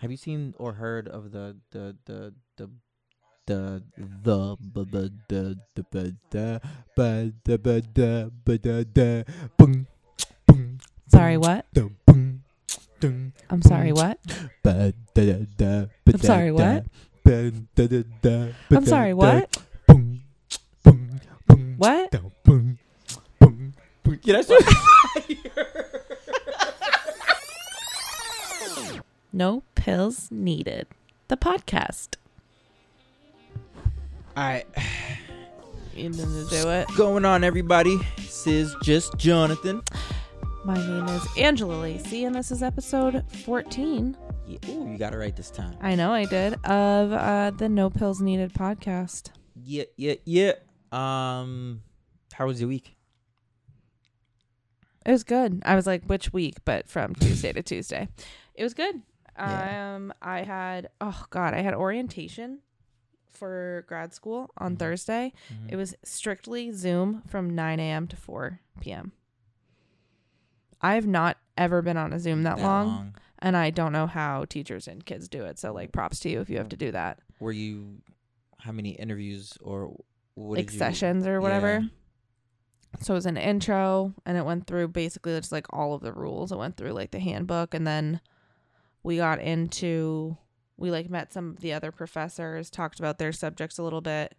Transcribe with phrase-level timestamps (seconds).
[0.00, 2.70] Have you seen or heard of the the the the
[3.46, 3.82] the
[4.22, 6.60] the the the the the the
[6.94, 9.24] the the the the the the the
[9.56, 9.88] boom
[10.46, 11.66] boom Sorry, what?
[11.72, 12.44] the boom
[13.00, 14.20] dum I'm sorry, what?
[14.64, 14.92] I'm
[16.20, 16.84] sorry, what?
[17.26, 19.58] I'm sorry, what?
[21.76, 22.14] What?
[24.22, 24.50] yeah that's
[29.38, 30.88] No pills needed.
[31.28, 32.16] The podcast.
[34.36, 34.66] all right
[35.94, 36.88] You need to do it.
[36.96, 39.80] going on everybody this is Juste Jonathan
[40.64, 44.16] My name is Angela Lacey, and this is episode 14.
[44.48, 47.68] yeah, ooh, you got it right this time I know I did of uh, the
[47.68, 49.30] No Pills Needed podcast.
[49.62, 50.52] yeah yeah yeah
[50.90, 51.82] um
[52.32, 52.96] how was your week
[55.06, 55.62] It was good.
[55.64, 56.56] I was like, which week?
[56.64, 58.08] But from Tuesday to Tuesday,
[58.54, 59.00] it was good.
[59.38, 59.94] Yeah.
[59.96, 62.60] Um, I had oh god, I had orientation
[63.30, 64.78] for grad school on Mhm.
[64.78, 65.32] Thursday.
[65.52, 65.72] Mhm.
[65.72, 68.08] It was strictly Zoom from 9 a.m.
[68.08, 69.12] to 4 p.m.
[70.80, 74.44] I've not ever been on a Zoom that, That long, and I don't know how
[74.44, 75.58] teachers and kids do it.
[75.58, 77.18] So like, props to you if you have to do that.
[77.40, 78.00] were you
[78.58, 79.94] how many interviews or
[80.34, 81.80] what like did you, sessions or whatever.
[81.80, 81.88] Yeah.
[83.00, 86.12] So it was an intro and it went through basically just like all of the
[86.12, 86.50] rules.
[86.50, 88.20] It went through like the handbook and then
[89.02, 90.36] we got into
[90.76, 94.34] we like met some of the other professors, talked about their subjects a little bit.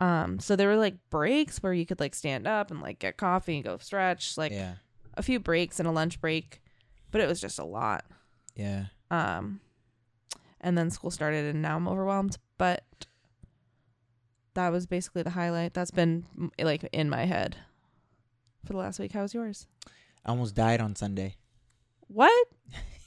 [0.00, 3.16] Um so there were like breaks where you could like stand up and like get
[3.16, 4.74] coffee and go stretch, like yeah
[5.14, 6.62] a few breaks and a lunch break,
[7.10, 8.04] but it was just a lot.
[8.56, 9.60] yeah Um
[10.60, 12.84] and then school started and now I'm overwhelmed, but
[14.54, 15.72] that was basically the highlight.
[15.74, 16.24] That's been
[16.60, 17.56] like in my head
[18.66, 19.12] for the last week.
[19.12, 19.66] How was yours?
[20.24, 21.34] i almost died on sunday
[22.06, 22.46] What?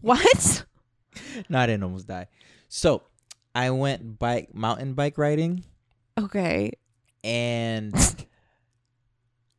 [0.00, 0.64] What?
[1.48, 2.26] no i didn't almost die
[2.68, 3.02] so
[3.54, 5.64] i went bike mountain bike riding
[6.18, 6.72] Okay.
[7.24, 7.92] and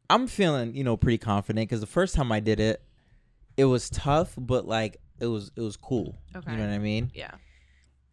[0.10, 2.82] i'm feeling you know pretty confident because the first time i did it
[3.58, 6.52] it was tough but like it was it was cool Okay.
[6.52, 7.32] you know what i mean Yeah.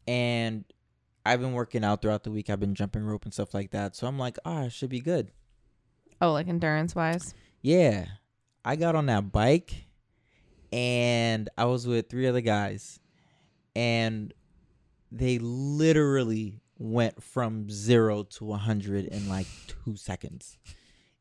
[0.08, 0.64] and
[1.24, 3.94] i've been working out throughout the week i've been jumping rope and stuff like that
[3.94, 5.30] so i'm like ah it should be good
[6.20, 7.34] Oh, like endurance wise.
[7.62, 8.06] yeah
[8.64, 9.85] i got on that bike
[10.72, 12.98] and i was with three other guys
[13.74, 14.32] and
[15.12, 20.58] they literally went from zero to 100 in like two seconds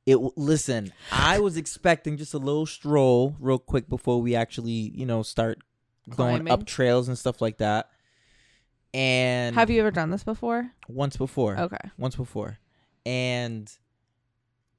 [0.06, 5.06] it listen i was expecting just a little stroll real quick before we actually you
[5.06, 5.60] know start
[6.10, 6.54] going Climbing.
[6.54, 7.90] up trails and stuff like that
[8.94, 10.72] and Have you ever done this before?
[10.88, 11.90] once before Okay.
[11.98, 12.58] once before
[13.06, 13.72] and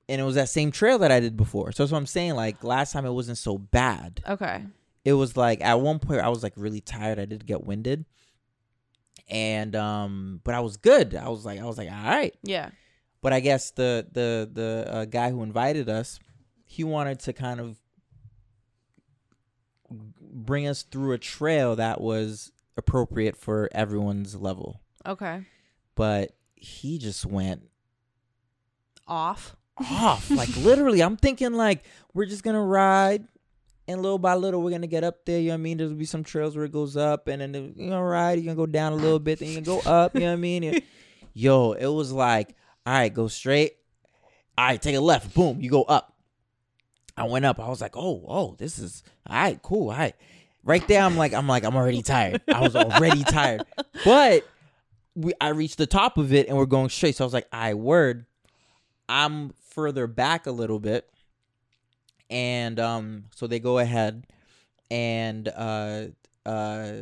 [0.09, 2.35] and it was that same trail that i did before so that's what i'm saying
[2.35, 4.65] like last time it wasn't so bad Okay.
[5.05, 8.05] it was like at one point i was like really tired i did get winded
[9.29, 12.71] and um but i was good i was like i was like all right Yeah.
[13.23, 16.21] but i guess the the the uh, guy who invited us
[16.65, 17.77] he wanted to kind of
[20.21, 25.45] bring us through a trail that was appropriate for everyone's level Okay.
[25.95, 27.63] but he just went
[29.09, 29.55] Off.
[29.79, 30.31] Off.
[30.31, 33.27] like literally, I'm thinking like we're just gonna ride,
[33.89, 35.39] and little by little we're gonna get up there.
[35.41, 35.79] You know what I mean?
[35.79, 38.39] There'll be some trails where it goes up, and then you're gonna ride.
[38.39, 40.15] You're gonna go down a little bit, then you can go up.
[40.15, 40.65] You know what I mean?
[40.65, 40.83] And-
[41.35, 42.55] Yo, it was like,
[42.87, 43.75] all right, go straight.
[44.57, 45.35] All right, take a left.
[45.35, 46.15] Boom, you go up.
[47.15, 47.61] I went up.
[47.61, 49.91] I was like, oh, oh, this is all right, cool.
[49.91, 50.15] All right.
[50.65, 52.41] Right there, I'm like, I'm like, I'm already tired.
[52.53, 53.63] I was already tired.
[54.05, 54.47] But
[55.15, 57.17] we I reached the top of it and we're going straight.
[57.17, 58.27] So I was like, I word.
[59.09, 61.09] I'm further back a little bit.
[62.29, 64.27] And um so they go ahead
[64.91, 66.07] and uh
[66.45, 66.93] uh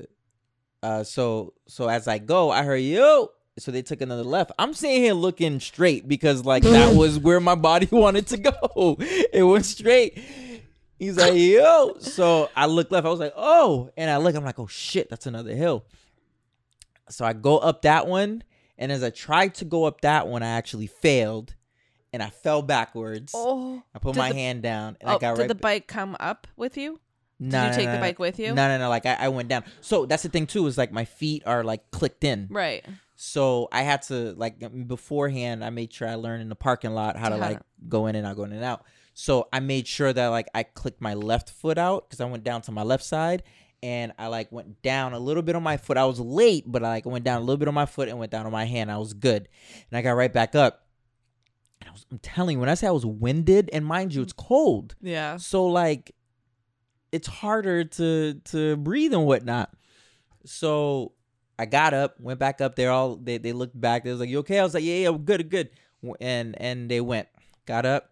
[0.83, 3.31] uh so so as I go, I heard yo.
[3.57, 4.51] So they took another left.
[4.59, 8.97] I'm sitting here looking straight because like that was where my body wanted to go.
[8.99, 10.21] It went straight.
[10.99, 11.97] He's like, yo.
[12.01, 13.07] So I look left.
[13.07, 13.91] I was like, oh.
[13.97, 15.85] And I look, I'm like, oh shit, that's another hill.
[17.09, 18.43] So I go up that one.
[18.77, 21.55] And as I tried to go up that one, I actually failed.
[22.15, 23.33] And I fell backwards.
[23.35, 23.83] Oh.
[23.93, 25.49] I put my the- hand down and oh I got did right.
[25.49, 27.01] the bike come up with you?
[27.41, 28.55] no, did you no, take no, the bike with you?
[28.55, 28.89] No, no, no.
[28.89, 29.65] Like I, I went down.
[29.81, 30.67] So that's the thing too.
[30.67, 32.47] Is like my feet are like clicked in.
[32.51, 32.85] Right.
[33.17, 35.65] So I had to like beforehand.
[35.65, 38.27] I made sure I learned in the parking lot how to like go in and
[38.27, 38.85] out, go in and out.
[39.15, 42.45] So I made sure that like I clicked my left foot out because I went
[42.45, 43.43] down to my left side
[43.85, 45.99] and I like went down a little bit on my foot.
[45.99, 48.19] I was late, but I like went down a little bit on my foot and
[48.19, 48.91] went down on my hand.
[48.91, 49.47] I was good,
[49.91, 50.84] and I got right back up.
[51.95, 54.47] Was, I'm telling you, when I say I was winded, and mind you, it's mm.
[54.49, 54.95] cold.
[55.01, 55.37] Yeah.
[55.37, 56.15] So like
[57.13, 59.71] it's harder to to breathe and whatnot.
[60.45, 61.13] So
[61.59, 62.91] I got up, went back up there.
[62.91, 64.03] All they they looked back.
[64.03, 65.71] They was like, "You okay?" I was like, "Yeah, yeah, good, good."
[66.21, 67.29] And and they went,
[67.67, 68.11] got up.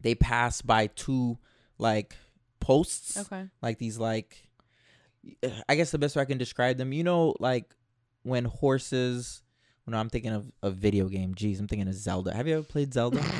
[0.00, 1.38] They passed by two
[1.78, 2.16] like
[2.58, 3.46] posts, Okay.
[3.62, 4.48] like these like.
[5.68, 7.74] I guess the best way I can describe them, you know, like
[8.24, 9.43] when horses.
[9.86, 11.34] No, I'm thinking of a video game.
[11.34, 12.34] Jeez, I'm thinking of Zelda.
[12.34, 13.20] Have you ever played Zelda?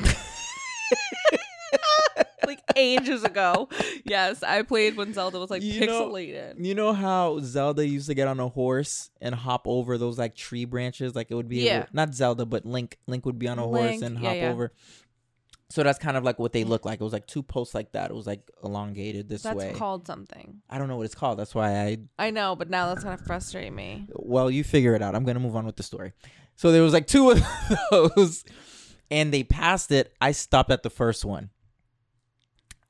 [2.45, 3.67] like ages ago.
[4.03, 6.63] Yes, I played when Zelda was like You know- pixelated.
[6.63, 10.35] You know how Zelda used to get on a horse and hop over those like
[10.35, 11.85] tree branches, like it would be able- Yeah.
[11.93, 12.99] not Zelda, but Link.
[13.07, 14.51] Link would be on a horse Link, and yeah, hop yeah.
[14.51, 14.71] over.
[15.69, 16.69] So that's kind of like what they mm.
[16.69, 17.01] look like.
[17.01, 18.11] It was like two posts like that.
[18.11, 19.49] It was like elongated this way.
[19.49, 19.73] That's way.
[19.73, 20.61] called something.
[20.69, 21.39] I don't know what it's called.
[21.39, 21.97] That's why I.
[22.19, 24.07] I know, but now that's gonna frustrate me.
[24.13, 25.15] Well, you figure it out.
[25.15, 26.13] I'm gonna move on with the story.
[26.55, 27.43] So there was like two of
[27.91, 28.45] those,
[29.09, 30.13] and they passed it.
[30.21, 31.49] I stopped at the first one.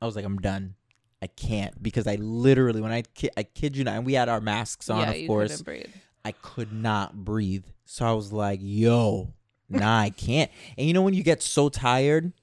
[0.01, 0.75] I was like, I'm done.
[1.22, 4.27] I can't because I literally when I ki- I kid you not, and we had
[4.27, 5.62] our masks on, yeah, of course.
[5.62, 5.88] breathe.
[6.25, 7.66] I could not breathe.
[7.86, 9.33] So I was like, yo,
[9.69, 10.51] nah, I can't.
[10.77, 12.33] And you know when you get so tired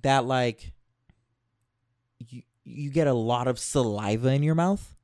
[0.00, 0.72] that like
[2.18, 4.96] you you get a lot of saliva in your mouth?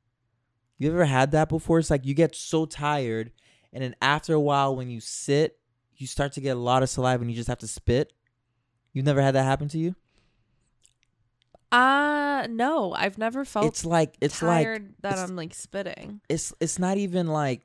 [0.77, 1.77] You ever had that before?
[1.79, 3.31] It's like you get so tired
[3.71, 5.59] and then after a while when you sit,
[5.95, 8.13] you start to get a lot of saliva and you just have to spit.
[8.93, 9.95] You've never had that happen to you?
[11.71, 14.65] Uh no, I've never felt it's like it's like
[15.01, 16.19] that it's- I'm like spitting.
[16.27, 17.61] it's it's not even like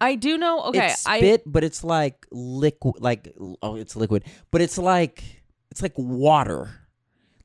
[0.00, 0.62] I do know.
[0.64, 3.02] Okay, it's I spit, but it's like liquid.
[3.02, 3.32] Like
[3.62, 5.41] oh, it's liquid, but it's like
[5.72, 6.68] it's like water.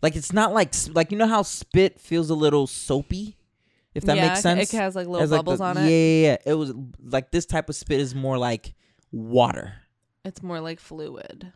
[0.02, 3.38] Like it's not like like you know how spit feels a little soapy,
[3.96, 4.74] if that yeah, makes sense.
[4.74, 5.90] It has like little Has, like, bubbles the- on it.
[5.90, 8.76] Yeah, yeah, It was like this type of spit is more like
[9.12, 9.74] water.
[10.26, 11.54] It's more like fluid.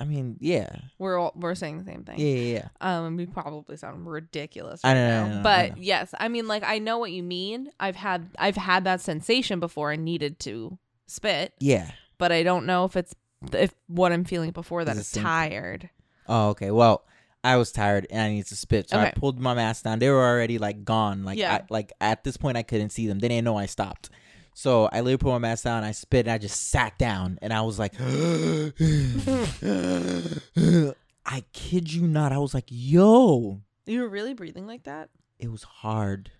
[0.00, 0.68] I mean, yeah,
[0.98, 2.18] We're all, we're saying the same thing.
[2.18, 2.68] yeah, yeah.
[2.82, 3.06] yeah.
[3.06, 5.82] Um, we probably sound ridiculous I right know, now, I know, I but know.
[5.82, 7.70] yes, I mean, like I know what you mean.
[7.80, 11.90] I've had I've had that sensation before and needed to spit, Yeah.
[12.18, 13.14] but I don't know if it's
[13.52, 15.90] if what I'm feeling before that Is the is same- tired.
[16.28, 16.70] Oh, okay.
[16.70, 17.04] Well,
[17.44, 20.00] I was tired and I needed to spit, so I pulled my mask down.
[20.00, 21.24] They were already like gone.
[21.24, 21.54] Like, Yeah.
[21.54, 23.20] I, like at this point, I couldn't see them.
[23.20, 24.10] They didn't know I stopped.
[24.54, 25.84] So I literally put my mask down.
[25.84, 27.92] I spit and I just sat down and I was like,
[31.26, 32.32] I kid you not.
[32.32, 35.10] I was like, yo, You were really breathing like that?
[35.38, 36.30] it was hard.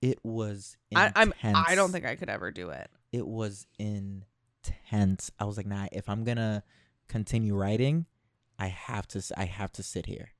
[0.00, 1.34] It was I, intense.
[1.42, 2.88] I'm I don't think I could ever do it.
[3.12, 3.66] it was
[4.62, 5.30] intense.
[5.38, 6.62] I was like, nah, if I'm gonna
[7.08, 8.06] continue writing,
[8.58, 10.32] I have to I have to sit here.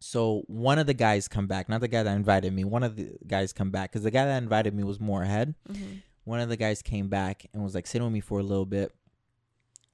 [0.00, 2.64] So one of the guys come back, not the guy that invited me.
[2.64, 5.54] One of the guys come back because the guy that invited me was more ahead.
[5.70, 5.98] Mm-hmm.
[6.24, 8.66] One of the guys came back and was like sitting with me for a little
[8.66, 8.92] bit.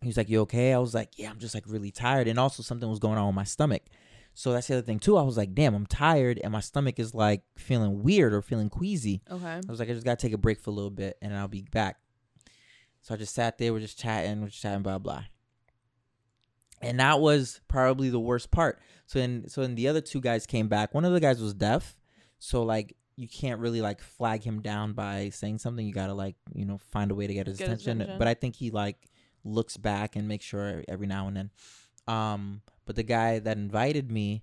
[0.00, 2.38] He was like, "You okay?" I was like, "Yeah, I'm just like really tired." And
[2.38, 3.82] also something was going on with my stomach.
[4.34, 5.16] So that's the other thing too.
[5.16, 8.70] I was like, "Damn, I'm tired," and my stomach is like feeling weird or feeling
[8.70, 9.22] queasy.
[9.28, 9.46] Okay.
[9.46, 11.48] I was like, I just gotta take a break for a little bit and I'll
[11.48, 11.96] be back.
[13.08, 15.24] So I just sat there, we're just chatting, we're just chatting, blah blah.
[16.82, 18.80] And that was probably the worst part.
[19.06, 20.92] So then so then the other two guys came back.
[20.92, 21.96] One of the guys was deaf.
[22.38, 25.86] So like you can't really like flag him down by saying something.
[25.86, 28.02] You gotta like, you know, find a way to get his, Get attention.
[28.02, 28.18] attention.
[28.18, 29.08] But I think he like
[29.42, 31.50] looks back and makes sure every now and then.
[32.06, 34.42] Um, but the guy that invited me,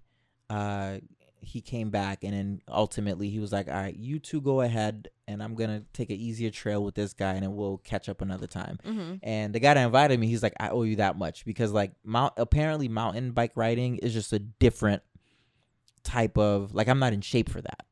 [0.50, 0.98] uh,
[1.46, 5.10] he came back and then ultimately he was like, "All right, you two go ahead,
[5.28, 8.22] and I'm gonna take an easier trail with this guy, and then we'll catch up
[8.22, 9.16] another time." Mm-hmm.
[9.24, 11.92] And the guy that invited me, he's like, "I owe you that much because like
[12.04, 15.02] mount apparently mountain bike riding is just a different
[16.04, 17.86] type of like I'm not in shape for that.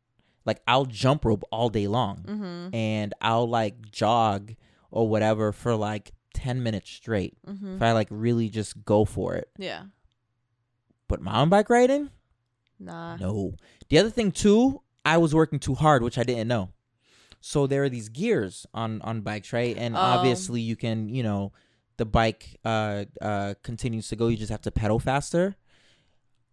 [0.46, 2.75] Like I'll jump rope all day long, Mm-hmm.
[2.75, 4.54] and I'll like jog
[4.92, 7.75] or whatever for like ten minutes straight Mm-hmm.
[7.75, 9.50] if I like really just go for it.
[9.58, 9.84] Yeah.
[11.08, 12.10] But mountain bike riding."
[12.86, 13.16] Nah.
[13.18, 13.56] No.
[13.90, 16.70] The other thing too, I was working too hard, which I didn't know.
[17.42, 19.75] So there are these gears on on bikes, right?
[19.78, 20.00] And Oh.
[20.00, 21.52] obviously you can, you know,
[21.98, 25.56] the bike uh uh continues to go, you just have to pedal faster.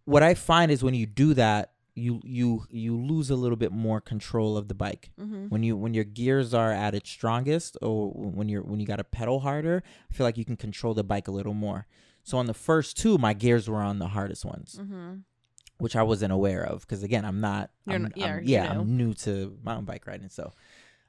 [0.05, 3.71] What I find is when you do that, you you you lose a little bit
[3.71, 5.11] more control of the bike.
[5.19, 5.47] Mm-hmm.
[5.47, 8.97] When you when your gears are at its strongest or when you're when you got
[8.97, 11.87] to pedal harder, I feel like you can control the bike a little more.
[12.23, 15.13] So on the first two, my gears were on the hardest ones Mm-hmm.
[15.81, 17.71] Which I wasn't aware of because again, I'm not.
[17.85, 20.53] You're I'm, yeah, I'm- yeah, I'm new to mountain bike riding, so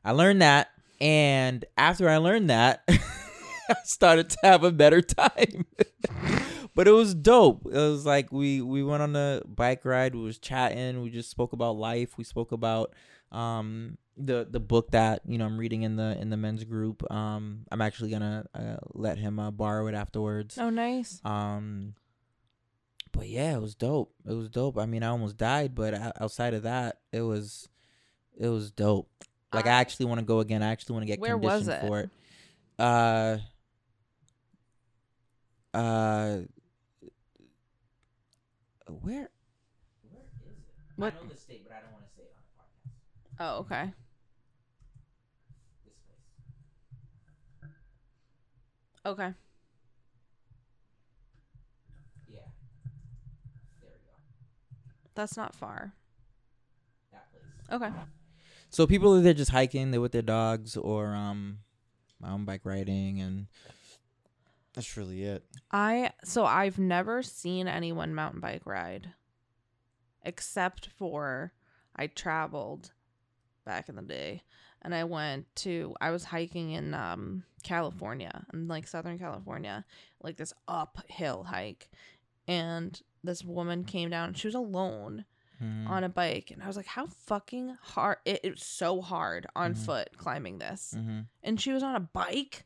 [0.05, 0.69] I learned that,
[1.01, 5.67] and after I learned that, I started to have a better time.
[6.75, 7.67] but it was dope.
[7.67, 10.15] It was like we we went on a bike ride.
[10.15, 11.03] We was chatting.
[11.03, 12.17] We just spoke about life.
[12.19, 12.95] We spoke about
[13.31, 17.11] um the the book that you know I'm reading in the in the men's group.
[17.11, 20.59] Um, I'm actually gonna uh, let him uh, borrow it afterwards.
[20.59, 21.21] Oh, nice.
[21.25, 21.95] Um,
[23.13, 24.13] but yeah, it was dope.
[24.29, 24.79] It was dope.
[24.79, 27.69] I mean, I almost died, but outside of that, it was,
[28.39, 29.09] it was dope.
[29.53, 30.63] Like I, I- actually want to go again.
[30.63, 31.81] I actually want to get Where was it?
[31.81, 32.11] for it.
[32.79, 33.37] Uh.
[35.75, 36.39] Uh.
[38.89, 39.01] Where?
[39.01, 39.29] Where is
[40.47, 40.57] it?
[40.97, 42.65] What- I know the state, but I don't want to say it on
[43.39, 43.57] the podcast.
[43.57, 43.93] Oh, okay.
[45.85, 46.19] This place.
[49.05, 49.35] Okay.
[52.29, 52.39] Yeah.
[53.81, 55.02] There we go.
[55.15, 55.95] That's not far.
[57.13, 57.27] That.
[57.75, 57.91] Okay.
[58.71, 61.59] So people are there just hiking, they're with their dogs or um
[62.21, 63.47] mountain bike riding and
[64.75, 65.45] that's really it.
[65.71, 69.13] I so I've never seen anyone mountain bike ride
[70.23, 71.53] except for
[71.95, 72.93] I traveled
[73.67, 74.43] back in the day
[74.81, 79.85] and I went to I was hiking in um California in like Southern California
[80.23, 81.91] like this uphill hike
[82.49, 85.25] and this woman came down she was alone
[85.63, 85.89] Mhm.
[85.89, 89.47] on a bike and I was like how fucking hard it, it was so hard
[89.55, 89.85] on Mhm.
[89.87, 91.27] foot climbing this Mhm.
[91.43, 92.65] and she was on a bike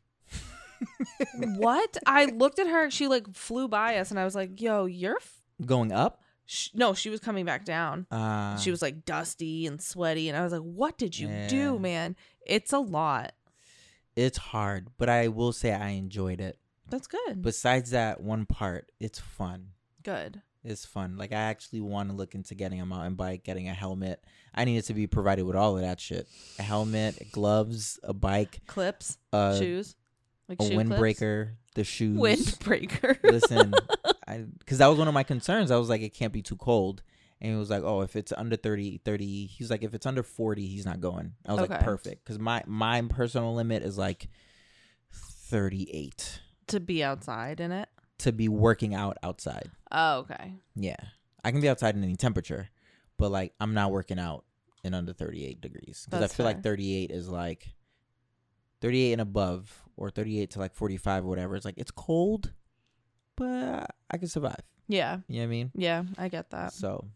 [1.56, 1.96] what?
[2.06, 2.90] I looked at her.
[2.90, 5.40] She like flew by us, and I was like, "Yo, you're." F-.
[5.64, 6.20] Going up?
[6.44, 8.06] Sh- no, she was coming back down.
[8.10, 11.48] Uh she was like dusty and sweaty, and I was like, "What did you Yeah.
[11.48, 12.16] do, man?
[12.46, 13.32] It's a lot."
[14.14, 16.58] it's hard, but I will say I enjoyed it.
[16.88, 17.42] That's good.
[17.42, 19.72] Besides that one part, it's fun.
[20.02, 20.40] good.
[20.66, 21.16] It's fun.
[21.16, 24.22] Like I actually want to look into getting a mountain bike, getting a helmet.
[24.54, 26.26] I needed to be provided with all of that shit.
[26.58, 29.96] A helmet, gloves, a bike, Clips, uh, shoes,
[30.48, 30.90] like a shoe clips?
[30.90, 32.18] windbreaker, the shoes.
[32.18, 33.18] Windbreaker.
[33.22, 33.74] Listen,
[34.58, 35.70] because that was one of my concerns.
[35.70, 37.02] I was like, it can't be too cold.
[37.40, 40.22] And he was like, oh, if it's under 30, 30, he's like, if it's under
[40.22, 41.34] 40, he's not going.
[41.46, 42.24] I was like, perfect.
[42.24, 44.28] Because my, my personal limit is like
[45.12, 47.88] 38 to be outside in it.
[48.18, 49.70] To be working out outside.
[49.92, 50.54] Oh, okay.
[50.74, 50.96] Yeah.
[51.44, 52.68] I can be outside in any temperature,
[53.18, 54.44] but like, I'm not working out
[54.82, 56.06] in under 38 degrees.
[56.08, 57.68] Because I feel like 38 is like
[58.80, 61.56] 38 and above, or 38 to like 45 or whatever.
[61.56, 62.52] It's like, it's cold,
[63.36, 64.60] but I can survive.
[64.88, 65.18] Yeah.
[65.28, 65.70] You know what I mean?
[65.74, 66.72] Yeah, I get that.
[66.72, 67.06] So,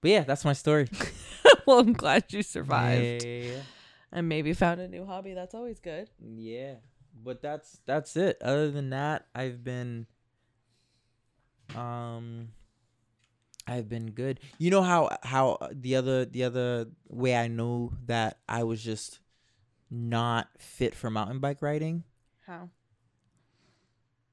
[0.00, 0.88] but yeah, that's my story.
[1.66, 3.60] well, I'm glad you survived Yeah,
[4.10, 5.34] and maybe found a new hobby.
[5.34, 6.08] That's always good.
[6.20, 6.74] yeah.
[7.24, 8.38] But that's that's it.
[8.42, 10.06] Other than that, I've been,
[11.76, 12.48] um,
[13.66, 14.40] I've been good.
[14.58, 19.20] You know how how the other the other way I know that I was just
[19.90, 22.04] not fit for mountain bike riding.
[22.46, 22.70] How?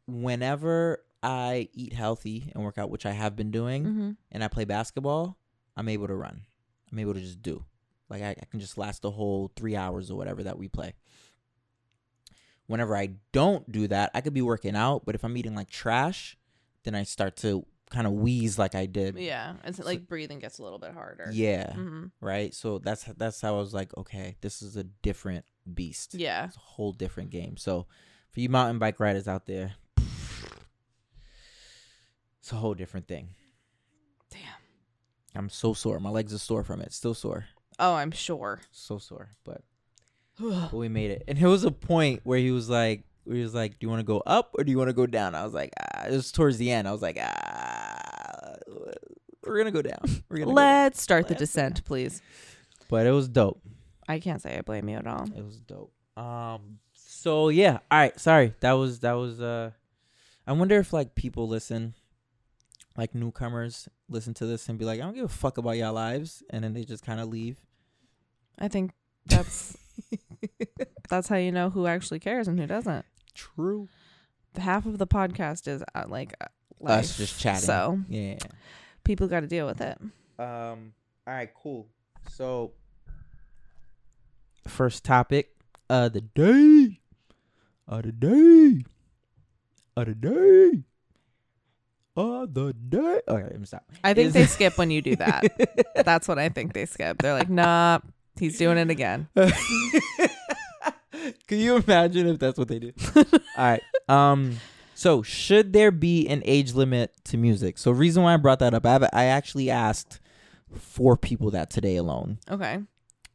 [0.08, 4.12] Whenever I eat healthy and work out, which I have been doing, Mm-hmm.
[4.32, 5.38] and I play basketball,
[5.78, 6.42] I'm able to run.
[6.92, 7.64] I'm able to just do.
[8.10, 10.94] Like I, I can just last the whole three hours or whatever that we play.
[12.66, 15.70] Whenever I don't do that, I could be working out, but if I'm eating like
[15.70, 16.38] trash,
[16.84, 19.18] then I start to kind of wheeze like I did.
[19.18, 21.30] Yeah, it's like breathing gets a little bit harder.
[21.32, 21.74] Yeah.
[21.74, 22.54] hmm Right.
[22.54, 26.14] So that's that's how I was like, okay, this is a different beast.
[26.14, 26.46] Yeah.
[26.46, 27.58] It's a whole different game.
[27.58, 27.88] So
[28.32, 29.74] for you mountain bike riders out there,
[32.40, 33.30] it's a whole different thing.
[34.30, 34.40] Damn.
[35.36, 36.00] I'm so sore.
[36.00, 36.94] My legs are sore from it.
[36.94, 37.46] Still sore.
[37.80, 38.62] Oh, I'm sure.
[38.72, 39.62] so sore, but
[40.40, 41.24] but we made it.
[41.28, 43.04] And there was a point where he was like,
[43.36, 45.06] he was like, "Do you want to go up or do you want to go
[45.06, 46.06] down?" I was like, ah.
[46.08, 48.56] "It was towards the end." I was like, "Ah,
[49.46, 50.00] we're gonna go down.
[50.30, 52.22] We're gonna." Let's start the Let's- descent, please.
[52.90, 53.62] But it was dope.
[54.08, 55.24] I can't say I blame you at all.
[55.36, 55.94] It was dope.
[56.18, 56.80] Um.
[56.94, 57.80] So yeah.
[57.92, 58.20] All right.
[58.20, 58.54] Sorry.
[58.62, 59.40] That was that was.
[59.42, 59.72] Uh.
[60.48, 61.94] I wonder if like people listen,
[62.98, 65.94] like newcomers listen to this and be like, "I don't give a fuck about y'all
[65.94, 67.58] lives," and then they just kind of leave.
[68.58, 68.92] I think
[69.28, 69.78] that's
[71.10, 73.06] that's how you know who actually cares and who doesn't.
[73.56, 73.88] True.
[74.58, 76.46] Half of the podcast is uh, like uh,
[76.80, 77.62] life, Us just chatting.
[77.62, 78.38] So Yeah.
[79.04, 79.98] people got to deal with it.
[80.38, 80.94] Um.
[81.28, 81.50] All right.
[81.54, 81.88] Cool.
[82.30, 82.72] So,
[84.68, 85.52] first topic
[85.90, 87.00] of the day.
[87.88, 88.84] Of the day.
[89.96, 90.84] Of the day.
[92.16, 93.22] Of the day.
[93.28, 93.84] Okay, let me stop.
[94.04, 95.44] I think Is- they skip when you do that.
[96.06, 97.20] That's what I think they skip.
[97.22, 98.00] They're like, nah,
[98.38, 99.28] he's doing it again.
[101.48, 102.92] Can you imagine if that's what they do?
[103.16, 103.24] All
[103.58, 103.82] right.
[104.08, 104.58] Um.
[104.96, 107.78] So, should there be an age limit to music?
[107.78, 110.20] So, reason why I brought that up, I have, I actually asked
[110.78, 112.38] four people that today alone.
[112.50, 112.80] Okay.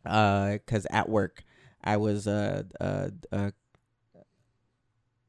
[0.06, 1.42] uh because at work
[1.82, 3.50] i was uh uh uh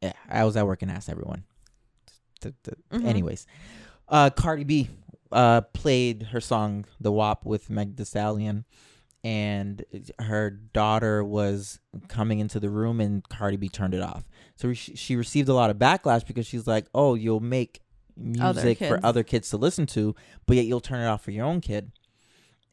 [0.01, 1.43] yeah i was at work and asked everyone
[2.91, 3.05] Mhm.
[3.05, 3.48] anyways
[4.10, 4.89] uh cardi b
[5.31, 8.65] uh played her song the WAP with Meg Thee Stallion
[9.25, 9.84] and
[10.20, 14.24] her daughter was coming into the room and cardi b turned it off
[14.55, 17.82] so she, she received a lot of backlash because she's like oh you'll make
[18.39, 20.15] Other music for other kids to listen to
[20.46, 21.91] but yet you'll turn it off for your own kid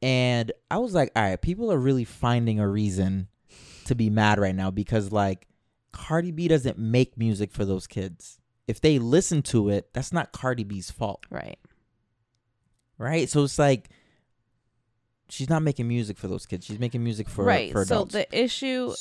[0.05, 3.29] and I was like, all right, people are really finding a reason
[3.85, 5.47] to be mad right now because like
[5.93, 8.41] Cardi B doesn't make music for those kids.
[8.67, 11.57] If they listen to it, that's not Cardi B's fault, Right.
[12.99, 13.29] right?
[13.29, 13.91] So it's like
[15.33, 16.67] she's not making music for those kids.
[16.67, 17.73] She's making music for right.
[17.73, 18.93] for so the issue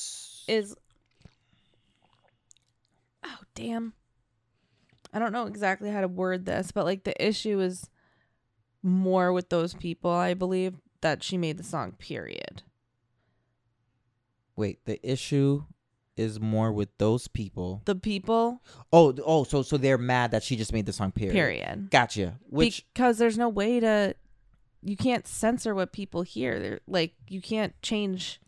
[0.47, 0.75] is
[3.23, 3.93] oh damn
[5.13, 7.89] i don't know exactly how to word this but like the issue is
[8.81, 12.63] more with those people i believe that she made the song period
[14.55, 15.63] Wait, the issue
[16.17, 17.81] is more with those people.
[17.85, 18.61] the people
[18.91, 21.11] Oh, oh, so so they're mad that she just made the song.
[21.11, 21.33] Period.
[21.33, 22.37] period Gotcha.
[22.49, 24.13] Which because there's no way to
[24.83, 28.39] you can't censor what people hear They're, like you can't change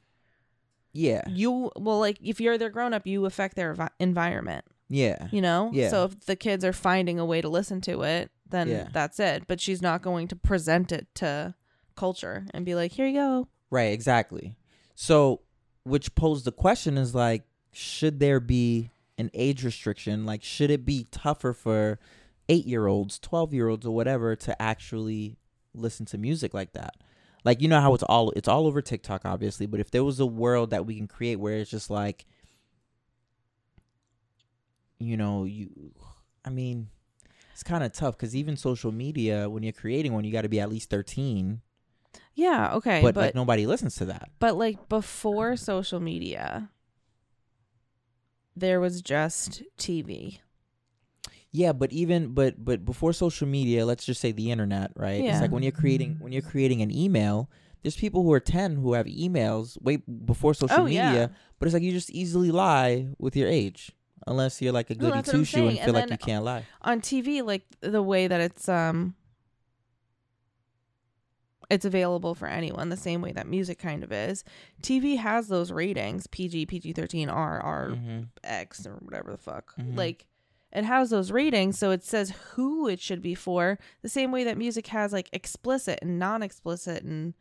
[0.96, 5.28] yeah, you well like if you're their grown up you affect their envi- environment yeah,
[5.32, 5.90] you know Yeah.
[5.90, 8.88] so if the kids are finding a way to listen to it then Yeah.
[8.92, 11.56] that's it but she's not going to present it to
[11.96, 14.56] culture and be like here you go right, exactly.
[14.96, 15.42] So,
[15.84, 20.28] which posed the question is like, should there be an age restriction?
[20.28, 21.98] Like, should it be tougher for
[22.48, 25.38] eight year olds, twelve year olds, or whatever to actually
[25.74, 26.96] listen to music like that?
[27.44, 29.66] Like, you know how it's all it's all over TikTok, obviously.
[29.66, 32.26] But if there was a world that we can create where it's just like,
[35.00, 35.94] you know, you,
[36.46, 36.88] I mean,
[37.52, 40.50] it's kind of tough because even social media, when you're creating one, you got to
[40.50, 41.62] be at least thirteen.
[42.36, 44.30] yeah okay but, but like nobody listens to that.
[44.40, 46.70] but like before social media
[48.56, 50.40] there was just tv
[51.56, 55.24] Yeah, but even but but before social media, let's just say the internet, right?
[55.24, 55.32] Yeah.
[55.34, 57.48] It's like when you're creating when you're creating an email,
[57.84, 61.10] there's people who are 10 who have emails way before social Oh, yeah.
[61.10, 63.92] media, but it's like you just easily lie with your age
[64.26, 66.66] unless you're like a goody that's two shoe and feel And like you can't lie.
[66.82, 69.16] on tv like the way that it's um
[71.70, 74.44] it's available for anyone the same way that music kind of is
[74.82, 78.28] tv has those ratings pg pg-13 r r Mhm.
[78.44, 79.74] X or whatever the fuck.
[79.78, 79.98] Mhm.
[79.98, 80.26] Like
[80.74, 84.44] it has those ratings, so it says who it should be for, the same way
[84.44, 87.34] that music has like explicit and non-explicit and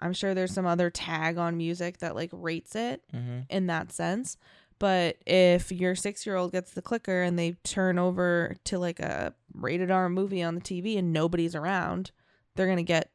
[0.00, 3.46] I'm sure there's some other tag on music that like rates it Mhm.
[3.48, 4.36] in that sense.
[4.80, 9.92] But if your 6-year-old gets the clicker and they turn over to like a rated
[9.92, 12.10] R movie on the TV and nobody's around,
[12.56, 13.12] they're going to get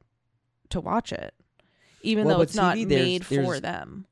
[0.69, 1.33] to watch it.
[2.01, 4.05] Even Well, though it's not there's- made for them.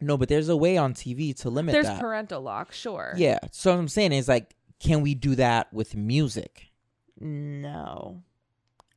[0.00, 2.00] No, but there's a way on TV to limit There's that.
[2.00, 3.14] parental lock, sure.
[3.16, 3.38] yeah.
[3.52, 6.68] So what I'm saying is like can we do that with music?
[7.20, 8.22] No.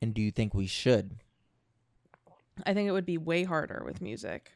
[0.01, 1.15] And do you think we should?
[2.65, 4.51] I think it would be way harder with music.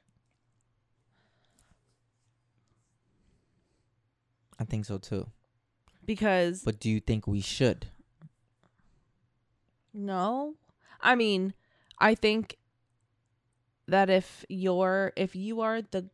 [4.60, 5.28] I think so too.
[6.06, 7.88] Because But do you think we should?
[9.94, 10.56] no.
[11.02, 11.54] I mean,
[12.00, 12.58] I think
[13.88, 16.10] that if you're if you are the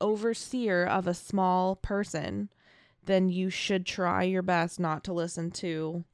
[0.00, 2.48] overseer of a small person,
[3.10, 6.04] then you should try your best not to listen to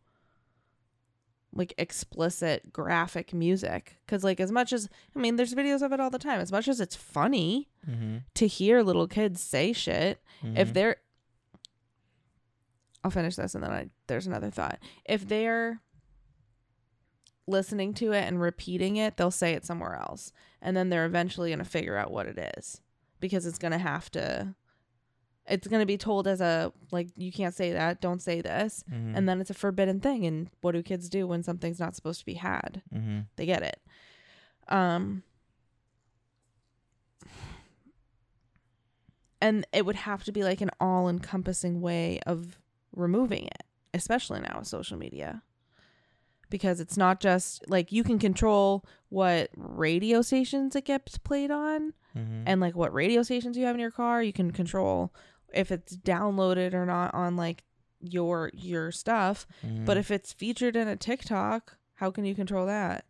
[1.52, 6.00] like explicit graphic music cuz like as much as I mean there's videos of it
[6.00, 8.16] all the time as much as it's funny Mm-hmm.
[8.34, 10.20] to hear little kids say shit
[10.56, 10.96] if they're
[13.04, 14.78] I'll finish this and then I there's another thought.
[15.04, 15.80] If they're
[17.46, 20.32] listening to it and repeating it, they'll say it somewhere else.
[20.60, 22.80] And then they're eventually going to figure out what it is
[23.20, 24.54] because it's going to have to
[25.48, 28.84] it's going to be told as a like you can't say that, don't say this.
[28.92, 29.16] Mm-hmm.
[29.16, 32.20] And then it's a forbidden thing and what do kids do when something's not supposed
[32.20, 32.82] to be had?
[32.94, 33.20] mm-hmm.
[33.36, 33.80] They get it.
[34.68, 35.22] Um
[39.40, 42.58] and it would have to be like an all-encompassing way of
[42.94, 43.62] removing it,
[43.94, 45.42] especially now with social media.
[46.48, 51.92] Because it's not just like you can control what radio stations it gets played on
[52.16, 52.44] Mm-hmm.
[52.46, 55.12] and like what radio stations you have in your car, you can control
[55.52, 57.64] if it's downloaded or not on like
[58.00, 59.46] your your stuff.
[59.64, 59.84] Mm-hmm.
[59.84, 63.06] But if it's featured in a TikTok, how can you control that?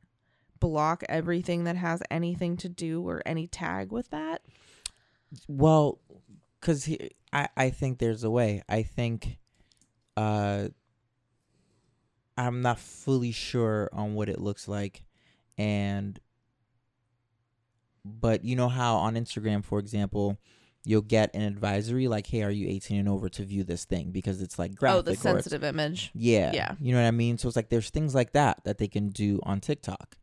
[0.61, 4.43] Block everything that has anything to do or any tag with that?
[5.49, 6.01] Well,
[6.61, 6.89] because
[7.33, 8.63] I I think there's a way.
[8.69, 9.39] I think,
[10.17, 10.69] uh,
[12.39, 15.03] I'm not fully sure on what it looks like,
[15.59, 16.19] and
[18.05, 20.39] but you know how on Instagram, for example,
[20.89, 24.13] you'll get an advisory like, "Hey, are you 18 and over to view this thing?"
[24.13, 24.99] Because it's like graphic.
[24.99, 26.11] oh, the sensitive image.
[26.15, 26.53] Yeah.
[26.55, 26.75] Yeah.
[26.81, 27.37] You know what I mean?
[27.39, 30.17] So it's like there's things like that that they can do on TikTok.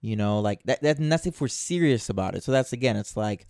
[0.00, 2.42] You know, like that, that and that's if we're serious about it.
[2.44, 3.46] So that's again, it's like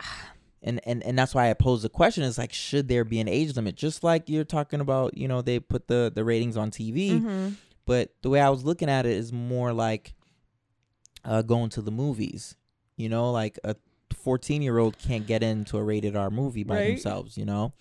[0.62, 3.28] and, and and that's why I pose the question is like, should there be an
[3.28, 3.76] age limit?
[3.76, 7.48] Just like you're talking about, you know, they put the the ratings on TV, Mm-hmm.
[7.84, 10.14] but the way I was looking at it is more like
[11.24, 12.56] uh going to the movies.
[12.96, 13.76] You know, like a
[14.14, 16.88] 14 year old can't get into a rated R movie by Right.
[16.88, 17.72] themselves, you know?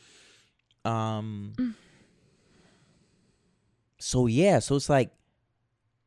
[0.84, 1.54] Um
[4.00, 5.12] So yeah, so it's like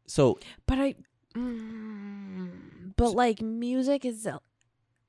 [0.06, 0.94] so But I,
[1.36, 2.50] mm,
[2.96, 4.26] but like music is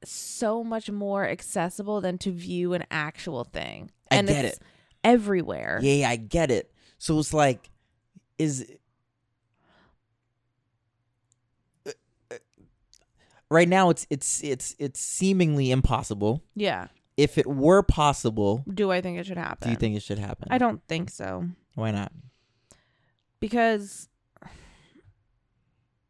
[0.03, 3.91] so much more accessible than to view an actual thing.
[4.11, 4.63] I and get it's it.
[5.03, 5.79] everywhere.
[5.81, 6.71] Yeah, I get it.
[6.97, 7.69] So it's like,
[8.37, 8.65] is
[13.49, 16.43] right now it's it's it's it's seemingly impossible.
[16.55, 16.87] Yeah.
[17.17, 19.67] If it were possible, Do I think it should happen?
[19.67, 20.47] do you think it should happen?
[20.51, 22.11] I don't think so Why not?
[23.41, 24.07] because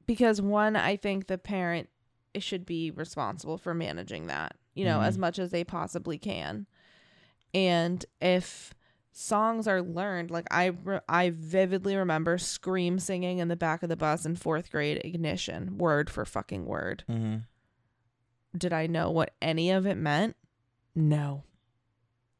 [0.05, 1.89] because one, I think the parent
[2.37, 4.55] should be responsible for managing that.
[4.73, 5.05] You know, Mhm.
[5.07, 6.65] as much as they possibly can.
[7.53, 8.73] And if
[9.11, 13.89] songs are learned, like I re- I vividly remember scream singing in the back of
[13.89, 17.03] the bus in 4th grade ignition, word for fucking word.
[17.09, 17.37] Mm-hmm.
[18.57, 20.35] Did I know what any of it meant?
[20.95, 21.43] No.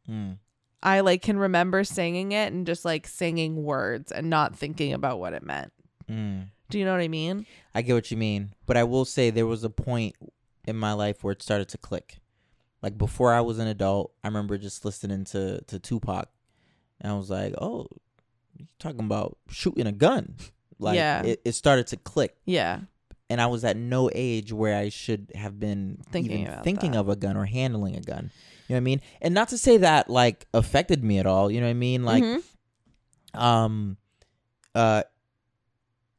[0.10, 0.38] Mm.
[0.82, 5.19] I like can remember singing it and just like singing words and not thinking about
[5.19, 5.71] what it meant.
[6.10, 6.47] Mm.
[6.69, 7.45] Do you know what I mean?
[7.75, 10.15] I get what you mean, but I will say there was a point
[10.65, 12.19] in my life where it started to click.
[12.82, 16.29] Like before I was an adult, I remember just listening to to Tupac,
[17.01, 17.88] and I was like, "Oh,
[18.57, 20.35] you talking about shooting a gun?"
[20.81, 21.23] Like Yeah.
[21.23, 22.79] it, it started to click, Yeah.
[23.29, 26.99] and I was at no age where I should have been Thinking even thinking that.
[26.99, 28.31] of a gun or handling a gun.
[28.69, 29.01] You know what I mean?
[29.21, 31.51] And not to say that like affected me at all.
[31.51, 32.03] You know what I mean?
[32.05, 32.43] Like Mhm.
[33.33, 33.97] um
[34.75, 35.03] uh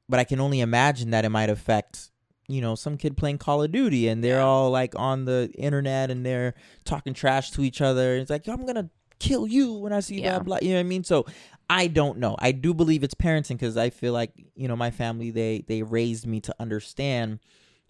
[0.09, 2.11] but i can only imagine that it might affect
[2.49, 6.11] you know some kid playing call of duty and they're all like on the internet
[6.11, 8.91] and they're talking trash to each other it's like i'm gonna
[9.21, 10.41] kill you when i see Yeah.
[10.41, 11.27] blah blah you know what i mean so
[11.69, 14.91] i don't know i do believe it's parenting because i feel like you know my
[14.91, 17.39] family they they raised me to understand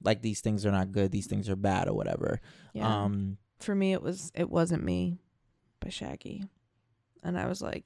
[0.03, 2.41] like these things are not good these things are bad or whatever
[2.75, 3.05] yeah.
[3.05, 5.19] um For me it was it wasn't me
[5.81, 6.45] but Shaggy.
[7.23, 7.85] And I was like,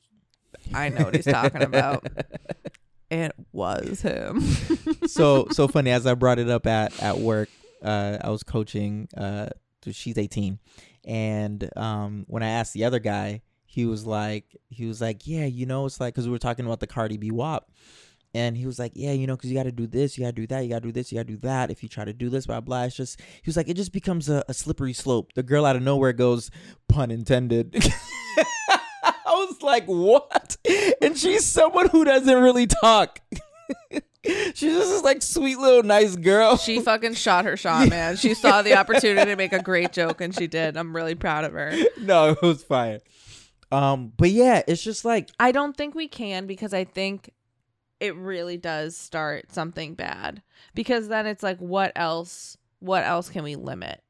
[0.72, 2.06] I know what he's talking about.
[3.10, 4.40] It was him.
[5.06, 7.48] so so funny as I brought it up at at work.
[7.82, 9.08] Uh, I was coaching.
[9.16, 9.50] Uh,
[9.84, 10.58] so she's 18,
[11.06, 15.46] and um, when I asked the other guy, he was like, he was like, yeah,
[15.46, 17.68] you know, it's like because we were talking about the Cardi B WAP.
[18.36, 20.34] And he was like, yeah, you know, because you got to do this, you got
[20.34, 21.70] to do that, you got to do this, you got to do that.
[21.70, 22.82] If you try to do this, blah, blah.
[22.82, 25.34] It's just, he was like, it just becomes a, a slippery slope.
[25.34, 26.50] The girl out of nowhere goes,
[26.88, 27.76] pun intended.
[28.36, 30.56] I was like, what?
[31.00, 33.20] And she's someone who doesn't really talk.
[34.24, 36.56] she's just this like sweet little nice girl.
[36.56, 38.16] she fucking shot her shot, man.
[38.16, 40.76] She saw the opportunity to make a great joke and she did.
[40.76, 41.72] I'm really proud of her.
[42.00, 43.00] no, it was fine.
[43.72, 47.30] Um, but yeah, it's just like I don't think we can because I think
[48.00, 50.42] it really does start something bad.
[50.74, 54.02] Because then it's like what else what else can we limit?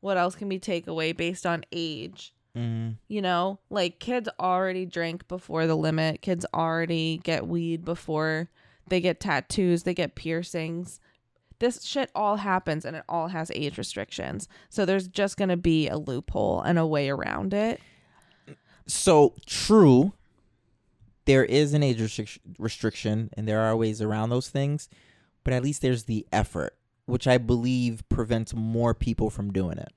[0.00, 2.34] What else can we take away based on age?
[2.56, 6.20] mm, You know, like kids already drink before the limit.
[6.20, 8.50] Kids already get weed before
[8.88, 11.00] they get tattoos, they get piercings.
[11.58, 14.48] This shit all happens and it all has age restrictions.
[14.68, 17.80] So there's just going to be a loophole and a way around it.
[18.86, 20.12] so true.
[21.26, 24.90] There is an age restric- restriction, and there are ways around those things,
[25.42, 29.90] but at least there's the effort, which I believe prevents more people from doing it.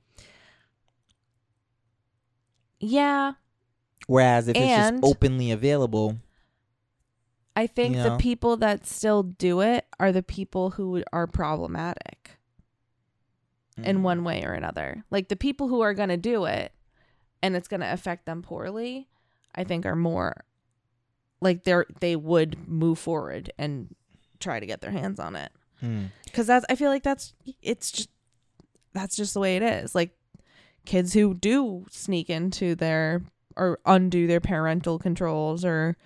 [2.80, 3.34] Yeah,
[4.08, 6.18] Whereas if it's just openly available,
[7.58, 12.38] I think You the people that still do it are the people who are problematic
[13.84, 15.04] in mm, one way or another.
[15.10, 16.72] Like the people who are going to do it
[17.42, 19.10] and it's going to affect them poorly,
[19.56, 20.46] I think are more
[21.42, 23.96] like they're they would move forward and
[24.40, 25.52] try to get their hands on it.
[25.84, 28.10] mm, Cuz that's I feel like that's it's just
[28.94, 29.96] that's just the way it is.
[29.96, 30.16] Like
[30.86, 33.24] kids who do sneak into their
[33.56, 35.98] or undo their parental controls or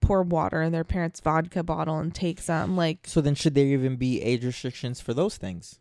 [0.00, 3.66] pour water in their parents' vodka bottle and take some like So then, should there
[3.66, 5.78] even be age restrictions for those things?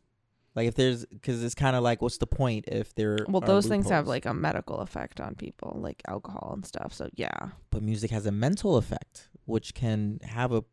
[0.55, 3.25] Like, if there's, because it's kind of like, what's the point if there?
[3.27, 7.09] well those things have like a medical effect on people like alcohol and stuff so
[7.15, 10.63] yeah but music has a mental effect, which can have a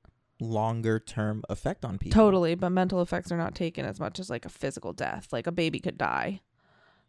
[0.41, 2.15] longer term effect on people.
[2.15, 5.47] totally but mental effects are not taken as much as like a physical death like
[5.47, 6.41] a baby could die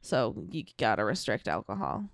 [0.02, 2.06] so you gotta restrict alcohol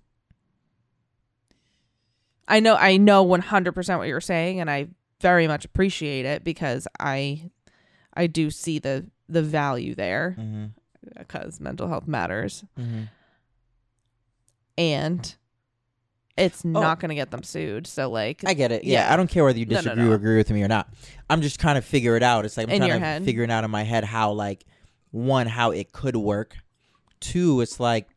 [2.50, 4.86] i know i know 100% what you're saying and i
[5.22, 7.50] very much appreciate it because i
[8.14, 10.66] i do see the the value there Mm-hmm.
[11.18, 13.04] because mental health matters Mm-hmm.
[14.78, 15.34] and
[16.36, 18.84] it's not going to get them sued so like I get it.
[18.84, 19.12] Yeah, Yeah.
[19.12, 20.12] I don't care whether you No, no, disagree no.
[20.12, 20.88] or agree with me or not.
[21.28, 22.44] I'm just trying to figure it out.
[22.46, 23.24] It's like I'm In trying your to head.
[23.24, 24.64] figure it out in my head how, like,
[25.10, 26.56] one, how it could work.
[27.20, 28.08] two, it's like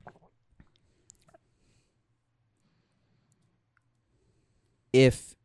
[4.93, 5.36] if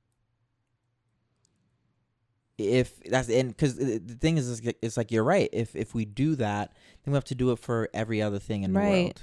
[2.59, 5.49] if that's and because the thing is, is it's like you're right.
[5.53, 6.73] If if we do that,
[7.05, 9.23] then we have to do it for every other thing in the world.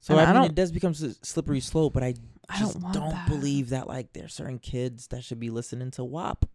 [0.00, 2.14] So And I, I mean, it does become a slippery slope, but I
[2.48, 3.28] I just don't don't, that.
[3.28, 6.46] believe that like there's certain kids that should be listening to WAP.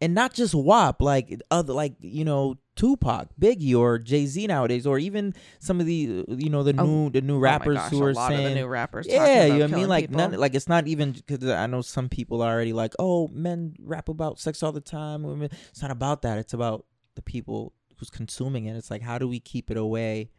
[0.00, 4.98] And not just WAP, like other like, you know, Tupac, Biggie or Jay-Z nowadays or
[4.98, 8.02] even some of the you know the Oh, new the new Oh rappers gosh, who
[8.02, 9.06] a are lot saying of the new rappers.
[9.08, 9.88] yeah, you know what I mean?
[9.88, 10.16] Like people.
[10.30, 13.76] none, like it's not even because I know some people are already like, oh, men
[13.80, 15.22] rap about sex all the time.
[15.22, 15.50] Women.
[15.70, 16.38] It's not about that.
[16.38, 16.84] It's about
[17.14, 18.76] the people who's consuming it.
[18.76, 20.30] It's like how do we keep it away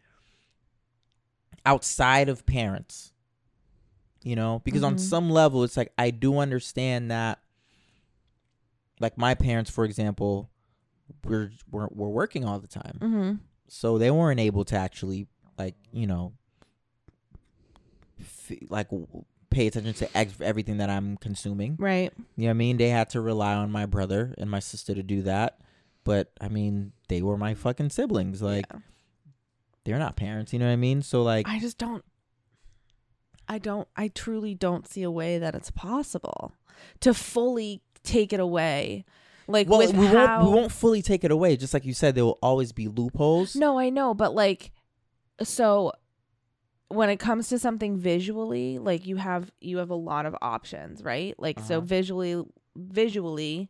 [1.66, 3.12] outside of parents?
[4.24, 5.00] You know, because on Mhm.
[5.00, 7.40] some level, it's like I do understand that.
[9.00, 10.50] Like my parents, for example,
[11.24, 13.34] were were, were working all the time Mm-hmm.
[13.68, 16.34] so they weren't able to actually like you know
[18.20, 19.08] f- like w-
[19.50, 22.12] pay attention to ex- everything that i'm consuming Right.
[22.36, 24.94] you know what i mean they had to rely on my brother and my sister
[24.94, 25.60] to do that
[26.04, 28.80] but i mean they were my fucking siblings like Yeah.
[29.84, 32.04] they're not parents you know what i mean so like I just don't.
[33.48, 33.88] I don't.
[33.96, 36.54] I truly don't see a way that it's possible
[37.02, 39.06] to fully take it away.
[39.48, 40.14] Like well we how.
[40.14, 42.88] won't we won't fully take it away just like you said there will always be
[42.88, 44.72] loopholes No, I know, but like,
[45.44, 45.92] so
[46.88, 51.04] when it comes to something visually, like you have you have a lot of options,
[51.04, 51.36] right?
[51.40, 51.86] Like so Uh-huh.
[51.86, 52.44] visually,
[52.76, 53.70] visually,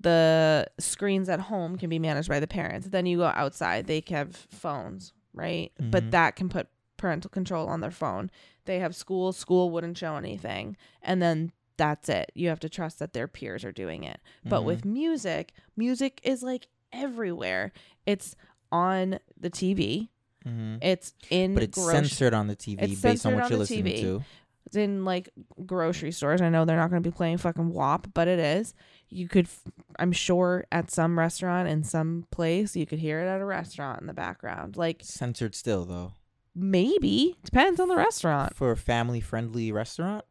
[0.00, 2.88] the screens at home can be managed by the parents.
[2.88, 5.72] Then you go outside, they have phones, right?
[5.80, 5.90] Mhm.
[5.90, 8.30] But that can put parental control on their phone.
[8.64, 12.30] They have school, school wouldn't show anything, and then that's it.
[12.34, 14.20] You have to trust that their peers are doing it.
[14.44, 14.64] But Mhm.
[14.66, 17.72] with music, music is like everywhere.
[18.04, 18.36] It's
[18.70, 20.10] on the TV.
[20.46, 20.78] Mhm.
[20.82, 23.58] It's in but it's grocery- censored on the tv It's based on what on you're
[23.60, 24.00] listening TV.
[24.02, 24.24] to
[24.66, 25.30] It's in like
[25.66, 26.40] grocery stores.
[26.42, 28.72] I know they're not going to be playing fucking WAP, but it is.
[29.08, 29.64] You could, f-
[29.98, 34.00] I'm sure, at some restaurant in some place, you could hear it at a restaurant
[34.02, 34.76] in the background.
[34.76, 36.12] Like censored still though
[36.54, 38.54] maybe depends on the restaurant.
[38.54, 40.24] for a family friendly restaurant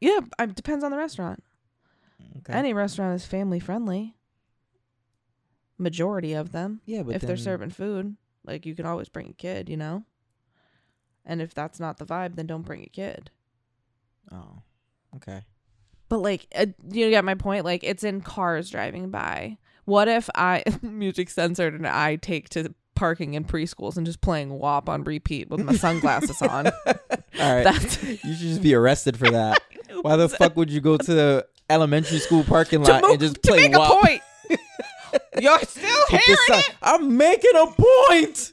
[0.00, 1.42] Yeah, it depends on the restaurant.
[2.38, 4.16] okay Any restaurant is family friendly.
[5.78, 6.80] Majority of them.
[6.84, 10.04] yeah but if they're serving food, like you can always bring a kid, you know.
[11.24, 13.30] And if that's not the vibe, then don't bring a kid.
[14.32, 14.62] oh
[15.16, 15.42] okay
[16.08, 17.64] But like, uh, you get my point.
[17.64, 19.58] Like, it's in cars driving by.
[19.86, 24.50] What if I music censored and I take to parking in preschools and just playing
[24.58, 26.66] WAP on repeat with my sunglasses on?
[26.86, 26.94] All
[27.38, 27.64] right.
[27.64, 29.62] That's you should just be arrested for that.
[30.02, 33.36] Why the fuck would you go to the elementary school parking lot move, and just
[33.36, 34.22] to play make WAP a point.
[35.40, 36.74] You're still hearing it.
[36.82, 38.52] I'm making a point.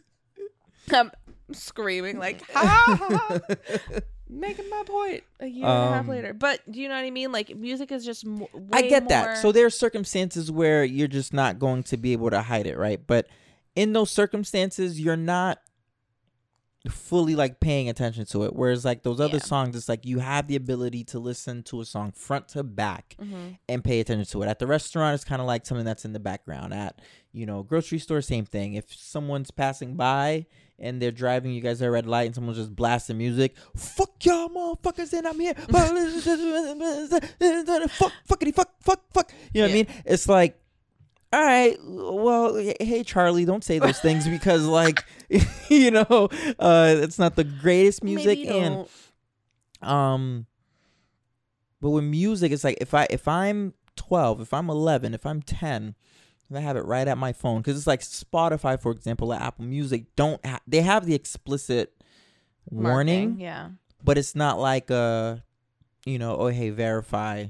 [0.93, 1.11] I'm
[1.51, 3.39] screaming like, ha ha.
[3.39, 3.99] ha.
[4.29, 7.05] Making my point a year and a half Um, later, but do you know what
[7.05, 7.31] I mean?
[7.31, 8.25] Like music is just.
[8.25, 9.25] Mo- I way get that.
[9.25, 12.65] more- So there are circumstances where you're just not going to be able to hide
[12.67, 12.99] it, right?
[13.05, 13.27] But
[13.77, 15.61] in those circumstances, you're not
[16.89, 18.55] fully like paying attention to it.
[18.55, 19.43] Whereas like those other Yeah.
[19.43, 23.15] songs, it's like you have the ability to listen to a song front to back
[23.19, 23.57] Mhm.
[23.67, 24.47] and pay attention to it.
[24.47, 26.73] At the restaurant, it's kind of like something that's in the background.
[26.73, 27.01] At
[27.33, 28.73] you know, grocery store, same thing.
[28.73, 30.47] If someone's passing by
[30.79, 33.55] and they're driving, you guys are at a red light, and someone's just blasting music.
[33.75, 35.53] Fuck y'all, motherfuckers, and I'm here.
[37.89, 39.31] fuck, fuckity, fuck, fuck, fuck.
[39.53, 39.87] You know what I mean?
[40.05, 40.59] It's like.
[41.33, 45.03] All right, well, hey Charlie, don't say those things because, like,
[45.69, 48.87] you know, uh, it's not the greatest music, and
[49.81, 50.45] um
[51.81, 55.41] but with music it's like if i if i'm 12 if i'm 11 if i'm
[55.41, 55.95] 10
[56.53, 57.61] i have it right at my phone.
[57.61, 61.93] Because it's like spotify for example or apple music don't ha- they have the explicit
[62.69, 63.69] warning Marketing, yeah.
[64.03, 65.37] but it's not like uh
[66.05, 67.45] you know oh hey verify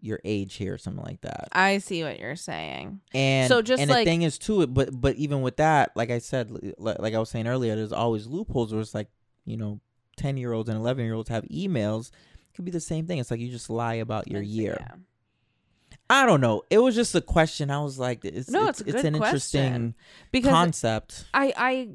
[0.00, 3.00] your age here or something like that I see what you're saying.
[3.12, 6.10] and So just and like- the thing is too but but even with that like
[6.10, 9.08] i said like, like i was saying earlier there's always loopholes where it's like
[9.44, 9.80] you know
[10.16, 13.18] 10 year olds and 11 year olds have emails it could be the same thing
[13.18, 14.96] it's like you just lie about your year yeah.
[16.10, 18.94] i don't know it was just a question i was like it's No, it's, it's
[18.94, 19.94] it's an interesting.
[20.32, 21.88] Because concept I I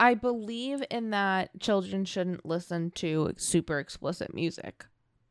[0.00, 4.86] I believe in that children shouldn't listen to super explicit music.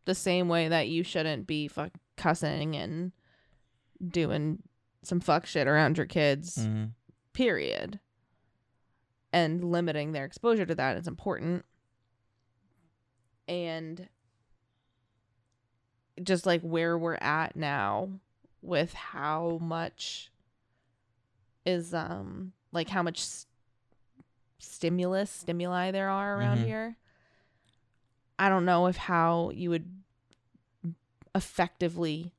[0.06, 3.12] The same way that you shouldn't be fuck cussing and
[4.06, 4.62] doing
[5.04, 6.58] some fuck shit around your kids.
[6.58, 6.92] Mhm.
[7.34, 8.00] Period.
[9.32, 11.66] And limiting their exposure to that is important.
[13.48, 14.08] And
[16.22, 18.10] just like where we're at now
[18.62, 20.32] with how much
[21.66, 23.48] is um like how much s-
[24.60, 26.66] stimulus stimuli there are around Mhm.
[26.66, 26.98] here.
[28.40, 29.86] I don't know if how you would
[31.36, 32.34] effectively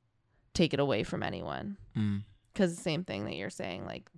[0.53, 2.23] take it away from anyone Mm.
[2.53, 4.09] because the same thing that you're saying like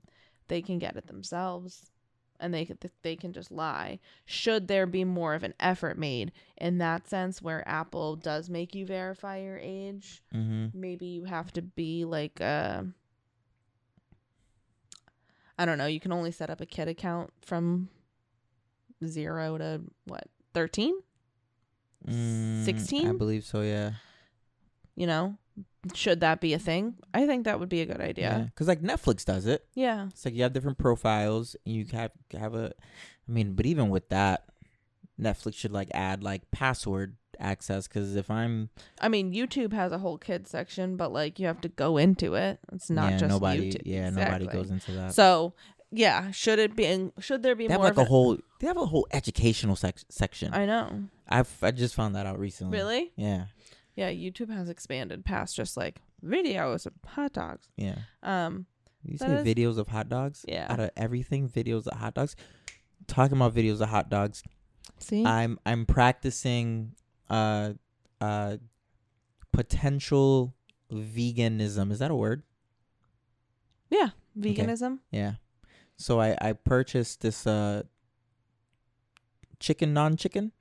[0.48, 1.88] they can get it themselves
[2.40, 2.70] and they
[3.02, 7.42] they can just lie should there be more of an effort made in that sense
[7.42, 10.80] where apple does make you verify your age Mm-hmm.
[10.80, 12.84] maybe you have to be like uh
[15.58, 17.90] i don't know you can only set up a kid account from
[19.04, 20.94] 0 to what 13
[22.08, 23.62] Mm, I believe so.
[23.62, 23.92] Yeah.
[24.96, 25.38] you know
[25.94, 28.82] should that be a thing i think that would be a good idea Because like
[28.82, 29.66] Netflix does it.
[29.74, 32.74] yeah, It's like you have different profiles, and you have have a.
[33.28, 34.46] I mean, but even with that,
[35.20, 37.88] Netflix should like add like password access.
[37.88, 38.70] Because if I'm
[39.02, 42.36] I mean, YouTube has a whole kids section, but like you have to go into
[42.36, 42.60] it.
[42.72, 43.72] It's not yeah, just nobody.
[43.74, 43.82] YouTube.
[43.86, 45.14] Yeah, nobody goes into that.
[45.14, 45.54] So
[45.92, 47.12] yeah, should it be?
[47.20, 47.88] Should there be they have more?
[47.90, 48.38] like a of whole.
[48.60, 50.54] They have a whole educational sec- section.
[50.54, 51.04] I know.
[51.30, 52.78] I've I just found that out recently.
[52.78, 53.12] Really?
[53.16, 53.46] Yeah.
[53.96, 54.10] Yeah.
[54.12, 57.68] YouTube has expanded past just like videos of hot dogs.
[57.78, 58.00] Yeah.
[58.24, 58.66] Um.
[59.04, 60.44] You say is- videos of hot dogs?
[60.48, 60.68] Yeah.
[60.70, 62.36] Out of everything, videos of hot dogs.
[63.08, 64.44] Talking about videos of hot dogs,
[65.00, 65.24] See.
[65.26, 66.94] I'm I'm practicing
[67.30, 67.74] uh
[68.20, 68.58] uh
[69.54, 70.54] potential
[70.92, 71.92] veganism.
[71.92, 72.44] Is that a word?
[73.90, 74.10] yeah.
[74.38, 75.00] Veganism.
[75.12, 75.34] Yeah.
[75.98, 77.84] So I I purchased this uh
[79.60, 80.52] chicken non chicken.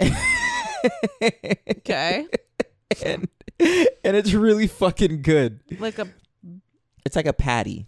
[0.00, 2.26] Okay.
[3.04, 3.28] and
[3.58, 5.60] and it's really fucking good.
[5.78, 6.08] like a.
[7.04, 7.86] It's like a patty.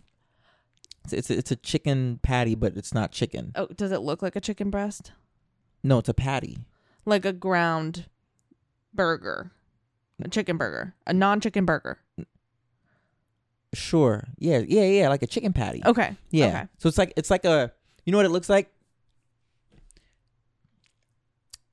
[1.04, 3.52] It's it's a, it's a chicken patty, but it's not chicken.
[3.54, 5.12] Oh, does it look like a chicken breast?
[5.82, 6.58] No, it's a patty.
[7.04, 8.06] Like a ground
[8.94, 9.52] burger,
[10.22, 11.98] a chicken burger, a non-chicken burger.
[13.74, 14.24] Sure.
[14.38, 15.82] Yeah, yeah, yeah, like a chicken patty.
[15.84, 16.16] Okay.
[16.30, 16.46] Yeah.
[16.46, 16.64] Okay.
[16.78, 17.72] So it's like it's like a
[18.04, 18.70] you know what it looks like?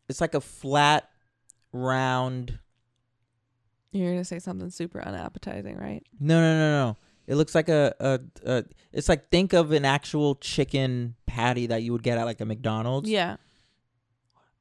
[0.10, 1.10] It's like a flat
[1.72, 2.60] round
[3.92, 6.04] You're gonna say something super unappetizing, right?
[6.20, 6.98] No, no, no, no.
[7.28, 11.82] It looks like a, a, a it's like think of an actual chicken patty that
[11.84, 13.10] you would get at like a McDonald's.
[13.10, 13.38] Yeah.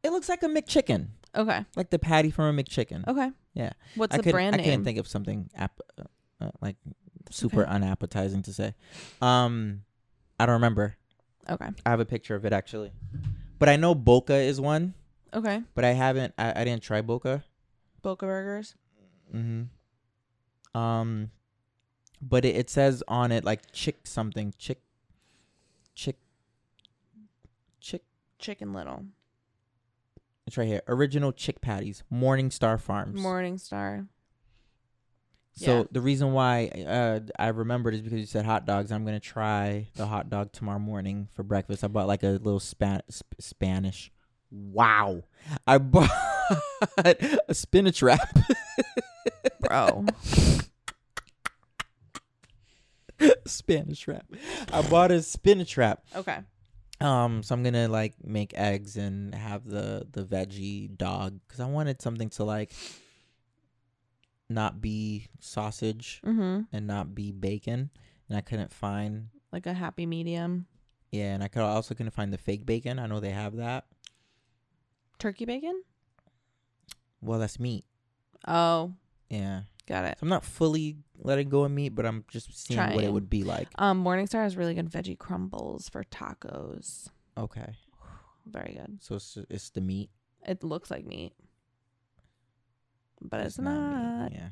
[0.02, 1.08] It looks like a McChicken.
[1.34, 1.64] Okay.
[1.76, 3.06] Like the patty from a McChicken.
[3.08, 3.30] Okay.
[3.54, 3.72] Yeah.
[3.96, 4.66] What's I the could, brand I name?
[4.66, 6.04] I can't think of something app, uh,
[6.40, 6.76] uh, like
[7.30, 7.70] super Okay.
[7.70, 8.74] unappetizing to say.
[9.20, 9.82] Um
[10.38, 10.96] I don't remember.
[11.48, 11.68] Okay.
[11.84, 12.92] I have a picture of it actually.
[13.58, 14.94] But I know Boca is one,
[15.34, 15.62] Okay.
[15.74, 17.44] but I haven't I, I didn't try Boca.
[18.02, 18.74] Boca Burgers.
[19.34, 20.78] Mm-hmm.
[20.80, 21.30] Um,
[22.22, 24.80] but it, it says on it like chick something chick,
[25.94, 26.16] chick,
[27.80, 28.02] chick.
[28.38, 29.04] Chicken Little.
[30.46, 30.82] It's right here.
[30.88, 33.20] Original chick patties, Morning Star Farms.
[33.20, 34.06] Morning Star.
[35.60, 35.84] So yeah.
[35.92, 38.90] the reason why uh I remembered is because you said hot dogs.
[38.90, 41.84] I'm gonna try the hot dog tomorrow morning for breakfast.
[41.84, 44.10] I bought like a little span sp- Spanish.
[44.50, 45.24] Wow,
[45.66, 46.10] I bought
[47.04, 48.38] a spinach wrap.
[49.60, 50.06] Bro.
[53.46, 54.24] spinach wrap.
[54.72, 56.02] I bought a spinach wrap.
[56.16, 56.38] okay.
[57.02, 61.66] Um, so I'm gonna like make eggs and have the the veggie dog because I
[61.66, 62.72] wanted something to like
[64.50, 66.62] not be sausage Mm-hmm.
[66.72, 67.90] and not be bacon,
[68.28, 69.28] and I couldn't find.
[69.52, 70.66] Like a happy medium.
[71.10, 72.98] Yeah, and I could also couldn't find the fake bacon.
[72.98, 73.86] I know they have that.
[75.18, 75.82] Turkey bacon?
[77.20, 77.84] Well, that's meat.
[78.48, 78.92] Oh,
[79.28, 80.18] Yeah, got it.
[80.18, 83.28] so I'm not fully letting go of meat, but I'm just seeing what it would
[83.28, 83.68] be like.
[83.76, 87.08] Um, Morningstar has really good veggie crumbles for tacos.
[87.36, 87.74] Okay,
[88.46, 88.98] Very good.
[89.02, 90.10] so it's it's the meat.
[90.46, 91.32] It looks like meat.
[93.22, 94.32] But it's, meat, not.
[94.32, 94.48] Yeah.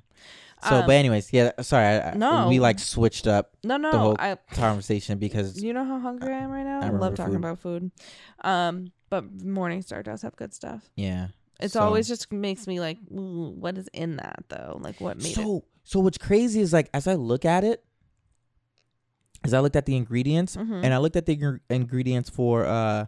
[0.69, 1.53] So, Um, but anyways, yeah.
[1.61, 2.49] Sorry, I, no.
[2.49, 3.93] we like switched up No, no.
[3.93, 6.81] the whole I conversation because you know how hungry I am right now?
[6.83, 7.39] I I, love talking food.
[7.39, 7.91] about food.
[8.43, 10.91] Um, but Morningstar does have good stuff.
[10.97, 11.29] yeah,
[11.61, 14.79] It's So- always just makes me like, what is in that though?
[14.83, 15.35] Like what made it?
[15.37, 17.85] so so what's crazy is like as I look at it,
[19.45, 20.85] as I looked at the ingredients Mhm.
[20.85, 23.07] and I looked at the ingre- ingredients for uh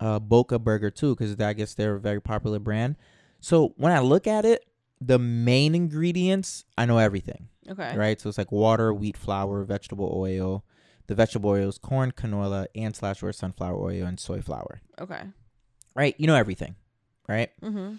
[0.00, 2.96] uh Boca Burger too because I guess they're a very popular brand.
[3.40, 4.64] So when I look at it,
[5.00, 7.96] the main ingredients I know everything, Okay.
[7.96, 8.20] right?
[8.20, 10.64] So it's like water, wheat flour, vegetable oil.
[11.06, 14.80] The vegetable oils, corn, canola, and slash or sunflower oil, and soy flour.
[15.00, 15.22] Okay.
[15.96, 16.14] Right?
[16.18, 16.76] You know everything,
[17.28, 17.50] right?
[17.62, 17.94] Mm-hmm.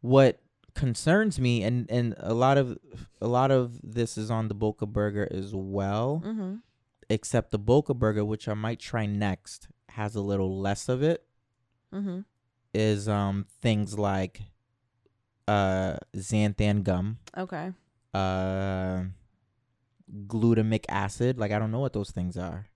[0.00, 0.40] what
[0.74, 2.78] concerns me and and a lot of
[3.20, 6.54] a lot of this is on the Boca burger as well Mm-hmm.
[7.10, 11.24] except the Boca burger which I might try next has a little less of it
[11.94, 12.20] Mm-hmm.
[12.74, 14.40] is um things like
[15.52, 17.66] uh xanthan gum Okay.
[18.14, 19.02] uh
[20.26, 22.68] glutamic acid like I don't know what those things are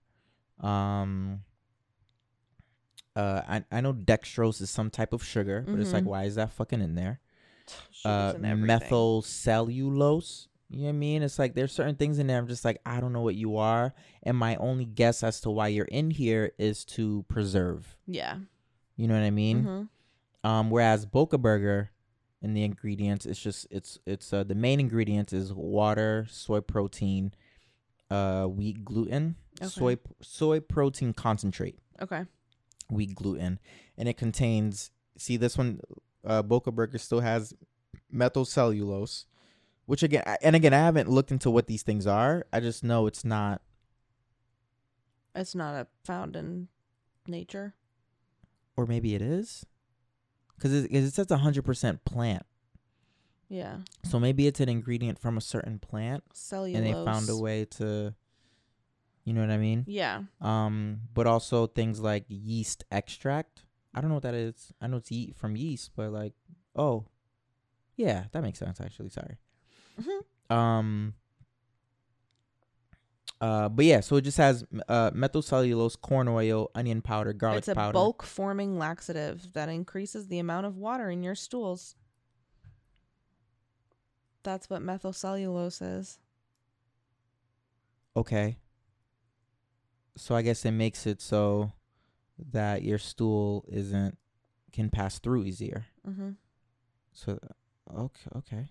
[0.59, 1.43] um
[3.15, 6.11] Uh, I I know dextrose is some type of sugar, but it's like Mhm.
[6.13, 7.19] why is that fucking in there?
[8.05, 10.47] Uh, and methyl cellulose.
[10.69, 11.23] You know what I mean?
[11.23, 12.37] It's like there's certain things in there.
[12.37, 15.49] I'm just like I don't know what you are, and my only guess as to
[15.49, 17.97] why you're in here is to preserve.
[18.05, 18.37] Yeah.
[18.97, 19.63] You know what I mean?
[19.65, 19.89] Mhm.
[20.47, 21.89] Um, whereas Boca Burger,
[22.41, 27.33] in the ingredients, it's just it's it's uh, the main ingredient is water, soy protein,
[28.11, 29.67] uh, wheat gluten, Okay.
[29.69, 32.25] soy soy protein concentrate, Okay.
[32.89, 33.59] wheat gluten,
[33.97, 34.91] and it contains.
[35.17, 35.81] See this one,
[36.23, 37.53] uh, Boca Burger still has
[38.11, 39.25] methyl cellulose,
[39.87, 42.45] which again, and again, I haven't looked into what these things are.
[42.53, 43.61] I just know it's not.
[45.35, 46.67] It's not a found in
[47.27, 47.73] nature.
[48.75, 49.65] Or maybe it is,
[50.57, 52.45] because it, it says hundred percent plant.
[53.49, 53.77] Yeah.
[54.03, 56.23] So maybe it's an ingredient from a certain plant.
[56.33, 56.75] Cellulose.
[56.75, 58.13] and they found a way to
[59.23, 60.21] you know what i mean Yeah.
[60.39, 64.95] um but also things like yeast extract i don't know what that is i know
[64.97, 66.31] it's ye- from yeast but like
[66.77, 67.03] oh
[67.97, 69.35] yeah that makes sense actually sorry
[70.01, 70.55] Mhm.
[70.55, 71.13] um
[73.41, 77.59] uh but yeah so it just has uh methyl cellulose corn oil onion powder garlic
[77.59, 81.95] It's a powder bulk forming laxative that increases the amount of water in your stools.
[84.43, 86.19] That's what methylcellulose is.
[88.15, 88.57] okay
[90.15, 91.71] so i guess it makes it so
[92.51, 94.17] that your stool isn't
[94.71, 96.31] can pass through easier Mm-hmm.
[97.11, 97.39] So,
[97.93, 98.65] okay, okay.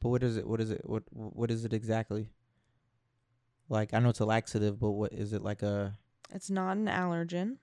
[0.00, 0.44] But what is it?
[0.46, 0.82] What is it?
[0.84, 2.28] What what is it exactly?
[3.72, 5.98] Like I know it's a laxative, but what is it like a
[6.30, 7.56] It's not an allergen.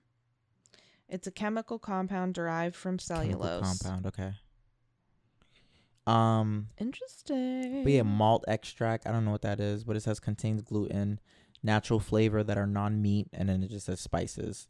[1.08, 3.82] It's a chemical compound derived from chemical cellulose.
[3.82, 4.06] compound?
[4.06, 4.32] Okay.
[6.06, 7.84] Um, Interesting.
[7.84, 9.06] but yeah, malt extract.
[9.06, 11.20] I don't know what that is, but it says contains gluten,
[11.62, 14.66] natural flavor that are non-meat, and then it just says spices.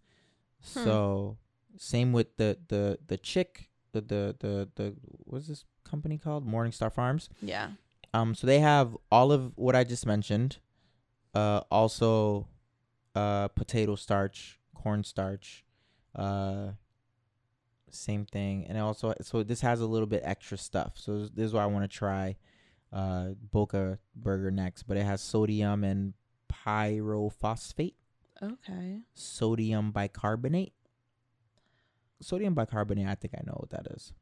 [0.74, 0.84] Hmm.
[0.84, 1.38] So
[1.78, 3.70] same with the the the chick.
[3.92, 7.28] The, the the the what's this company called Morningstar Farms.
[7.40, 7.70] Yeah.
[8.12, 10.58] Um, so they have all of what I just mentioned.
[11.34, 12.48] Uh, also,
[13.14, 15.64] uh, potato starch, corn starch,
[16.16, 16.70] uh,
[17.90, 20.92] same thing, and also so this has a little bit extra stuff.
[20.96, 22.36] So this, is why I want to try,
[22.92, 24.84] uh, Boca Burger next.
[24.84, 26.14] But it has sodium and
[26.52, 27.94] pyrophosphate,
[28.42, 29.00] Okay.
[29.14, 30.72] sodium bicarbonate.
[32.20, 34.12] Sodium bicarbonate, I think I know what that is.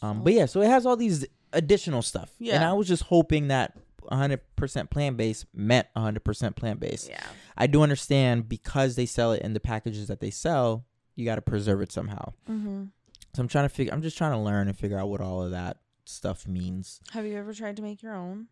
[0.00, 2.30] Um, but yeah, so it has all these additional stuff.
[2.38, 2.54] Yeah.
[2.54, 3.76] And I was just hoping that
[4.10, 7.08] 100% plant based meant 100% plant based.
[7.08, 7.22] Yeah.
[7.56, 11.34] I do understand because they sell it in the packages that they sell, you got
[11.36, 12.32] to preserve it somehow.
[12.48, 12.84] Mm-hmm.
[13.34, 15.42] So I'm trying to figure, I'm just trying to learn and figure out what all
[15.42, 17.00] of that stuff means.
[17.12, 18.46] Have you ever tried to make your own?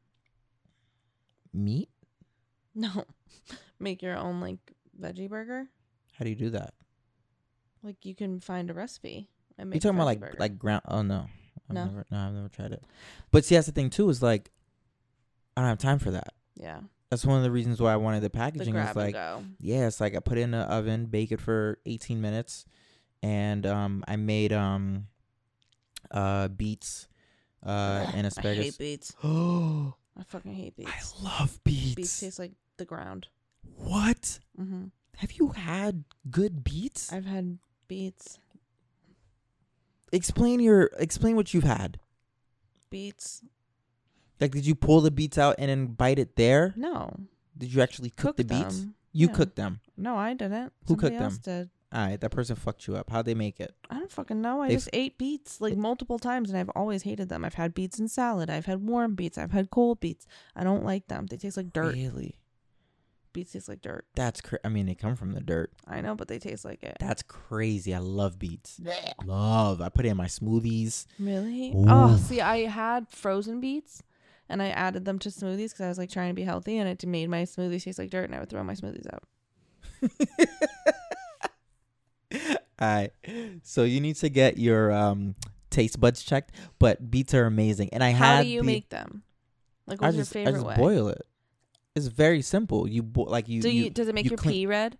[1.52, 1.88] Meat?
[2.74, 3.04] No.
[3.80, 4.58] make your own like
[5.00, 5.66] veggie burger?
[6.18, 6.74] How do you do that?
[7.82, 9.28] Like you can find a recipe
[9.58, 9.82] and You make.
[9.82, 10.36] talking about like burger.
[10.38, 10.82] like ground?
[10.88, 11.28] Oh no,
[11.68, 11.84] I've No?
[11.86, 12.82] never, no, I've never tried it.
[13.30, 14.08] But see, that's the thing too.
[14.10, 14.50] Is like,
[15.56, 16.34] I don't have time for that.
[16.54, 16.80] yeah,
[17.10, 18.72] That's one of the reasons why I wanted the the packaging.
[18.74, 19.14] grab is like,
[19.60, 22.66] yeah, it's like I put it in the oven, bake it for 18 minutes,
[23.22, 25.06] and um, I made um,
[26.10, 27.08] uh, beets,
[27.64, 28.64] uh, and I asparagus.
[28.64, 29.14] hate beets.
[29.24, 30.90] Oh, I fucking hate beets.
[30.90, 31.94] I love beets.
[31.94, 33.28] beets taste like the ground.
[33.76, 34.38] what?
[34.60, 34.84] Mm-hmm.
[35.16, 37.10] Have you had good beets?
[37.12, 38.38] I've had beets.
[40.12, 41.98] explain your explain what you've had.
[42.90, 43.42] Beets.
[44.40, 46.74] Like, did you pull the beets out and then bite it there?
[46.76, 47.10] No.
[47.56, 48.80] Did you actually cook, the beets?
[48.80, 48.94] them.
[49.12, 49.32] You Yeah.
[49.32, 49.80] cooked them.
[49.96, 50.72] No, I didn't.
[50.86, 51.70] Who Somebody cooked else Did.
[51.92, 53.08] All right, that person fucked you up.
[53.08, 53.74] How'd they make it?
[53.88, 54.60] I don't fucking know.
[54.60, 57.44] I They just ate beets like multiple times, and I've always hated them.
[57.44, 58.50] I've had beets in salad.
[58.50, 59.38] I've had warm beets.
[59.38, 60.26] I've had cold beets.
[60.54, 61.26] I don't like them.
[61.26, 61.94] They taste like dirt.
[61.94, 62.36] Really?
[63.32, 64.04] Beets taste like dirt.
[64.16, 65.72] That's cra- I mean, they come from the dirt.
[65.86, 66.96] I know, but they taste like it.
[66.98, 67.94] That's crazy.
[67.94, 68.80] I love beets.
[69.24, 69.80] Love.
[69.80, 71.06] I put it in my smoothies.
[71.18, 71.70] Really?
[71.70, 71.84] Ooh.
[71.88, 74.02] Oh, see, I had frozen beets,
[74.48, 76.88] and I added them to smoothies because I was like trying to be healthy, and
[76.88, 79.22] it made my smoothies taste like dirt, and I would throw my smoothies out.
[82.32, 82.40] All
[82.80, 83.10] right.
[83.62, 85.34] So you need to get your um
[85.70, 87.90] taste buds checked, but beets are amazing.
[87.92, 89.22] And I How had do you the- make them?
[89.86, 90.76] Like, I what's just your favorite I just way?
[90.76, 91.22] boil it.
[91.94, 92.88] It's very simple.
[92.88, 94.98] You bo- like you, Do you, you does it make you your clean- pee red?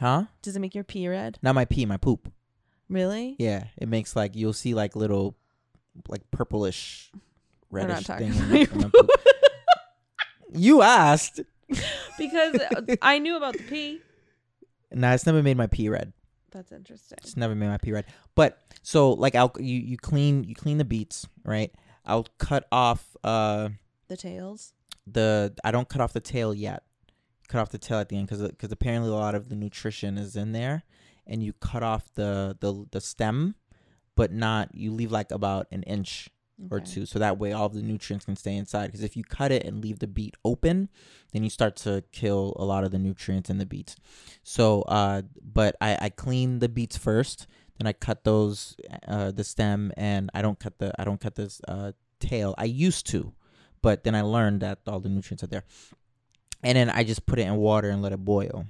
[0.00, 0.24] huh?
[0.42, 1.38] Does it make your pee red?
[1.40, 2.30] Not my pee, my poop.
[2.88, 3.36] Really?
[3.38, 5.36] Yeah, it makes like you'll see like little
[6.08, 7.10] like purplish
[7.72, 8.28] reddish thing.
[8.28, 9.10] in about the- your in the poop.
[10.54, 11.40] you asked.
[12.18, 12.60] because
[13.02, 14.00] I knew about the pee.
[14.92, 16.12] Nah, it's never made my pee red.
[16.50, 17.16] That's interesting.
[17.22, 18.04] It's never made my pee red.
[18.34, 21.72] But so like I'll you you clean you clean the beets, right?
[22.04, 23.70] I'll cut off uh
[24.08, 24.74] The tails.
[25.06, 26.82] the I don't cut off the tail yet.
[27.48, 30.18] Cut off the tail at the end because because apparently a lot of the nutrition
[30.18, 30.82] is in there,
[31.26, 33.54] and you cut off the the the stem,
[34.14, 36.28] but not you leave like about an inch
[36.70, 38.86] or two, so that way all the nutrients can stay inside.
[38.86, 40.88] Because if you cut it and leave the beet open,
[41.32, 43.96] then you start to kill a lot of the nutrients in the beets.
[44.42, 47.46] So, uh, but I I clean the beets first,
[47.78, 48.76] then I cut those
[49.08, 52.54] uh the stem, and I don't cut the I don't cut this uh tail.
[52.58, 53.32] I used to,
[53.80, 55.64] but then I learned that all the nutrients are there,
[56.62, 58.66] and then I just put it in water and let it boil.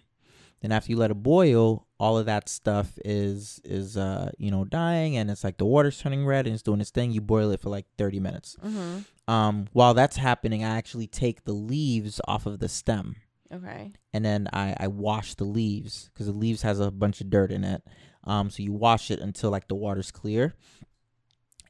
[0.60, 4.64] Then after you let it boil, all of that stuff is is uh you know
[4.64, 7.12] dying and it's like the water's turning red and it's doing its thing.
[7.12, 8.56] You boil it for like 30 minutes.
[8.64, 9.30] Mm-hmm.
[9.32, 13.14] Um while that's happening, I actually take the leaves off of the stem
[13.54, 13.92] Okay.
[14.12, 17.52] and then I I wash the leaves cuz the leaves has a bunch of dirt
[17.52, 17.82] in it.
[18.24, 20.54] Um so you wash it until like the water's clear.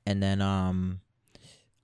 [0.06, 1.00] And then um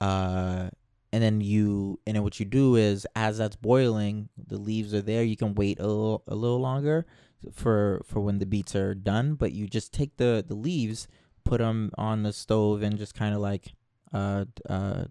[0.01, 0.71] uh
[1.13, 5.03] and then you and then what you do is as that's boiling the leaves are
[5.03, 7.07] there you can wait a little a little longer
[7.53, 11.07] for for when the beets are done but you just take the the leaves
[11.45, 13.75] put them on the stove and just kind of like
[14.13, 15.05] uh uh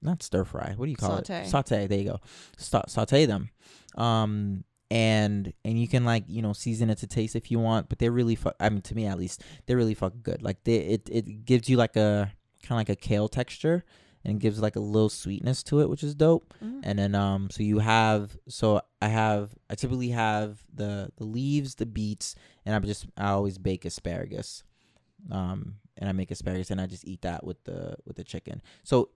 [0.00, 1.42] not stir fry what do you call Saute.
[1.42, 1.48] it?
[1.48, 1.86] Saute.
[1.86, 2.20] There you go.
[2.56, 3.50] Sa- saute them.
[3.96, 7.88] Um and and you can like you know season it to taste if you want
[7.88, 10.42] but they're really fu- i mean to me at least they're really fucking good.
[10.42, 13.84] Like they it, it gives you like a kind of like a kale texture
[14.24, 16.80] and gives like a little sweetness to it which is dope Mhm.
[16.82, 21.74] and then um so you have so i have i typically have the the leaves
[21.76, 24.62] the beets and i just i always bake asparagus
[25.30, 28.60] um and i make asparagus and i just eat that with the with the chicken
[28.82, 29.08] so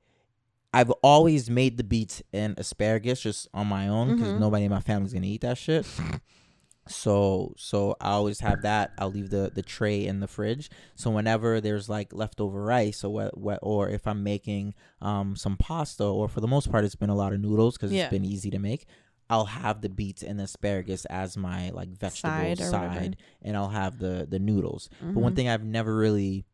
[0.74, 4.38] i've always made the beets and asparagus just on my own because Mhm.
[4.40, 5.86] nobody in my family's gonna eat that shit
[6.88, 8.92] so so i always have that.
[8.98, 10.70] I'll leave the the tray in the fridge.
[10.94, 15.56] So whenever there's like leftover rice or what, what or if i'm making um some
[15.56, 18.04] pasta or for the most part it's been a lot of noodles because Yeah.
[18.04, 18.86] it's been easy to make
[19.28, 23.68] i'll have the beets and the asparagus as my like vegetable Side side, and i'll
[23.70, 24.88] have the the noodles.
[25.00, 25.36] But one Mhm.
[25.36, 26.44] thing i've never really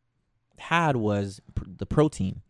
[0.58, 2.40] had was pr- the protein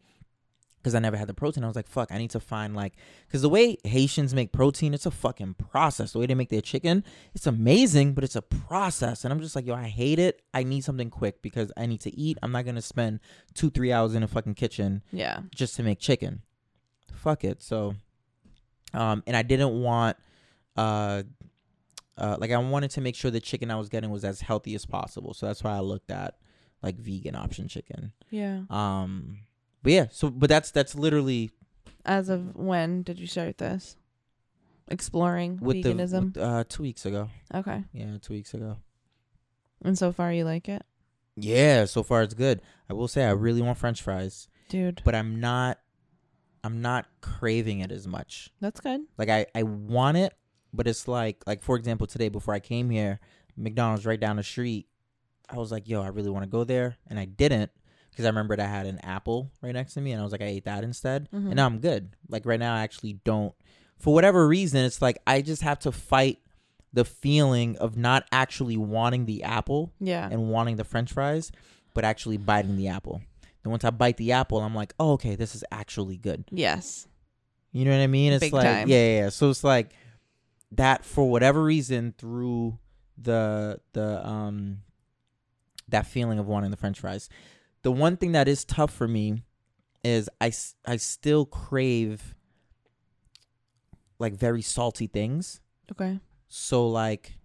[0.82, 1.62] because I never had the protein.
[1.62, 2.94] I was like, fuck, I need to find like,
[3.28, 6.12] because the way Haitians make protein, it's a fucking process.
[6.12, 7.04] The way they make their chicken,
[7.34, 9.24] it's amazing, but it's a process.
[9.24, 10.42] And I'm just like, yo, I hate it.
[10.52, 12.36] I need something quick because I need to eat.
[12.42, 13.20] I'm not gonna spend
[13.54, 15.42] two, three hours in a fucking kitchen Yeah.
[15.54, 16.42] just to make chicken.
[17.14, 17.62] Fuck it.
[17.62, 17.94] So,
[18.92, 20.16] um, and I didn't want,
[20.76, 21.22] uh,
[22.18, 24.74] uh, like I wanted to make sure the chicken I was getting was as healthy
[24.74, 25.32] as possible.
[25.32, 26.36] So that's why I looked at
[26.82, 28.12] like vegan option chicken.
[28.30, 28.62] Yeah.
[28.68, 29.38] Um,
[29.82, 31.50] but yeah, so but that's that's literally
[32.04, 33.96] As of when did you start this?
[34.88, 36.34] Exploring with veganism.
[36.34, 37.28] the with, uh two weeks ago.
[37.54, 37.84] okay.
[37.92, 38.76] Yeah, two weeks ago.
[39.84, 40.82] And so far you like it?
[41.36, 42.60] Yeah, so far it's good.
[42.90, 45.00] I will say I really want French fries, Dude.
[45.04, 45.78] but I'm not.
[46.64, 48.50] I'm not craving it as much.
[48.60, 49.00] That's good.
[49.18, 50.34] Like I I want it,
[50.72, 53.18] but it's like like for example today before I came here,
[53.56, 54.86] McDonald's right down the street.
[55.48, 57.70] I was like, yo, I really want to go there, and I didn't
[58.12, 60.42] because I remembered I had an apple right next to me, and I was like,
[60.42, 61.46] I ate that instead, Mhm.
[61.46, 62.14] and now I'm good.
[62.28, 63.52] Like right now, I actually don't.
[63.98, 66.38] For whatever reason, it's like I just have to fight
[66.92, 70.28] the feeling of not actually wanting the apple Yeah.
[70.30, 71.50] and wanting the French fries,
[71.94, 73.22] but actually biting the apple.
[73.62, 76.44] Then once I bite the apple, I'm like, oh, okay, this is actually good.
[76.50, 77.06] yes.
[77.74, 78.34] You know what I mean?
[78.34, 78.88] It's Big like time.
[78.88, 79.28] yeah, yeah, yeah.
[79.30, 79.94] So it's like
[80.72, 82.78] that for whatever reason through
[83.16, 84.82] the the um
[85.88, 87.28] that feeling of wanting the french fries.
[87.82, 89.42] The one thing that is tough for me
[90.04, 90.52] is I,
[90.86, 92.34] I still crave
[94.18, 95.60] like very salty things.
[95.90, 96.18] Okay.
[96.48, 97.36] So like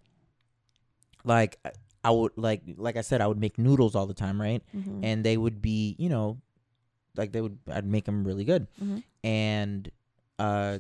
[1.24, 1.58] like
[2.04, 4.64] I- would like like I said I would make noodles all the time, right?
[4.76, 5.00] Mhm.
[5.04, 6.40] and they would be you know
[7.18, 9.04] like they would i'd make them really good Mhm.
[9.24, 9.90] and
[10.38, 10.78] uh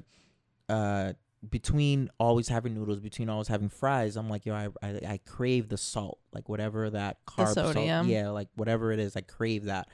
[0.70, 1.14] uh
[1.50, 5.70] between always having noodles between always having fries i'm like yo i i, I crave
[5.70, 8.08] the salt like whatever that carb salt sodium.
[8.10, 9.88] yeah like whatever it is i crave that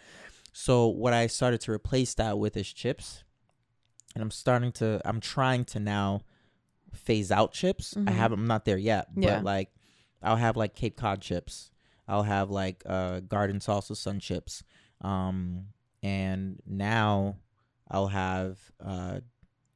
[0.53, 3.23] so what i started to replace that with is chips
[4.15, 6.21] and i'm starting to i'm trying to now
[6.93, 8.07] phase out chips i Mhm.
[8.13, 9.35] haven't i'm not there yet Yeah.
[9.35, 9.69] but like
[10.21, 11.69] i'll have like cape cod chips
[12.05, 14.61] I'll have like uh garden salsa sun chips.
[14.99, 15.67] Um
[16.03, 17.37] and now
[17.89, 19.21] I'll have uh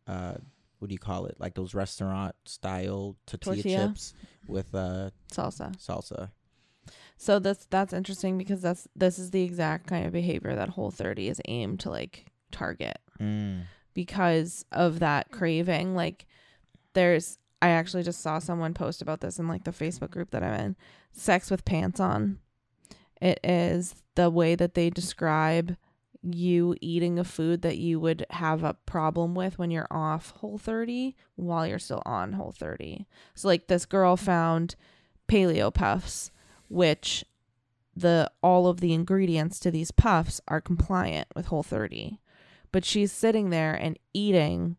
[0.05, 0.34] uh
[0.80, 1.36] what do you call it?
[1.40, 3.88] Like those restaurant style tortilla, Tortilla.
[3.88, 4.14] chips
[4.48, 5.76] with uh Salsa.
[5.78, 6.32] salsa.
[7.18, 10.92] So that's that's interesting because that's this is the exact kind of behavior that Whole
[10.92, 13.64] 30 is aimed to like target Mm.
[13.96, 15.96] because of that craving.
[15.96, 16.28] Like
[16.94, 20.44] there's I actually just saw someone post about this in like the Facebook group that
[20.44, 20.76] I'm in.
[21.12, 22.38] Sex with pants on.
[23.20, 25.76] It is the way that they describe
[26.34, 30.58] you eating a food that you would have a problem with when you're off whole
[30.58, 33.06] 30 while you're still on whole 30.
[33.36, 34.76] So like this girl found
[35.28, 36.32] paleo puffs
[36.70, 37.26] which
[37.96, 42.20] the all of the ingredients to these puffs are compliant with Whole 30.
[42.72, 44.78] But she's sitting there and eating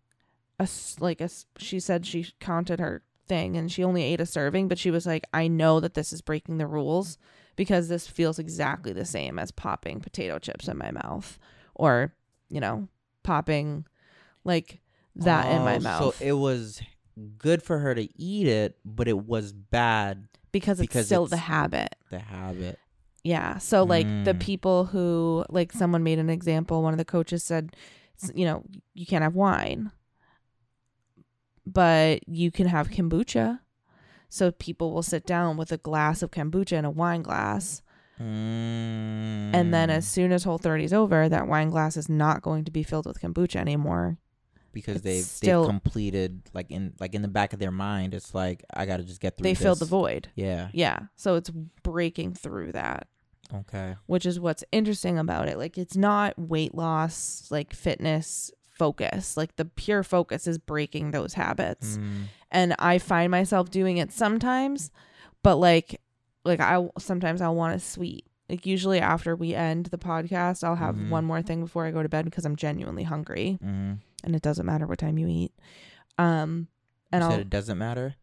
[0.60, 0.68] a
[1.00, 1.28] like a
[1.58, 5.06] she said she counted her thing and she only ate a serving, but she was
[5.06, 7.18] like I know that this is breaking the rules
[7.58, 11.38] because this feels exactly the same as popping potato chips in my mouth
[11.74, 12.14] or,
[12.48, 12.88] you know,
[13.24, 13.84] popping
[14.44, 14.80] like
[15.16, 16.80] that in my Oh, mouth So it was
[17.36, 21.30] good for her to eat it, but it was bad because it's because still it's-
[21.38, 21.94] the habit.
[22.10, 22.78] The habit.
[23.24, 23.58] Yeah.
[23.58, 24.40] So like the Mm.
[24.40, 27.74] people who like someone made an example, one of the coaches said,
[28.34, 29.90] you know, you can't have wine,
[31.66, 33.60] but you can have kombucha.
[34.28, 37.82] So people will sit down with a glass of kombucha and a wine glass.
[38.20, 42.42] And then as Mm, soon as whole 30 is over, that wine glass is not
[42.42, 44.18] going to be filled with kombucha anymore.
[44.70, 48.12] because it's they've still- they've completed like in like in the back of their mind,
[48.14, 49.44] it's like I got to just get through.
[49.44, 50.28] They filled the void.
[50.36, 50.68] Yeah.
[50.72, 51.00] Yeah.
[51.16, 51.50] So it's
[51.82, 53.08] breaking through that.
[53.52, 53.96] Okay.
[54.06, 55.56] which is what's interesting about it.
[55.56, 59.36] Like it's not weight loss, like fitness focus.
[59.36, 61.98] Like the pure focus is breaking those habits.
[61.98, 62.24] Mm.
[62.50, 64.90] And I find myself doing it sometimes,
[65.42, 66.00] but like
[66.44, 68.24] like I sometimes I'll want a sweet.
[68.48, 71.10] Like usually after we end the podcast, I'll have Mhm.
[71.10, 74.42] one more thing before I go to bed because I'm genuinely hungry hmm and it
[74.42, 75.52] doesn't matter what time you eat.
[76.16, 76.68] Um
[77.12, 78.14] and you said it doesn't matter.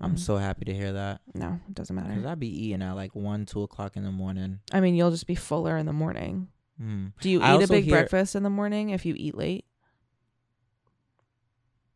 [0.00, 2.10] I'm so happy to hear that no, it doesn't matter.
[2.10, 2.24] because.
[2.26, 4.60] I'd be eating at like one, two o'clock in the morning.
[4.72, 6.46] I mean, you'll just be fuller in the morning.
[6.80, 7.12] Mm.
[7.20, 9.64] Do you I eat a big hear- breakfast in the morning if you eat late?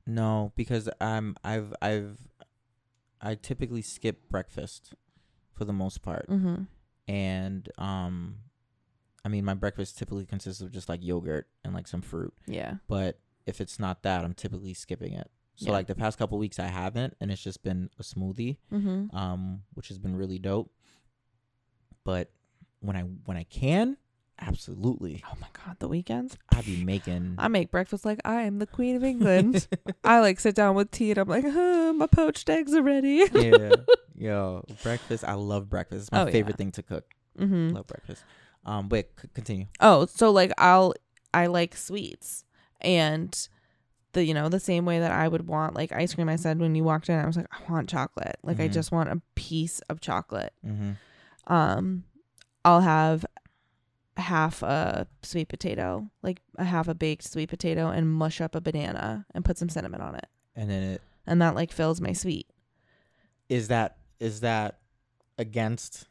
[0.07, 2.19] No, because I'm I've I've
[3.21, 4.95] I typically skip breakfast
[5.53, 6.63] for the most part, Mm-hmm.
[7.09, 8.37] and um,
[9.25, 12.33] I mean my breakfast typically consists of just like yogurt and like some fruit.
[12.47, 12.75] Yeah.
[12.89, 15.31] But if it's not that, I'm typically skipping it.
[15.57, 15.73] So Yeah.
[15.73, 19.17] like the past couple weeks I haven't, and it's just been a smoothie, Mm-hmm.
[19.17, 20.71] um, which has been really dope.
[22.05, 22.31] But
[22.81, 23.97] when I when I can,
[24.41, 26.37] absolutely, Oh my god, the weekends.
[26.51, 27.35] I be making.
[27.39, 29.67] I make breakfast like I am the queen of England.
[30.05, 33.25] I like sit down with tea and I'm like, huh, my poached eggs are ready.
[33.33, 33.77] yeah,
[34.15, 35.25] yo, breakfast.
[35.25, 36.03] I love breakfast.
[36.05, 36.33] It's my Oh, yeah.
[36.33, 37.05] favorite thing to cook.
[37.39, 38.25] hmm Love breakfast.
[38.65, 39.67] Um, but c- continue.
[39.81, 40.95] Oh, so like I'll
[41.35, 42.45] I like sweets
[42.81, 43.49] and
[44.13, 46.29] the you know the same way that I would want like ice cream.
[46.29, 48.37] I said when you walked in, I was like, I want chocolate.
[48.43, 48.73] Like I Mhm.
[48.73, 50.53] just want a piece of chocolate.
[50.67, 50.93] Mm-hmm.
[51.53, 52.05] Um,
[52.65, 53.25] I'll have
[54.17, 58.61] half a sweet potato, like a half a baked sweet potato, and mush up a
[58.61, 62.13] banana and put some cinnamon on it, And then it and that like fills my
[62.13, 62.47] sweet.
[63.49, 64.79] is that is that
[65.39, 66.07] against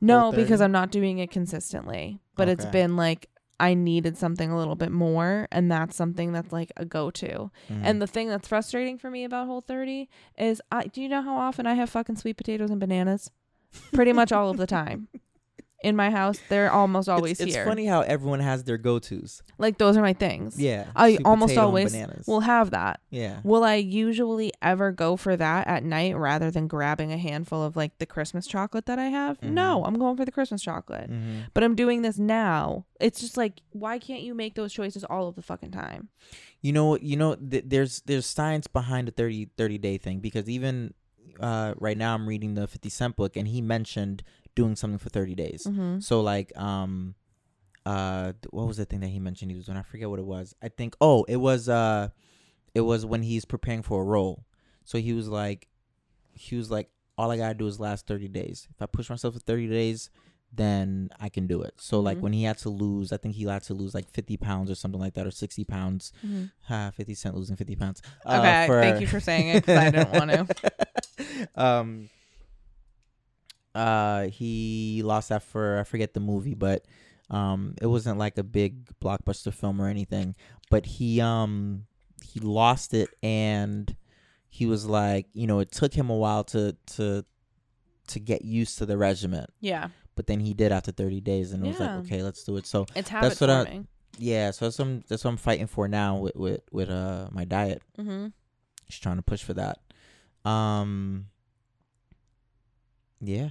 [0.00, 2.20] No, because I'm not doing it consistently.
[2.36, 3.28] But it's been like
[3.60, 7.50] I needed something a little bit more, and that's something that's like a go to.
[7.68, 7.80] Mhm.
[7.82, 11.22] And the thing that's frustrating for me about Whole 30 is I do you know
[11.22, 13.30] how often I have fucking sweet potatoes and bananas?
[13.92, 15.08] Pretty much all of the time.
[15.84, 17.64] In my house, they're almost always it's, it's here.
[17.64, 19.42] funny how everyone has their go tos.
[19.58, 20.60] Like those are my things.
[20.60, 21.94] Yeah, I almost always
[22.26, 23.00] will have that.
[23.10, 23.38] yeah.
[23.44, 27.76] Will I usually ever go for that at night rather than grabbing a handful of
[27.76, 29.40] like the Christmas chocolate that I have?
[29.40, 29.86] No, Mhm.
[29.86, 31.10] I'm going for the Christmas chocolate.
[31.10, 32.84] hmm But I'm doing this now.
[33.00, 36.08] It's just like, why can't you make those choices all of the fucking time?
[36.60, 40.48] You know, you know, th- there's there's science behind the 30, 30 day thing because
[40.48, 40.94] even
[41.40, 44.24] uh, right now I'm reading the Fifty Cent book and he mentioned
[44.60, 45.62] doing something for thirty days.
[45.66, 46.00] Mm-hmm.
[46.00, 47.14] So like, um,
[47.86, 49.78] uh, what was the thing that he mentioned he was doing?
[49.78, 50.54] I forget what it was.
[50.62, 52.08] I think oh, it was uh,
[52.74, 54.44] it was when he's preparing for a role.
[54.84, 55.68] So he was like,
[56.32, 58.66] he was like, all I gotta do is last thirty days.
[58.74, 60.10] If I push myself for thirty days,
[60.52, 61.74] then I can do it.
[61.76, 62.22] So like Mhm.
[62.22, 64.74] when he had to lose, I think he had to lose like fifty pounds or
[64.74, 66.12] something like that, or sixty pounds.
[66.68, 68.02] Ha, fifty cent losing fifty pounds.
[68.26, 70.46] Uh, Okay, for- thank you for saying it because I didn't want to.
[71.66, 72.08] um
[73.78, 76.84] uh he lost that for I forget the movie, but
[77.30, 80.34] um it wasn't like a big blockbuster film or anything.
[80.70, 81.86] But he um
[82.22, 83.94] he lost it and
[84.50, 87.24] he was like, you know, it took him a while to to
[88.08, 89.46] to get used to the regimen.
[89.60, 92.56] Yeah, But then he did after 30 days and it was like, okay, let's do
[92.56, 92.66] it.
[92.66, 93.82] So it's habit That's what I,
[94.18, 97.28] yeah, so that's what I'm that's what I'm fighting for now with with with uh
[97.30, 97.82] my diet.
[97.98, 98.28] mm-hmm.
[98.88, 99.78] Just trying to push for that.
[100.44, 101.26] Um
[103.20, 103.50] yeah.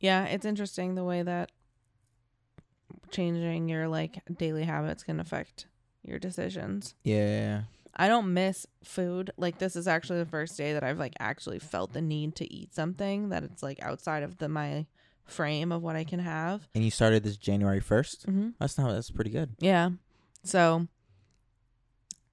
[0.00, 1.50] Yeah, it's interesting the way that
[3.10, 5.66] changing your like daily habits can affect
[6.02, 6.94] your decisions.
[7.04, 7.62] Yeah.
[7.96, 9.30] I don't miss food.
[9.36, 12.52] Like this is actually the first day that I've like actually felt the need to
[12.52, 14.86] eat something that it's like outside of the my
[15.24, 16.68] frame of what I can have.
[16.74, 18.26] And you started this January 1st?
[18.26, 18.48] Mm-hmm.
[18.60, 19.56] That's not that's pretty good.
[19.60, 19.90] Yeah.
[20.44, 20.86] So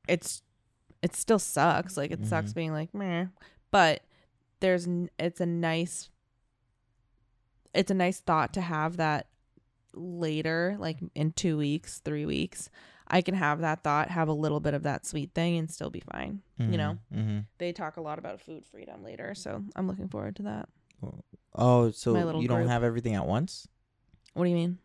[0.07, 0.41] it's
[1.01, 1.97] it still sucks.
[1.97, 2.55] Like it sucks Mhm.
[2.55, 3.27] being like meh,
[3.71, 4.01] but
[4.59, 6.09] there's n- it's a nice
[7.73, 9.27] it's a nice thought to have that
[9.93, 12.69] later, like in two weeks, three weeks.
[13.07, 15.89] I can have that thought, have a little bit of that sweet thing, and still
[15.89, 16.41] be fine.
[16.57, 17.39] You know, Mm-hmm.
[17.57, 20.69] they talk a lot about food freedom later, so I'm looking forward to that.
[21.55, 22.69] Oh, so you don't group.
[22.69, 23.67] have everything at once?
[24.33, 24.77] What do you mean?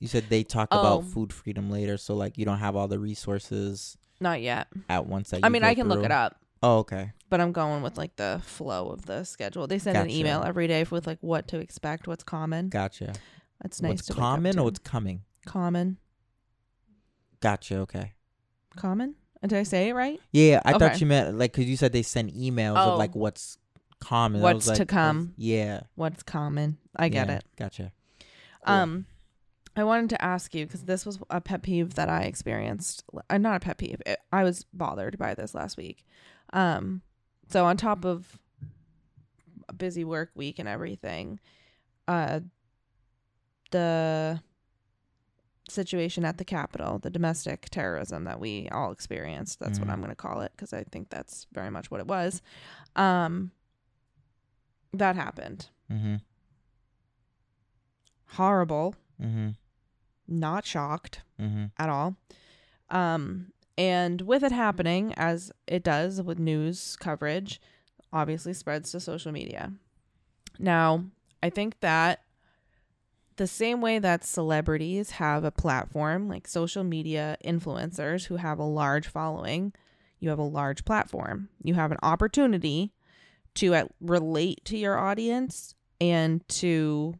[0.00, 0.80] You said they talk Oh.
[0.80, 4.66] about food freedom later, so like you don't have all the resources Not yet.
[4.88, 5.30] at once.
[5.30, 7.12] That I mean, I can look it up, Oh, okay.
[7.32, 9.66] But I'm going with like the flow of the schedule.
[9.66, 10.18] They send an Gotcha.
[10.18, 12.68] email every day with like what to expect, what's common.
[12.68, 13.14] Gotcha.
[13.64, 14.58] It's nice what's to wake up common to.
[14.60, 15.22] or what's coming?
[15.46, 15.96] common?
[17.40, 17.78] Gotcha.
[17.78, 18.12] Okay.
[18.76, 19.14] Common?
[19.42, 20.20] Uh, Did I say it right?
[20.30, 22.92] Yeah, I thought you meant like because you said they send emails Oh.
[22.92, 23.56] of like what's
[23.98, 24.42] common.
[24.44, 25.32] I was What's to like, come.
[25.38, 26.76] yeah, What's common?
[26.96, 27.44] I get yeah, it.
[27.56, 27.92] Gotcha.
[28.66, 28.74] Cool.
[28.74, 29.06] Um,
[29.74, 33.04] I wanted to ask you because this was a pet peeve that I experienced.
[33.30, 34.02] Uh, not a pet peeve.
[34.04, 36.04] It, I was bothered by this last week.
[36.52, 37.00] Um,
[37.52, 38.38] so on top of
[39.68, 41.38] a busy work week and everything,
[42.08, 42.40] uh,
[43.70, 44.40] the
[45.68, 49.60] situation at the Capitol, the domestic terrorism that we all experienced.
[49.60, 49.92] That's what Mhm.
[49.92, 52.42] I'm going to call it because I think that's very much what it was.
[52.96, 53.52] Um,
[54.92, 55.68] that happened.
[55.90, 56.16] Mm-hmm.
[58.36, 58.94] Horrible.
[59.20, 59.50] Mm-hmm.
[60.28, 61.22] Not shocked.
[61.40, 61.66] Mm-hmm.
[61.78, 62.16] at all.
[62.90, 64.56] Um, and with it mm-hmm.
[64.56, 67.60] happening, as it does with news coverage,
[68.12, 69.72] obviously spreads to social media.
[70.58, 71.04] Now,
[71.42, 72.22] I think that
[73.36, 78.64] the same way that celebrities have a platform, like social media influencers who have a
[78.64, 79.72] large following,
[80.20, 81.48] you have a large platform.
[81.62, 82.92] You have an opportunity
[83.54, 87.14] to relate to your audience and to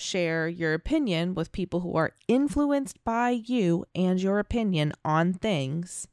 [0.00, 6.08] share your opinion with people who are influenced by you and your opinion on things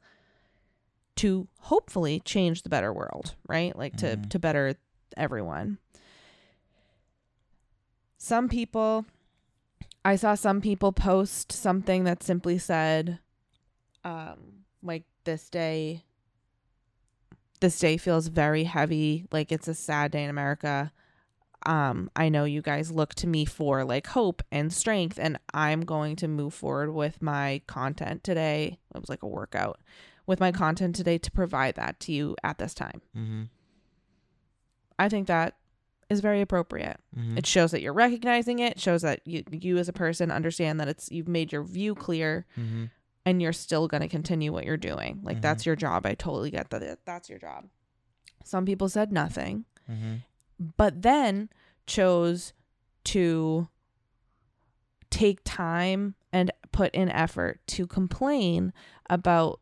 [1.16, 3.76] to hopefully change the better world, right?
[3.76, 4.28] Like to Mhm.
[4.30, 4.74] to better
[5.16, 5.78] everyone.
[8.18, 9.06] Some people
[10.04, 13.18] I saw some people post something that simply said
[14.04, 16.04] um like this day
[17.60, 20.92] this day feels very heavy, like it's a sad day in America
[21.66, 25.80] um i know you guys look to me for like hope and strength and i'm
[25.80, 29.80] going to move forward with my content today it was like a workout
[30.26, 33.42] with my content today to provide that to you at this time Mm-hmm.
[34.98, 35.56] i think that
[36.10, 37.38] is very appropriate Mm-hmm.
[37.38, 40.88] it shows that you're recognizing it shows that you you as a person understand that
[40.88, 42.84] it's you've made your view clear mm-hmm.
[43.26, 45.42] and you're still going to continue what you're doing like Mhm.
[45.42, 47.64] that's your job i totally get that that's your job
[48.44, 50.16] some people said nothing Mm-hmm.
[50.58, 51.48] But then
[51.86, 52.52] chose
[53.04, 53.68] to
[55.10, 58.72] take time and put in effort to complain
[59.08, 59.60] about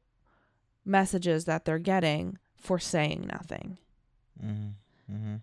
[0.84, 3.78] messages that they're getting for saying nothing.
[4.42, 5.14] Mm-hmm.
[5.14, 5.36] Mm-hmm.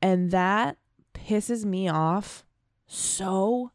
[0.00, 0.76] And that
[1.14, 2.44] pisses me off
[2.86, 3.72] so,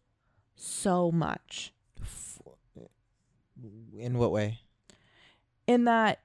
[0.56, 1.74] so much.
[3.98, 4.60] In what way?
[5.68, 6.20] In that,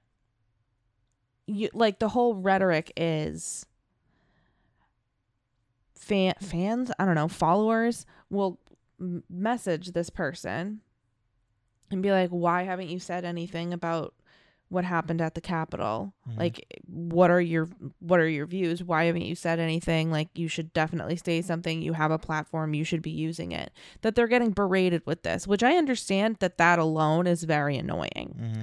[1.46, 3.66] you like the whole rhetoric is
[6.04, 8.58] fan fans i don't know followers will
[9.00, 10.80] m- message this person
[11.90, 14.14] and be like why haven't you said anything about
[14.70, 16.12] what happened at the capitol?
[16.28, 16.38] Mhm.
[16.38, 17.68] like what are your
[18.00, 18.82] what are your views?
[18.82, 20.10] Why haven't you said anything?
[20.10, 21.80] Like you should definitely say something.
[21.82, 22.74] You have a platform.
[22.74, 23.70] You should be using it.
[24.00, 28.36] That they're getting berated with this which i understand that that alone is very annoying.
[28.40, 28.62] Mm-hmm.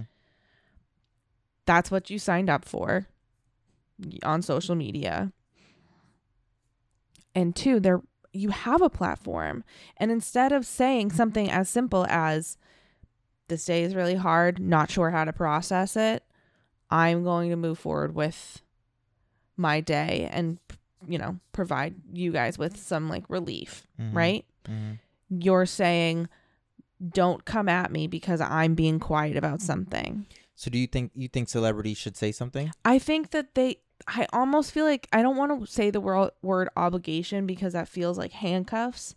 [1.66, 3.08] that's what you signed up for
[4.24, 5.32] on social media.
[7.36, 8.02] And two, there
[8.34, 9.64] you have a platform.
[9.98, 12.58] And instead of saying something as simple as
[13.48, 16.24] this day is really hard, not sure how to process it,
[16.90, 18.62] I'm going to move forward with
[19.58, 20.60] my day and
[21.08, 24.14] you know, provide you guys with some like relief, Mhm.
[24.14, 24.46] right?
[24.66, 24.94] Mm-hmm.
[25.42, 26.30] You're saying
[27.14, 30.28] don't come at me because I'm being quiet about something.
[30.54, 32.72] So do you think you think celebrities should say something?
[32.86, 33.78] I think that they
[34.08, 37.88] I almost feel like I don't want to say the word word obligation because that
[37.88, 39.16] feels like handcuffs.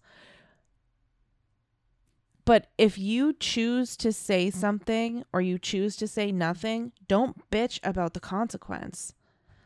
[2.44, 7.80] But if you choose to say something or you choose to say nothing, don't bitch
[7.82, 9.14] about the consequence.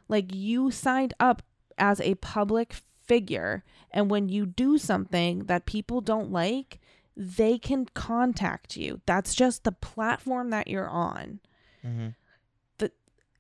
[0.09, 1.43] Like you signed up
[1.77, 6.79] as a public figure and when you do something that people don't like,
[7.17, 9.01] they can contact you.
[9.07, 11.41] That's just the platform that you're on
[11.87, 12.09] Mm-hmm.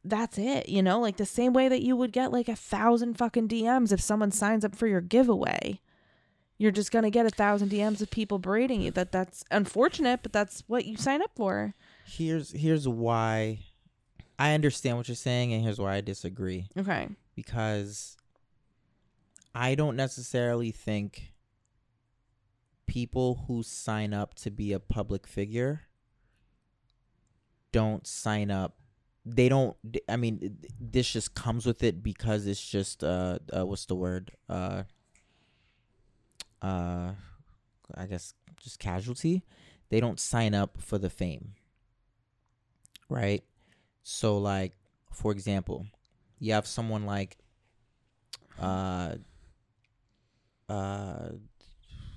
[0.04, 3.14] That's it, you know, like the same way that you would get like a thousand
[3.18, 5.80] fucking DMs if someone signs up for your giveaway.
[6.56, 8.90] You're just gonna get a thousand DMs of people berating you.
[8.90, 11.74] That that's unfortunate, but that's what you sign up for.
[12.04, 13.60] Here's here's why
[14.38, 16.68] I understand what you're saying, and here's why I disagree.
[16.76, 17.08] Okay.
[17.34, 18.16] Because
[19.54, 21.32] I don't necessarily think
[22.86, 25.82] people who sign up to be a public figure
[27.70, 28.78] don't sign up
[29.34, 29.76] they don't
[30.08, 34.32] i mean this just comes with it because it's just uh, uh what's the word?
[34.48, 34.82] Uh
[36.62, 37.12] uh
[37.94, 39.44] i guess just casualty.
[39.90, 41.54] They don't sign up for the fame
[43.08, 43.42] right?
[44.02, 44.72] So like
[45.12, 45.86] for example
[46.38, 47.38] you have someone like
[48.60, 49.14] uh
[50.68, 51.28] uh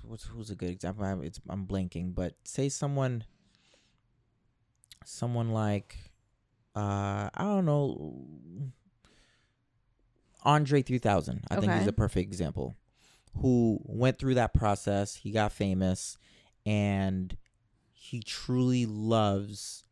[0.02, 1.04] what's who's a good example?
[1.04, 3.24] I, it's i'm blanking but say someone
[5.04, 6.11] someone like
[6.74, 8.72] uh I don't know
[10.44, 11.44] Andre 3000.
[11.50, 12.74] I think he's a perfect example.
[13.38, 16.18] Who went through that process, he got famous
[16.66, 17.36] and
[17.92, 19.84] he truly loves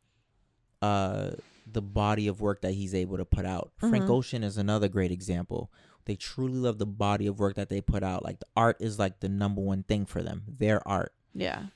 [0.82, 1.30] uh
[1.70, 3.70] the body of work that he's able to put out.
[3.76, 4.10] Frank Mhm.
[4.10, 5.70] Ocean is another great example.
[6.06, 8.24] They truly love the body of work that they put out.
[8.24, 10.42] Like the art is like the number one thing for them.
[10.48, 11.66] Their art Yeah.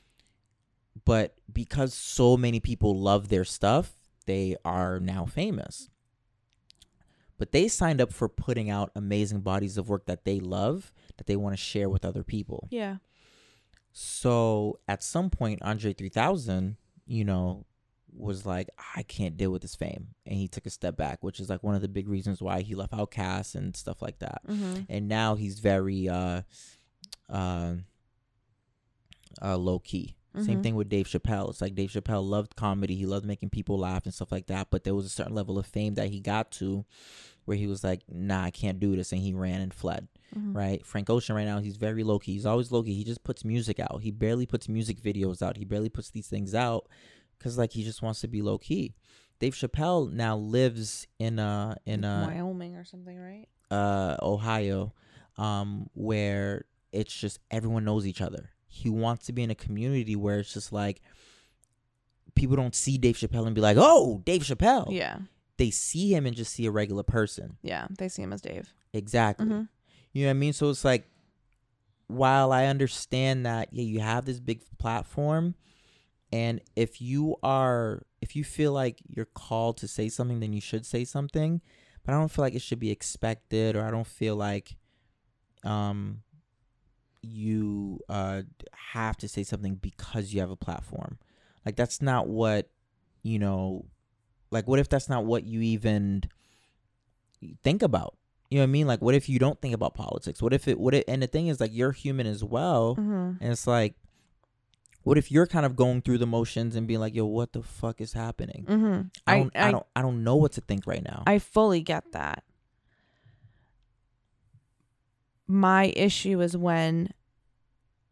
[1.04, 3.92] but because so many people love their stuff,
[4.26, 5.88] they are now famous.
[7.36, 11.26] But they signed up for putting out amazing bodies of work that they love, that
[11.26, 12.68] they want to share with other people.
[12.70, 12.96] Yeah.
[13.92, 17.64] So at some point, Andre 3000, you know,
[18.16, 20.08] was like, I can't deal with this fame.
[20.24, 22.60] And he took a step back, which is like one of the big reasons why
[22.62, 24.82] he left Outkast and stuff like that Mm-hmm.
[24.88, 26.42] and now he's very uh
[27.28, 27.74] uh,
[29.42, 30.16] uh low key.
[30.36, 30.62] Same Mhm.
[30.64, 31.48] thing with Dave Chappelle.
[31.50, 32.96] It's like Dave Chappelle loved comedy.
[32.96, 34.68] He loved making people laugh and stuff like that.
[34.70, 36.84] But there was a certain level of fame that he got to
[37.44, 39.12] where he was like, nah, I can't do this.
[39.12, 40.56] And he ran and fled, Mhm.
[40.56, 40.84] right?
[40.84, 42.32] Frank Ocean right now, he's very low key.
[42.32, 42.94] He's always low key.
[42.94, 44.00] He just puts music out.
[44.02, 45.56] He barely puts music videos out.
[45.56, 46.88] He barely puts these things out
[47.38, 48.94] because, like, he just wants to be low key.
[49.38, 53.46] Dave Chappelle now lives in a in a Wyoming or something, right?
[53.70, 54.94] uh, Ohio,
[55.36, 58.50] um, where it's just everyone knows each other.
[58.74, 61.00] He wants to be in a community where it's just like
[62.34, 65.18] people don't see Dave Chappelle and be like, "Oh, Dave Chappelle." Yeah.
[65.56, 67.56] They see him and just see a regular person.
[67.62, 67.86] Yeah.
[67.98, 68.74] They see him as Dave.
[68.92, 69.46] Exactly.
[69.46, 69.68] Mhm.
[70.12, 70.52] You know what I mean?
[70.52, 71.06] So it's like,
[72.08, 75.54] while I understand that, yeah, you have this big platform,
[76.32, 80.60] and if you are, if you feel like you're called to say something, then you
[80.60, 81.60] should say something.
[82.02, 84.76] But I don't feel like it should be expected, or I don't feel like,
[85.62, 86.22] um,
[87.24, 88.42] you uh
[88.92, 91.18] have to say something because you have a platform.
[91.66, 92.68] Like that's not what,
[93.22, 93.86] you know,
[94.50, 96.24] like what if that's not what you even
[97.62, 98.14] think about?
[98.50, 98.86] You know what I mean?
[98.86, 100.40] Like, what if you don't think about politics?
[100.40, 100.78] What if it?
[100.78, 100.94] What?
[100.94, 103.42] It, and the thing is, like, you're human as well, Mm-hmm.
[103.42, 103.94] and it's like,
[105.02, 107.62] what if you're kind of going through the motions and being like, "Yo, what the
[107.62, 109.00] fuck is happening?" Mm-hmm.
[109.26, 111.24] I I, don't, I, I, don't, I don't know what to think right now.
[111.26, 112.44] I fully get that.
[115.46, 117.12] My issue is when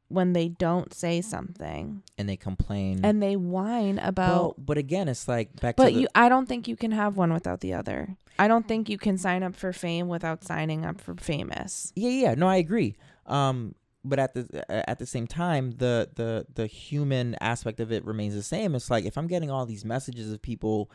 [0.09, 3.01] when they don't say something and they complain.
[3.03, 6.69] and they whine about well, but again, it's like back but you I don't think
[6.69, 8.17] you can have one without the other.
[8.39, 11.93] I don't think you can sign up for fame without signing up for famous.
[11.97, 12.97] Yeah, yeah, no, I agree.
[13.27, 13.75] Um,
[14.05, 18.35] but at the at the same time, the the the human aspect of it remains
[18.35, 18.75] the same.
[18.75, 20.91] It's like if I'm getting all these messages of people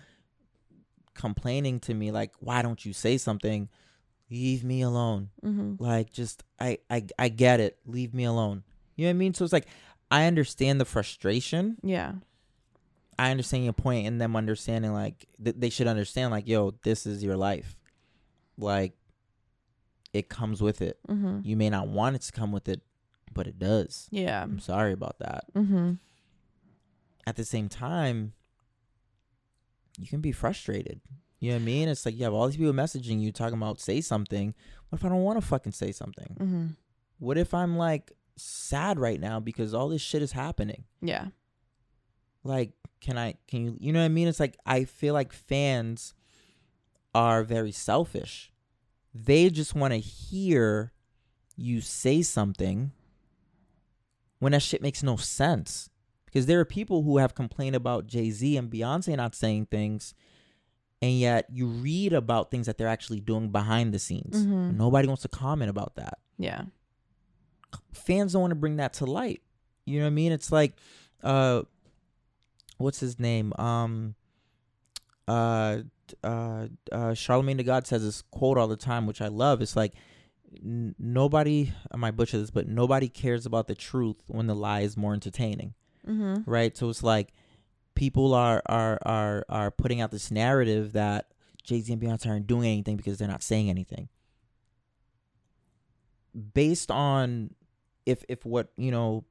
[1.13, 3.69] complaining to me, like, "Why don't you say something?"
[4.29, 5.29] Leave me alone.
[5.43, 5.81] Mm-hmm.
[5.81, 7.79] Like, just I I I get it.
[7.85, 8.63] Leave me alone.
[8.95, 9.33] You know what I mean?
[9.33, 9.67] So it's like
[10.11, 11.77] I understand the frustration.
[11.83, 12.13] Yeah.
[13.19, 17.05] I understand your point, and them understanding like th- they should understand, like, yo, this
[17.05, 17.75] is your life.
[18.57, 18.93] Like,
[20.13, 20.99] it comes with it.
[21.07, 21.39] Mm-hmm.
[21.43, 22.81] You may not want it to come with it,
[23.33, 24.07] but it does.
[24.11, 24.43] Yeah.
[24.43, 25.45] I'm sorry about that.
[25.55, 25.93] Mm-hmm.
[27.25, 28.33] At the same time,
[29.99, 31.01] you can be frustrated.
[31.39, 31.87] You know what I mean?
[31.89, 34.53] It's like you have all these people messaging you talking about say something.
[34.89, 36.37] What if I don't want to fucking say something?
[36.39, 36.65] Mm-hmm.
[37.19, 40.85] What if I'm like sad right now because all this shit is happening?
[41.01, 41.27] Yeah.
[42.43, 42.71] Like,
[43.01, 44.27] can I, can you, you know what I mean?
[44.27, 46.13] It's like I feel like fans
[47.13, 48.51] are very selfish.
[49.13, 50.91] They just want to hear
[51.55, 52.91] you say something
[54.39, 55.89] when that shit makes no sense.
[56.25, 60.13] Because there are people who have complained about Jay Z and Beyonce not saying things,
[61.01, 64.45] and yet you read about things that they're actually doing behind the scenes.
[64.45, 64.75] Mhm.
[64.77, 66.19] Nobody wants to comment about that.
[66.37, 66.65] Yeah.
[67.91, 69.41] Fans don't want to bring that to light.
[69.85, 70.31] You know what I mean?
[70.31, 70.75] It's like,
[71.23, 71.63] uh,
[72.77, 73.53] what's his name?
[73.59, 74.15] Um,
[75.27, 75.79] uh,
[76.23, 79.61] uh, uh, Charlemagne the God says this quote all the time, which I love.
[79.61, 79.93] It's like,
[80.63, 84.81] n- nobody, I might butcher this, but nobody cares about the truth when the lie
[84.81, 85.73] is more entertaining,
[86.07, 86.49] Mm-hmm.
[86.49, 86.75] right?
[86.77, 87.33] So it's like
[87.97, 91.33] people are are are are putting out this narrative that
[91.63, 94.07] Jay Z and Beyonce aren't doing anything because they're not saying anything.
[96.53, 97.53] based on
[98.05, 99.25] if if what you know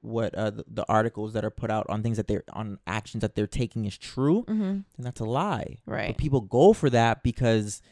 [0.00, 3.22] what uh, the, the articles that are put out on things that they're on actions
[3.22, 4.62] that they're taking is true, Mm-hmm.
[4.62, 5.78] then that's a lie.
[5.86, 6.08] Right.
[6.08, 7.82] But people go for that because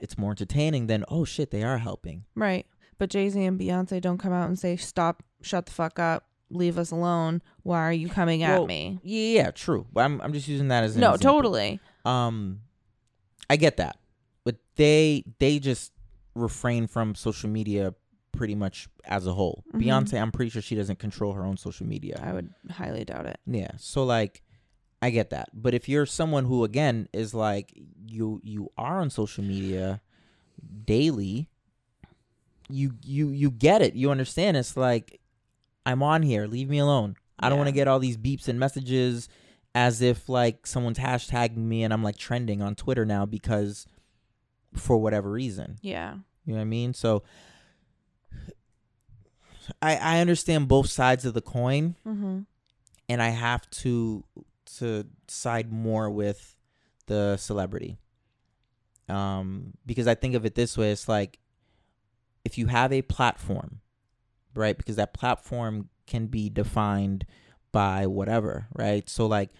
[0.00, 2.24] it's more entertaining than oh shit they are helping.
[2.36, 2.66] Right.
[2.98, 6.26] But Jay Z and Beyonce don't come out and say, Stop, shut the fuck up,
[6.52, 7.42] leave us alone.
[7.62, 8.98] Why are you coming at Well, me?
[9.02, 9.86] Yeah, true.
[9.92, 11.32] But I'm I'm just using that as an No, example.
[11.42, 11.80] totally.
[12.04, 12.60] Um,
[13.50, 13.96] I get that,
[14.44, 15.92] but they they just
[16.34, 17.94] refrain from social media
[18.32, 19.62] pretty much as a whole.
[19.74, 19.82] Mhm.
[19.82, 22.18] Beyonce, I'm pretty sure she doesn't control her own social media.
[22.22, 23.38] I would highly doubt it.
[23.46, 23.72] Yeah.
[23.76, 24.42] So like
[25.02, 25.50] I get that.
[25.52, 27.72] But if you're someone who again is like
[28.06, 30.00] you you are on social media
[30.86, 31.48] daily,
[32.70, 33.94] you you you get it.
[33.94, 35.20] You understand it's like
[35.84, 37.16] I'm on here, leave me alone.
[37.38, 39.28] I don't want to get all these beeps and messages
[39.74, 43.86] as if like someone's hashtagging me and I'm like trending on Twitter now because
[44.74, 45.78] for whatever reason.
[45.82, 46.14] Yeah.
[46.44, 46.94] You know what I mean?
[46.94, 47.22] So
[49.80, 52.40] I I understand both sides of the coin Mm-hmm.
[53.08, 54.24] and I have to
[54.78, 56.56] to side more with
[57.06, 57.98] the celebrity.
[59.08, 61.38] Um, because I think of it this way: it's like
[62.44, 63.80] if you have a platform,
[64.54, 64.76] right?
[64.76, 67.26] Because that platform can be defined
[67.72, 69.08] by whatever, right?
[69.08, 69.50] So like,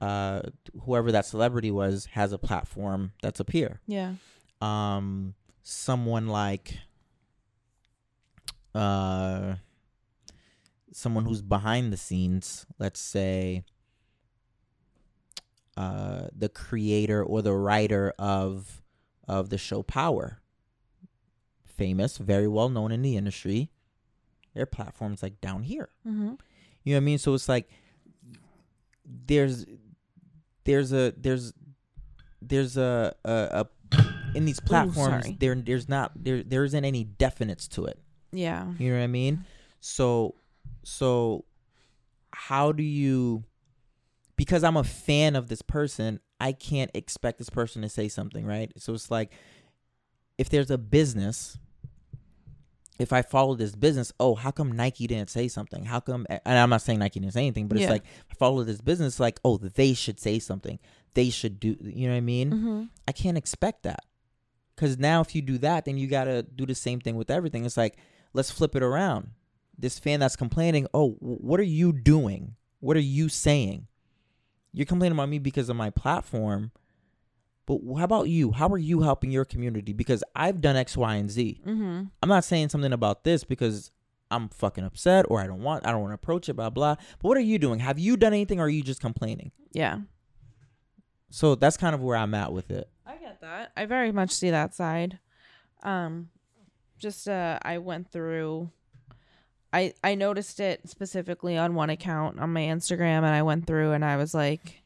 [0.00, 0.42] uh,
[0.84, 3.80] whoever that celebrity was has a platform that's a peer.
[3.86, 4.14] Yeah.
[4.60, 6.78] Um, someone like,
[8.74, 9.54] uh,
[10.92, 13.64] someone who's behind the scenes, let's say
[15.76, 18.82] uh, the creator or the writer of
[19.28, 20.40] of the show Power,
[21.64, 23.70] famous, very well known in the industry.
[24.58, 25.88] Their platforms like down here.
[26.04, 26.34] Mm-hmm.
[26.82, 27.18] You know what I mean?
[27.18, 27.70] So it's like
[29.06, 29.64] there's
[30.64, 31.52] there's a there's
[32.42, 33.98] there's a a, a
[34.34, 35.36] in these platforms sorry.
[35.38, 38.00] there there's not there there isn't any definites to it.
[38.32, 38.66] Yeah.
[38.80, 39.44] You know what I mean?
[39.78, 40.34] So
[40.82, 41.44] so
[42.32, 43.44] how do you
[44.34, 48.44] because I'm a fan of this person, I can't expect this person to say something,
[48.44, 48.72] right?
[48.76, 49.30] So it's like
[50.36, 51.58] if there's a business
[52.98, 55.84] if I follow this business, oh, how come Nike didn't say something?
[55.84, 58.64] How come and I'm not saying Nike didn't say anything, but it's like I follow
[58.64, 60.78] this business like, oh, they should say something.
[61.14, 62.50] They should do you know what I mean?
[62.50, 62.82] Mm-hmm.
[63.06, 64.04] I can't expect that.
[64.76, 67.64] Cause now if you do that, then you gotta do the same thing with everything.
[67.64, 67.96] It's like,
[68.32, 69.30] let's flip it around.
[69.76, 72.56] This fan that's complaining, oh, wh- what are you doing?
[72.80, 73.86] What are you saying?
[74.72, 76.72] You're complaining about me because of my platform.
[77.68, 78.52] But how about you?
[78.52, 79.92] How are you helping your community?
[79.92, 81.60] Because I've done X, Y, and Z.
[81.66, 82.04] Mm-hmm.
[82.22, 83.90] I'm not saying something about this because
[84.30, 86.94] I'm fucking upset or I don't want I don't want to approach it, blah blah.
[86.94, 87.80] But what are you doing?
[87.80, 89.52] Have you done anything or are you just complaining?
[89.72, 89.98] Yeah.
[91.28, 92.88] So that's kind of where I'm at with it.
[93.06, 93.72] I get that.
[93.76, 95.18] I very much see that side.
[95.82, 96.30] Um
[96.98, 98.70] just uh I went through
[99.74, 103.92] I I noticed it specifically on one account on my Instagram and I went through
[103.92, 104.82] and I was like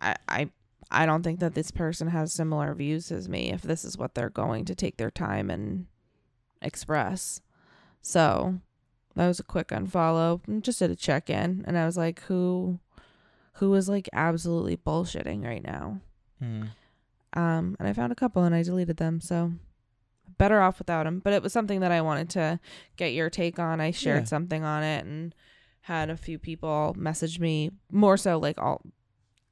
[0.00, 0.50] I I
[0.90, 4.14] I don't think that this person has similar views as me if this is what
[4.14, 5.86] they're going to take their time and
[6.62, 7.40] express.
[8.02, 8.58] So
[9.14, 10.40] that was a quick unfollow.
[10.62, 12.80] Just did a check in and I was like, who
[13.54, 16.00] who is like absolutely bullshitting right now?
[16.38, 16.62] Hmm.
[17.34, 19.52] Um, and I found a couple and I deleted them, so
[20.38, 21.20] better off without them.
[21.20, 22.60] But it was something that I wanted to
[22.96, 23.80] get your take on.
[23.80, 24.26] I shared Yeah.
[24.26, 25.34] something on it and
[25.82, 28.82] had a few people message me more so like all.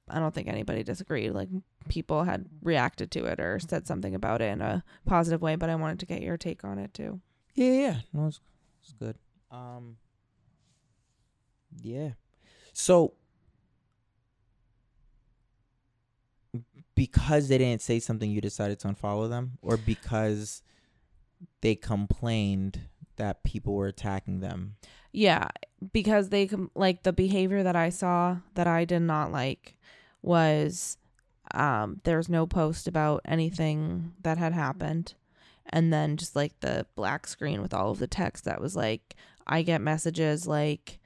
[0.09, 1.33] I don't think anybody disagreed.
[1.33, 1.49] Like
[1.89, 5.71] people had reacted to it or said something about it in a positive way, but
[5.71, 7.21] I wanted to get your take on it too.
[7.55, 7.97] Yeah, yeah.
[8.13, 8.41] No, it's,
[8.83, 9.17] it's good.
[9.51, 9.97] Um,
[11.83, 12.11] yeah.
[12.73, 13.15] So,
[16.95, 20.63] because they didn't say something, you decided to unfollow them, or because
[21.63, 22.81] they complained
[23.17, 24.77] that people were attacking them.
[25.13, 25.49] Yeah,
[25.93, 29.79] because they com- like the behavior that I saw that I did not like
[30.27, 30.99] was
[31.55, 35.15] um there was no post about anything that had happened
[35.71, 39.15] and then just like the black screen with all of the text that was like
[39.47, 40.99] I get messages like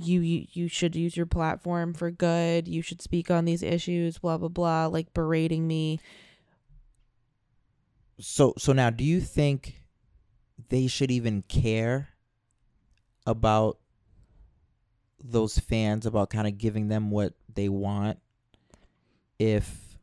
[0.00, 4.18] you you, you should use your platform for good, you should speak on these issues,
[4.18, 6.00] blah blah blah, like berating me.
[8.18, 9.82] So, so now, do you think
[10.68, 12.10] they should even care
[13.26, 13.78] about
[15.22, 18.18] those fans about kind of giving them what they want
[19.38, 19.98] if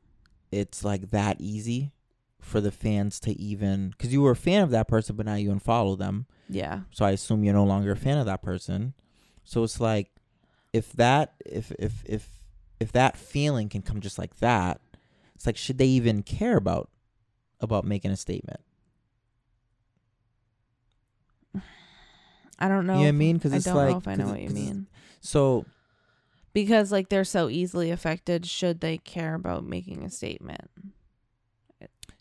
[0.51, 1.91] it's like that easy
[2.39, 5.35] for the fans to even because you were a fan of that person but now
[5.35, 6.25] you unfollow them.
[6.49, 6.81] Yeah.
[6.91, 8.93] So i assume you're no longer a fan of that person.
[9.43, 10.09] So it's like
[10.73, 12.39] if that if if if
[12.79, 14.79] if that feeling can come just like that
[15.35, 16.89] it's like should they even care about
[17.59, 18.61] about making a statement?
[22.59, 23.37] I don't know you know what i mean?
[23.37, 24.87] Because know like i know what you mean.
[25.21, 25.65] so
[26.57, 28.47] because like they're so easily affected.
[28.47, 30.71] Should they care about making a statement?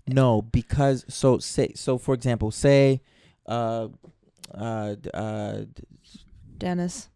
[0.06, 3.00] no, because so say so for example, say
[3.46, 3.88] uh
[4.54, 5.62] uh uh
[6.58, 7.08] Dennis.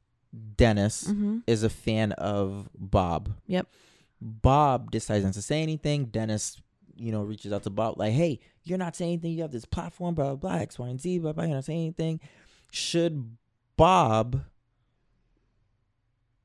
[0.56, 1.38] Dennis Mm-hmm.
[1.46, 3.34] is a fan of Bob.
[3.48, 3.66] Yep.
[4.20, 6.06] Bob decides not to say anything.
[6.06, 6.56] Dennis,
[6.94, 9.32] you know, reaches out to Bob like, "Hey, you're not saying anything.
[9.32, 11.44] You have this platform, blah blah blah, X, Y, and Z, blah blah.
[11.44, 12.20] You're not saying anything."
[12.72, 13.36] Should
[13.76, 14.42] Bob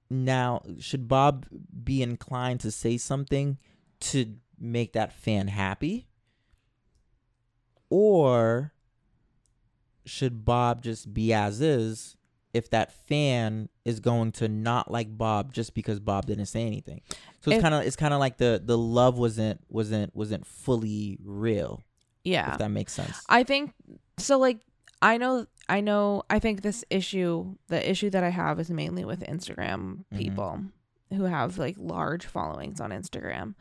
[0.10, 0.62] now?
[0.80, 1.46] Should Bob
[1.84, 3.58] be inclined to say something
[4.02, 6.08] to make that fan happy,
[7.90, 8.74] or
[10.06, 12.16] should Bob just be as is?
[12.54, 17.02] If that fan is going to not like Bob just because Bob didn't say anything,
[17.42, 21.18] so it's kind of it's kind of like the the love wasn't wasn't wasn't fully
[21.22, 21.84] real.
[22.24, 22.54] Yeah.
[22.54, 23.22] If that makes sense.
[23.28, 23.74] I think
[24.18, 24.60] so like
[25.02, 29.04] I know I know I think this issue the issue that I have is mainly
[29.06, 30.18] with Instagram Mhm.
[30.18, 30.64] people
[31.12, 33.56] who have like large followings on Instagram.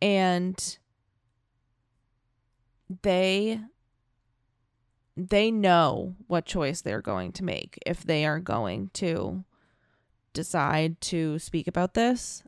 [0.00, 0.78] And
[3.02, 3.60] they
[5.16, 9.44] they know what choice they're going to make if they are going to
[10.32, 12.42] decide to speak about this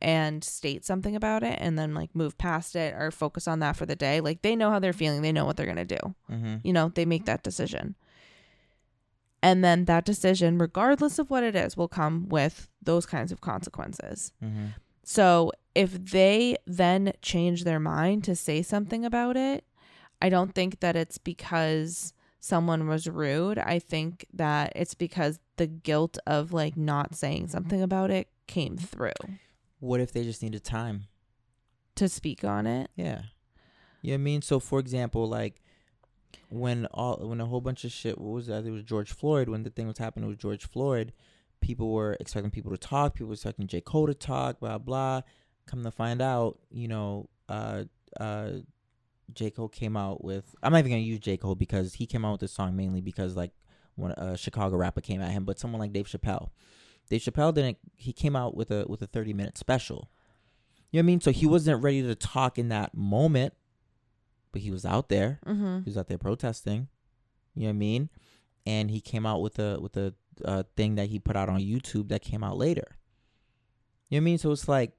[0.00, 3.76] and state something about it and then like move past it or focus on that
[3.76, 4.20] for the day.
[4.20, 6.14] Like they know how they're feeling, they know what they're going to do.
[6.30, 6.56] mm-hmm.
[6.62, 7.96] You know, they make that decision.
[9.42, 13.40] And then that decision, regardless of what it is, will come with those kinds of
[13.40, 14.32] consequences.
[14.42, 14.66] Mm-hmm.
[15.04, 19.64] So if they then change their mind to say something about it,
[20.20, 23.58] I don't think that it's because someone was rude.
[23.58, 28.76] I think that it's because the guilt of like not saying something about it came
[28.76, 29.12] through
[29.80, 31.04] What if they just needed time?
[31.98, 32.90] to speak on it.
[32.96, 33.22] Yeah.
[34.02, 34.42] You know what I mean?
[34.42, 35.60] So for example, like
[36.48, 38.64] when all when a whole bunch of shit what was that?
[38.64, 41.12] It was George Floyd, when the thing was happening with George Floyd,
[41.60, 43.80] people were expecting people to talk, people were expecting J.
[43.80, 45.22] Cole to talk, blah blah.
[45.66, 47.84] Come to find out, you know, uh
[48.18, 48.50] uh
[49.34, 49.50] J.
[49.50, 51.36] Cole came out with I'm not even gonna use J.
[51.36, 53.50] Cole because he came out with this song mainly because like
[53.96, 56.50] when a Chicago rapper came at him, but someone like Dave Chappelle.
[57.08, 60.10] Dave Chappelle didn't he came out with a with a thirty minute special.
[60.90, 61.20] You know what I mean?
[61.20, 63.52] So he wasn't ready to talk in that moment,
[64.52, 65.38] but he was out there.
[65.46, 65.78] Mm-hmm.
[65.80, 66.88] He was out there protesting.
[67.54, 68.08] You know what I mean?
[68.66, 71.60] And he came out with a with a uh, thing that he put out on
[71.60, 72.96] YouTube that came out later.
[74.08, 74.38] You know what I mean?
[74.38, 74.92] So it's like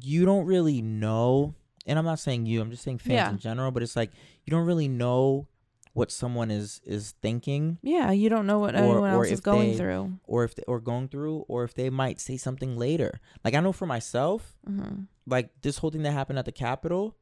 [0.00, 1.54] you don't really know,
[1.86, 2.60] and I'm not saying you.
[2.60, 3.30] I'm just saying fans Yeah.
[3.30, 3.70] in general.
[3.70, 4.10] But it's like
[4.44, 5.48] you don't really know
[5.94, 9.72] what someone is is thinking Yeah, you don't know what Or- anyone else is going
[9.72, 10.18] they- through.
[10.24, 13.20] or if they, or going through or if they might say something later.
[13.44, 15.02] Like I know for myself, Mm-hmm.
[15.26, 17.16] like this whole thing that happened at the Capitol,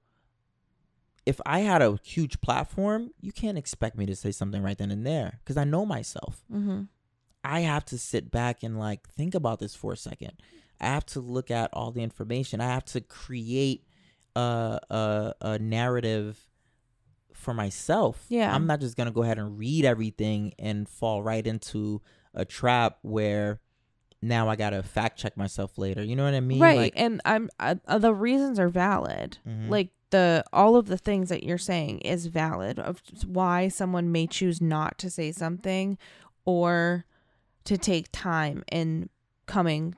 [1.26, 4.90] if I had a huge platform, you can't expect me to say something right then
[4.90, 6.44] and there because I know myself.
[6.52, 6.82] Mm-hmm.
[7.44, 10.32] I have to sit back and like think about this for a second.
[10.80, 12.60] I have to look at all the information.
[12.60, 13.84] I have to create
[14.36, 16.46] a a, a narrative
[17.40, 18.26] for myself.
[18.28, 18.54] Yeah.
[18.54, 22.00] I'm not just gonna go ahead and read everything and fall right into
[22.34, 23.60] a trap where
[24.22, 26.02] now I gotta fact check myself later.
[26.04, 26.60] You know what I mean?
[26.60, 29.38] right, Like, and I'm uh, the reasons are valid.
[29.48, 29.68] Mhm.
[29.70, 34.26] Like the all of the things that you're saying is valid of why someone may
[34.26, 35.96] choose not to say something
[36.44, 37.04] or
[37.64, 39.08] to take time in
[39.46, 39.94] coming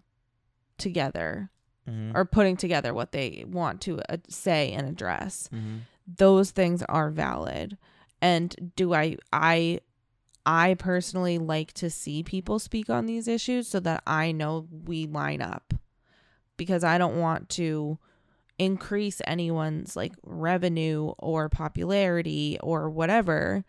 [0.78, 1.50] together
[1.88, 5.48] mhm, or putting together what they want to uh, say and address.
[5.52, 5.80] mhm.
[6.06, 7.76] Those things are valid.
[8.20, 9.80] And do i i
[10.46, 15.06] i personally like to see people speak on these issues so that i know we
[15.06, 15.74] line up.
[16.56, 17.98] Because i don't want to
[18.58, 23.64] increase anyone's like revenue or popularity or whatever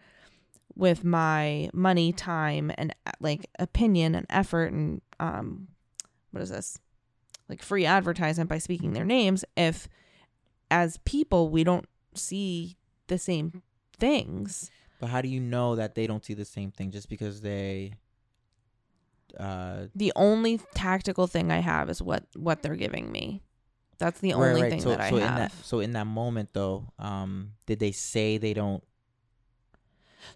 [0.76, 5.68] with my money time and like opinion and effort and um
[6.34, 6.80] what is this?
[7.48, 9.88] Like free advertisement by speaking their names if
[10.72, 11.88] as people we don't
[12.18, 12.78] see
[13.08, 13.62] the same
[13.98, 14.70] things.
[15.00, 17.94] But how do you know that they don't see the same thing just because they
[19.40, 23.42] uh The only tactical thing I have is what what they're giving me.
[23.98, 24.70] That's the only right.
[24.72, 25.14] thing so, that I have.
[25.14, 28.84] in that so in that moment though, um did they say they don't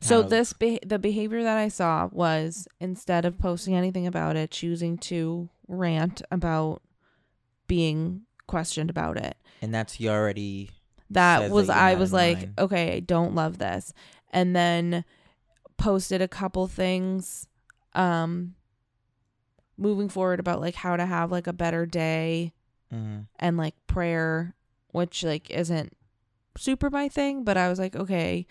[0.01, 4.35] so have- this be- the behavior that I saw was instead of posting anything about
[4.35, 6.81] it, choosing to rant about
[7.67, 9.37] being questioned about it.
[9.61, 10.71] and that's he already
[11.11, 12.53] that says was that you're I not was in like, line.
[12.59, 13.93] okay, I don't love this.
[14.31, 15.05] And then
[15.77, 17.47] posted a couple things
[17.93, 18.55] um
[19.77, 22.51] moving forward about like how to have like a better day
[22.93, 24.55] mhm, and like prayer,
[24.91, 25.95] which like isn't
[26.57, 28.47] super my thing, but I was like, okay,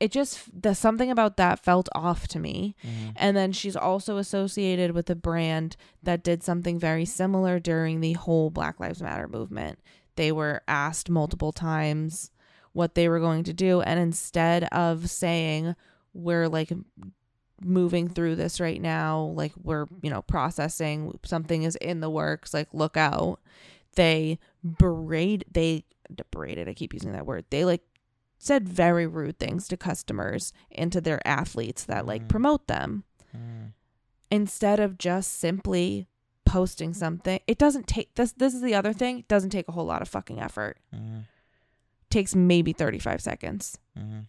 [0.00, 2.74] it just the something about that felt off to me.
[2.84, 3.12] Mhm.
[3.16, 8.12] And then she's also associated with a brand that did something very similar during the
[8.14, 9.78] whole Black Lives Matter movement.
[10.16, 12.30] They were asked multiple times
[12.72, 13.80] what they were going to do.
[13.80, 15.76] And instead of saying,
[16.12, 16.72] we're like
[17.62, 22.52] moving through this right now, like we're, you know, processing, something is in the works,
[22.52, 23.40] like look out,
[23.94, 25.84] they berate, they
[26.30, 27.44] berated, I keep using that word.
[27.50, 27.82] They like
[28.38, 32.28] said very rude things to customers and to their athletes that like Mhm.
[32.28, 33.04] promote them
[33.34, 33.72] Mhm.
[34.30, 36.08] instead of just simply
[36.54, 37.40] posting something.
[37.48, 40.02] It doesn't take this this is the other thing, it doesn't take a whole lot
[40.02, 40.78] of fucking effort.
[40.94, 41.24] Mhm.
[42.10, 43.76] takes maybe 35 seconds.
[43.98, 44.26] Mhm.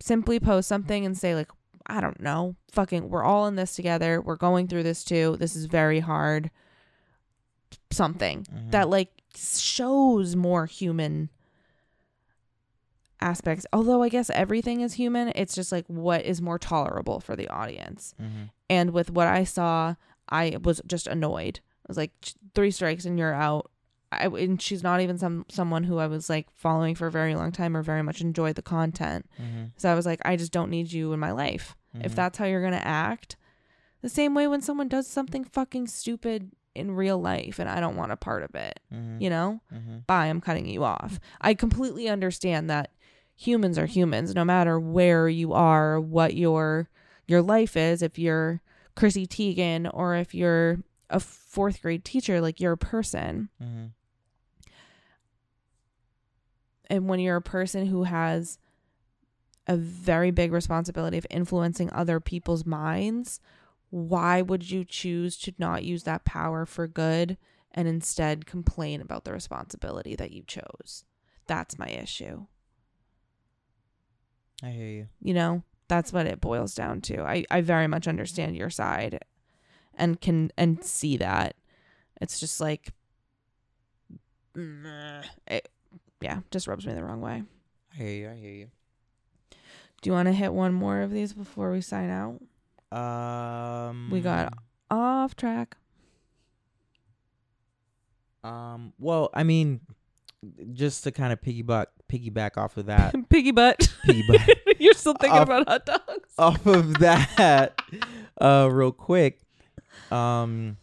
[0.00, 1.50] Simply post something and say like
[1.86, 4.18] I don't know, fucking we're all in this together.
[4.22, 5.36] We're going through this too.
[5.38, 6.50] This is very hard.
[7.90, 8.70] Something Mhm.
[8.70, 11.28] that like shows more human
[13.20, 13.66] aspects.
[13.72, 17.48] Although I guess everything is human, it's just like what is more tolerable for the
[17.48, 18.14] audience.
[18.20, 18.50] Mhm.
[18.70, 19.96] And with what I saw,
[20.32, 21.60] I was just annoyed.
[21.84, 23.70] I was like, "Ch- three strikes and you're out.
[24.10, 27.34] I, and she's not even some someone who I was like following for a very
[27.34, 29.26] long time or very much enjoyed the content.
[29.40, 29.70] Mhm.
[29.76, 31.76] So I was like, I just don't need you in my life.
[31.94, 32.16] If Mhm.
[32.16, 33.36] that's how you're gonna act,
[34.02, 37.96] the same way when someone does something fucking stupid in real life and I don't
[37.96, 39.20] want a part of it, Mhm.
[39.20, 40.06] you know, Mhm.
[40.06, 41.20] bye, I'm cutting you off.
[41.40, 42.90] I completely understand that
[43.34, 46.88] humans are humans, no matter where you are, what your
[47.26, 48.02] your life is.
[48.02, 48.60] If you're
[48.94, 53.48] Chrissy Teigen or if you're a fourth grade teacher, like you're a person.
[53.60, 53.92] Mhm.
[56.88, 58.58] And when you're a person who has
[59.66, 63.40] a very big responsibility of influencing other people's minds,
[63.90, 67.38] why would you choose to not use that power for good
[67.70, 71.04] and instead complain about the responsibility that you chose?
[71.46, 72.46] That's my issue.
[74.62, 75.08] I hear you.
[75.20, 77.22] You know, that's what it boils down to.
[77.22, 79.20] I, I very much understand your side
[79.94, 81.56] and can and see that.
[82.20, 82.90] It's just like
[84.54, 85.68] it,
[86.20, 87.42] yeah, just rubs me the wrong way.
[87.92, 88.30] I hear you.
[88.30, 88.70] I hear you.
[90.00, 92.40] Do you want to hit one more of these before we sign out?
[92.96, 94.52] Um, We got-
[94.90, 95.76] Off track.
[98.44, 98.92] Um.
[98.98, 99.80] Well, I mean,
[100.72, 103.88] just to kind of piggyback piggyback off of that, Piggy butt.
[104.04, 104.40] Piggy butt.
[104.80, 106.28] You're still thinking Off- about hot dogs.
[106.38, 107.78] off of that,
[108.40, 109.40] uh, real quick,
[110.10, 110.76] um,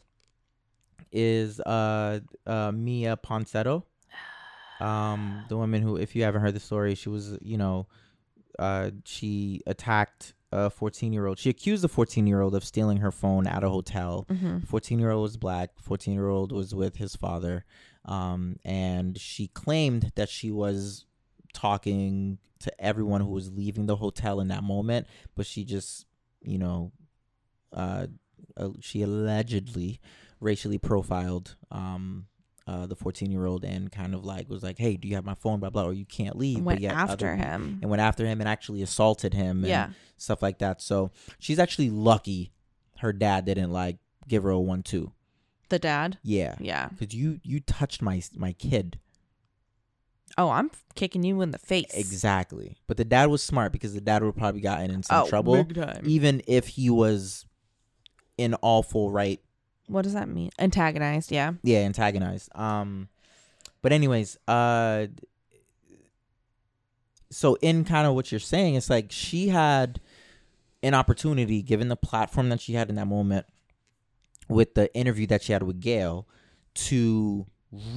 [1.11, 3.84] is uh uh Miya Ponsetto,
[4.80, 7.88] um, the woman who, if you haven't heard the story, she was, you know,
[8.57, 11.38] uh, she attacked a 14 year old.
[11.38, 14.26] She accused the 14 year old of stealing her phone at a hotel.
[14.30, 14.60] Mm-hmm.
[14.60, 17.65] 14 year old was black 14 year old was with his father
[18.05, 21.05] um, and she claimed that she was
[21.53, 26.05] talking to everyone who was leaving the hotel in that moment but she just
[26.41, 26.91] you know
[27.73, 28.05] uh,
[28.57, 29.99] uh, she allegedly
[30.39, 32.26] racially profiled um,
[32.67, 35.26] uh, the 14 year old and kind of like was like hey do you have
[35.26, 37.80] my phone blah blah or you can't leave Went yet after other- him.
[37.81, 39.89] and went after him and actually assaulted him and Yeah.
[40.17, 42.51] stuff like that so she's actually lucky
[42.99, 43.97] her dad didn't like
[44.27, 45.11] give her a one two
[45.69, 46.17] The dad.
[46.23, 46.89] yeah Yeah.
[46.89, 48.99] because you you touched my my kid
[50.37, 51.91] Oh, I'm kicking you in the face.
[51.93, 55.27] exactly but the dad was smart because the dad would probably gotten in some Oh,
[55.29, 55.65] trouble
[56.03, 57.45] even if he was
[58.37, 59.41] in all full right
[59.87, 60.51] What does that mean?
[60.59, 61.31] Antagonized.
[61.31, 61.53] Yeah.
[61.63, 63.09] yeah antagonized um
[63.81, 65.07] but anyways uh
[67.31, 69.99] so in kind of what you're saying it's like she had
[70.81, 73.45] an opportunity given the platform that she had in that moment
[74.49, 76.27] with the interview that she had with Gayle
[76.73, 77.45] to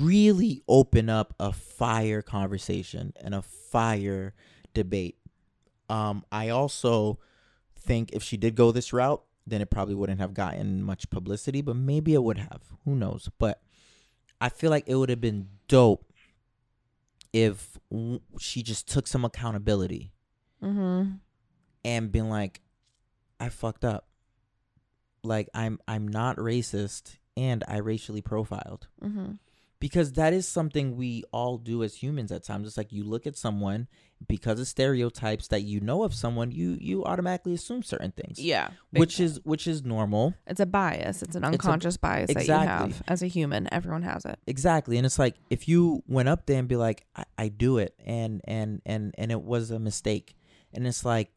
[0.00, 4.34] really open up a fire conversation and a fire
[4.74, 5.16] debate.
[5.88, 7.18] Um i also
[7.76, 11.62] think if she did go this route then it probably wouldn't have gotten much publicity
[11.62, 12.60] but maybe it would have.
[12.84, 13.28] Who knows?
[13.38, 13.60] But
[14.40, 16.04] i feel like it would have been dope
[17.32, 17.78] if
[18.38, 20.12] she just took some accountability
[20.62, 21.12] Mm-hmm.
[21.84, 22.60] and been like
[23.40, 24.06] i fucked up
[25.24, 29.32] like i'm i'm not racist and i racially profiled Mm-hmm.
[29.78, 33.26] because that is something we all do as humans at times it's like you look
[33.26, 33.88] at someone
[34.28, 38.68] because of stereotypes that you know of someone you you automatically assume certain things Yeah.
[38.92, 41.22] which is which is normal It's a bias.
[41.24, 43.68] It's an a- unconscious bias that you have as a human.
[43.74, 44.38] Everyone has it.
[44.46, 47.78] exactly and it's like if you went up there and be like I, I do
[47.78, 50.36] it and and and and it was a mistake
[50.72, 51.32] and it's like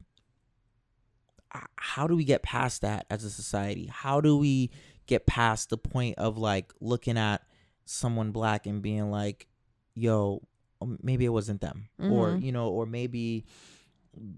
[1.75, 4.69] how do we get past that as a society how do we
[5.07, 7.41] get past the point of like looking at
[7.85, 9.47] someone black and being like
[9.93, 10.41] yo
[10.81, 12.41] um, maybe it wasn't them or Mhm.
[12.43, 13.45] you know or maybe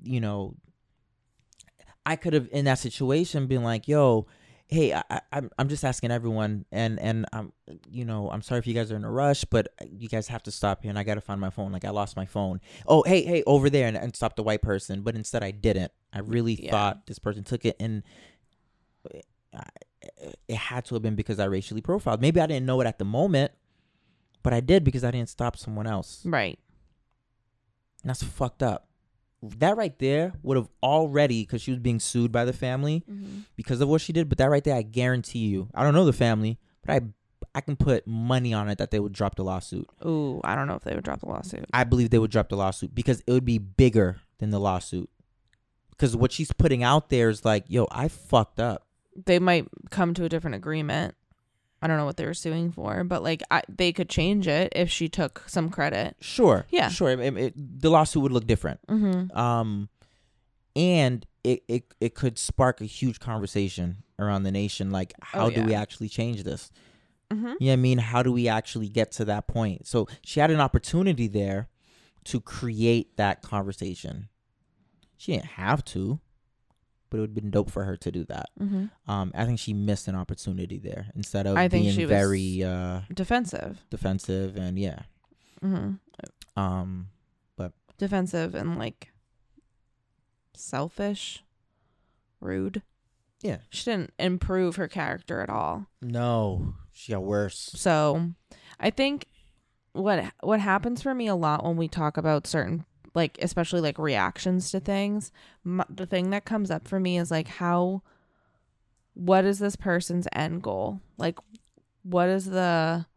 [0.03, 0.55] you know,
[2.05, 4.25] I could have in that situation been like, "Yo,
[4.69, 7.53] hey, I, I, I'm I'm just asking everyone, and and I'm,
[7.89, 10.43] you know, I'm sorry if you guys are in a rush, but you guys have
[10.43, 11.71] to stop here, and I gotta find my phone.
[11.71, 12.59] Like I lost my phone.
[12.87, 15.01] Oh, hey, hey, over there, and, and stop the white person.
[15.01, 15.91] But instead, I didn't.
[16.13, 16.71] I really Yeah.
[16.71, 18.03] thought this person took it, and
[19.53, 19.63] I,
[20.47, 22.21] it had to have been because I racially profiled.
[22.21, 23.51] Maybe I didn't know it at the moment,
[24.43, 26.21] but I did because I didn't stop someone else.
[26.25, 26.59] Right.
[28.03, 28.86] And that's fucked up.
[29.43, 33.39] That right there would have already, because she was being sued by the family Mm-hmm.
[33.55, 34.29] because of what she did.
[34.29, 37.01] But that right there, I guarantee you, I don't know the family, but I
[37.53, 39.87] I can put money on it that they would drop the lawsuit.
[40.05, 41.65] Ooh, I don't know if they would drop the lawsuit.
[41.73, 45.09] I believe they would drop the lawsuit because it would be bigger than the lawsuit.
[45.91, 48.85] Because what she's putting out there is like, yo, I fucked up.
[49.25, 51.15] They might come to a different agreement.
[51.81, 54.73] I don't know what they were suing for, but like I, they could change it
[54.75, 56.15] if she took some credit.
[56.21, 56.89] Sure, Yeah.
[56.89, 57.09] sure.
[57.11, 58.79] It- it- the lawsuit would look different.
[58.87, 59.37] Mm-hmm.
[59.37, 59.89] um
[60.75, 65.49] and it, it it could spark a huge conversation around the nation like how Oh,
[65.49, 66.71] do we actually change this
[67.31, 67.53] Mm-hmm.
[67.59, 70.61] yeah i mean how do we actually get to that point so she had an
[70.61, 71.67] opportunity there
[72.25, 74.29] to create that conversation
[75.17, 76.19] she didn't have to
[77.09, 78.85] but it would have been dope for her to do that Mm-hmm.
[79.11, 82.09] um i think she missed an opportunity there instead of I think being she was-
[82.09, 83.79] very uh Defensive.
[83.89, 85.01] defensive and yeah
[85.63, 86.59] Mm-hmm.
[86.61, 87.07] um
[87.99, 89.11] Defensive and like
[90.55, 91.43] selfish,
[92.39, 92.81] rude.
[93.41, 95.87] yeah She didn't improve her character at all.
[96.01, 98.31] no she got worse So,
[98.79, 99.25] I think
[99.93, 102.85] what what happens for me a lot when we talk about certain
[103.17, 105.31] like especially like reactions to things,
[105.89, 108.03] the thing that comes up for me is like how
[109.15, 111.01] what is this person's end goal?
[111.17, 111.39] Like
[112.03, 113.07] what is the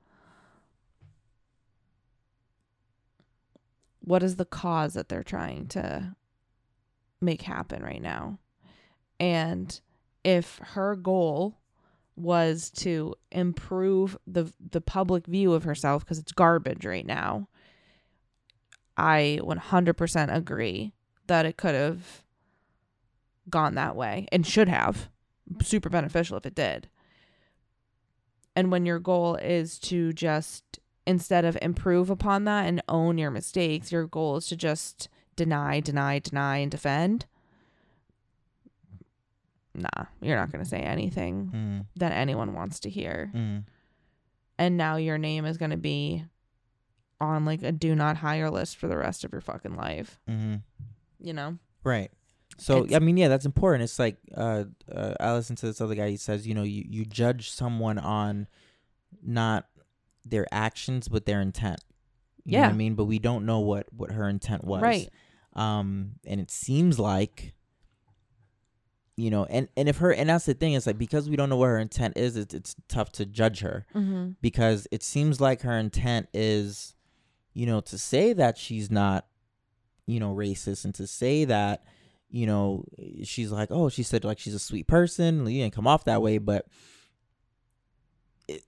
[4.00, 6.16] what is the cause that they're trying to
[7.20, 8.38] make happen right now?
[9.20, 9.78] And
[10.24, 11.58] if her goal
[12.16, 17.48] was to improve the the public view of herself because it's garbage right now.
[19.00, 20.92] I 100% agree
[21.26, 22.22] that it could have
[23.48, 25.08] gone that way and should have.
[25.62, 26.88] Super beneficial if it did.
[28.54, 33.30] And when your goal is to just instead of improve upon that and own your
[33.30, 37.24] mistakes, your goal is to just deny, deny, deny and defend.
[39.74, 43.30] Nah, you're not going to say anything mm, that anyone wants to hear.
[43.34, 43.64] mm.
[44.58, 46.26] And now your name is going to be
[47.20, 50.20] on like a do not hire list for the rest of your fucking life.
[50.28, 50.56] Mm-hmm.
[51.20, 51.58] You know?
[51.84, 52.10] Right.
[52.58, 53.84] So It's- I mean, yeah, that's important.
[53.84, 56.10] It's like uh, uh, I listened to this other guy.
[56.10, 58.46] He says, you know, you you judge someone on
[59.22, 59.66] not
[60.24, 61.80] their actions but their intent.
[62.44, 64.82] You know what I mean, but we don't know what what her intent was.
[64.82, 65.08] Right.
[65.54, 67.54] Um, and it seems like,
[69.16, 71.48] you know, and and if her and that's the thing is like because we don't
[71.50, 74.30] know what her intent is, it's it's tough to judge her Mm-hmm.
[74.40, 76.94] because it seems like her intent is,
[77.52, 79.26] you know, to say that she's not,
[80.06, 81.84] you know, racist and to say that,
[82.28, 82.84] you know,
[83.24, 85.46] she's like, oh, she said like she's a sweet person.
[85.46, 86.66] You didn't come off that way, but
[88.48, 88.62] it,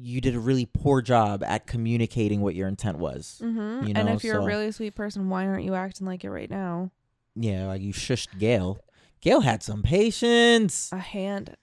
[0.00, 3.40] you did a really poor job at communicating what your intent was.
[3.42, 3.86] Mm-hmm.
[3.86, 6.30] You and if you're so- a really sweet person, why aren't you acting like it
[6.30, 6.90] right now?
[7.36, 8.80] Yeah, like you shushed Gayle.
[9.20, 10.90] Gayle had some patience.
[10.92, 11.56] A hand.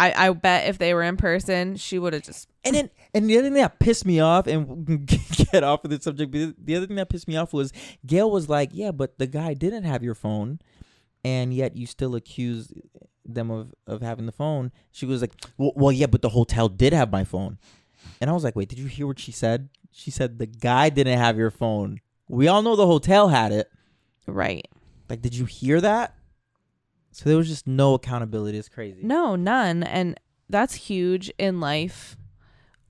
[0.00, 2.48] I, I bet if they were in person, she would have just.
[2.64, 5.06] And then, and the other thing that pissed me off, and
[5.52, 7.70] get off of the subject, but the other thing that pissed me off was
[8.06, 10.58] Gayle was like, "Yeah, but the guy didn't have your phone,
[11.22, 12.72] and yet you still accuse
[13.26, 16.70] them of of having the phone." She was like, "Well, well yeah, but the hotel
[16.70, 17.58] did have my phone,"
[18.22, 19.68] and I was like, "Wait, did you hear what she said?
[19.92, 22.00] She said the guy didn't have your phone.
[22.26, 23.70] We all know the hotel had it.
[24.26, 24.66] Right.
[25.10, 26.14] Like, did you hear that?"
[27.12, 28.58] So there was just no accountability.
[28.58, 29.00] It's crazy.
[29.02, 29.82] No, none.
[29.82, 30.18] And
[30.48, 32.16] that's huge in life.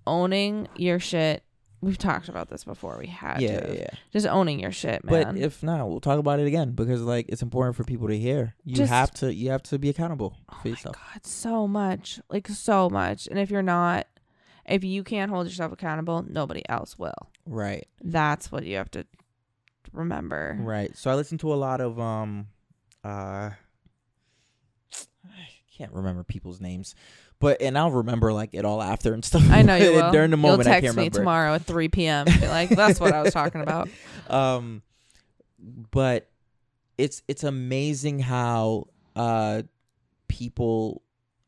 [0.06, 1.42] Owning your shit.
[1.82, 2.98] We've talked about this before.
[2.98, 3.68] We had Yeah, to.
[3.68, 3.90] yeah, yeah.
[4.12, 5.34] Just owning your shit, man.
[5.34, 8.18] But if not, we'll talk about it again because like it's important for people to
[8.18, 8.54] hear.
[8.64, 10.96] You Just- have to you have to be accountable oh for my yourself.
[10.96, 12.20] God, so much.
[12.28, 13.26] Like, so much.
[13.28, 14.06] And if you're not,
[14.66, 17.14] if you can't hold yourself accountable, nobody else will.
[17.46, 17.86] Right.
[18.02, 19.06] That's what you have to
[19.92, 20.58] remember.
[20.60, 20.94] Right.
[20.96, 22.48] So I listened to a lot of um
[23.04, 23.50] uh
[25.80, 26.94] can't remember people's names.
[27.38, 29.42] But and I'll remember like it all after and stuff.
[29.50, 30.12] I know you will.
[30.12, 31.18] During the moment You'll I text can't me remember.
[31.18, 32.26] tomorrow at 3 p.m.
[32.42, 33.88] Like, that's what I was talking about.
[34.30, 34.82] um
[35.90, 36.28] but
[36.96, 38.86] it's it's amazing how
[39.16, 39.62] uh
[40.28, 41.02] people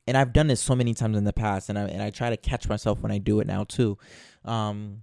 [0.06, 2.30] and I've done this so many times in the past and I and I try
[2.30, 3.98] to catch myself when I do it now too.
[4.44, 5.02] Um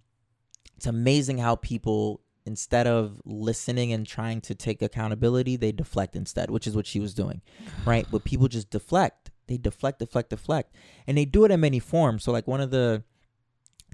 [0.78, 6.50] it's amazing how people instead of listening and trying to take accountability, they deflect instead,
[6.50, 7.42] which is what she was doing,
[7.86, 8.08] right?
[8.12, 9.30] But people just deflect.
[9.48, 10.76] They deflect, deflect, deflect,
[11.08, 12.24] and they do it in many forms.
[12.24, 13.04] So, like one of the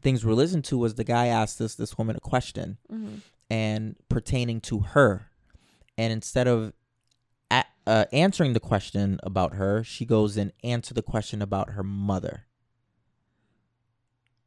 [0.02, 3.22] things we're listening to was the guy asked this this woman a question, Mhm.
[3.50, 5.32] and pertaining to her,
[5.98, 6.72] and instead of
[7.52, 11.84] a- uh, answering the question about her, she goes and answer the question about her
[11.84, 12.46] mother.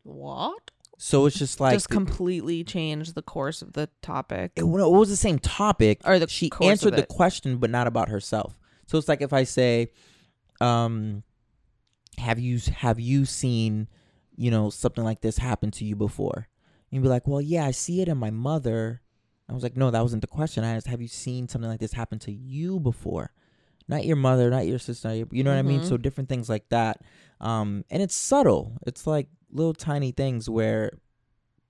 [0.02, 0.70] What?
[1.01, 4.51] So it's just like Just completely changed the course of the topic.
[4.57, 6.01] it, well, it was the same topic.
[6.05, 8.59] Or the she answered the question but not about herself.
[8.87, 9.93] So it's like if i say
[10.61, 11.23] um
[12.19, 13.87] have you have you seen
[14.35, 16.49] you know something like this happen to you before?
[16.91, 19.01] You'd be like well yeah i see it in my mother.
[19.49, 20.65] I was like no that wasn't the question.
[20.65, 23.31] I asked have you seen something like this happen to you before
[23.89, 25.89] not your mother not your sister not your- you know what i mean Mhm.
[25.89, 27.01] so different things like that
[27.40, 30.93] um and it's subtle it's like little tiny things where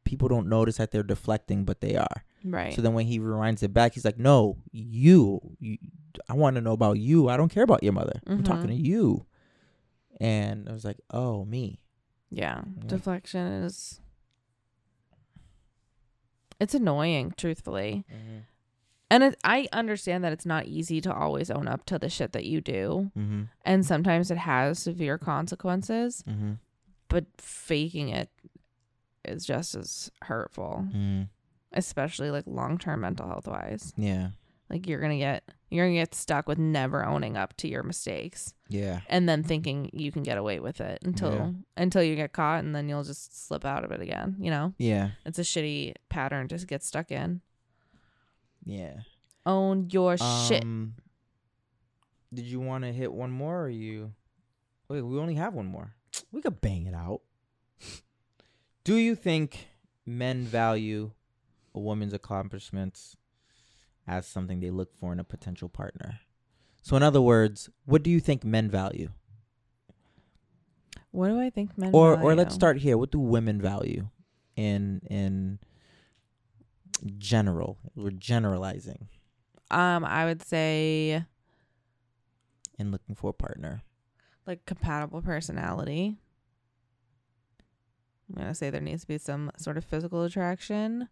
[0.05, 2.75] people don't notice that they're deflecting but they are Right.
[2.75, 5.41] so then when he rewinds it back, he's like, "No, you.
[5.59, 5.77] you
[6.29, 7.29] I want to know about you.
[7.29, 8.21] I don't care about your mother.
[8.29, 9.27] I'm talking to you."
[10.21, 11.81] And I was like, "Oh, me."
[12.31, 12.63] yeah.
[12.77, 12.87] Yeah.
[12.87, 14.01] Deflection is.
[16.61, 18.05] It's annoying, truthfully.
[19.11, 22.33] And it, I understand that it's not easy to always own up to the shit
[22.33, 23.11] that you do.
[23.17, 23.43] Mm-hmm.
[23.65, 26.53] And sometimes it has severe consequences, Mm-hmm.
[27.09, 28.29] but faking it
[29.25, 31.23] is just as hurtful, Mm-hmm.
[31.73, 33.93] especially like long term mental health wise.
[33.97, 34.31] Yeah.
[34.71, 38.53] Like you're gonna get you're gonna get stuck with never owning up to your mistakes
[38.69, 39.01] Yeah.
[39.09, 41.51] and then thinking you can get away with it until Yeah.
[41.79, 44.37] until you get caught and then you'll just slip out of it again.
[44.39, 45.11] You know, Yeah.
[45.25, 47.41] it's a shitty pattern to get stuck in.
[48.69, 49.01] Yeah.
[49.47, 50.63] Own your shit.
[50.63, 50.95] Um,
[52.33, 54.13] Did you want to hit one more, or you?
[54.89, 55.95] Wait, we only have one more.
[56.33, 57.23] We could bang it out.
[58.85, 59.69] Do you think
[60.05, 61.13] men value
[61.75, 63.17] a woman's accomplishments
[64.07, 66.21] as something they look for in a potential partner?
[66.83, 69.11] So, in other words, what do you think men value?
[71.11, 72.99] What do I think men Or, or let's start here.
[72.99, 74.09] What do women value
[74.57, 75.59] in in
[77.19, 77.79] general?
[77.95, 79.09] We're generalizing
[79.71, 81.25] Um, I would say
[82.79, 83.83] in looking for a partner.
[84.47, 86.17] like compatible personality.
[88.29, 91.09] I'm gonna say there needs to be some sort of physical attraction.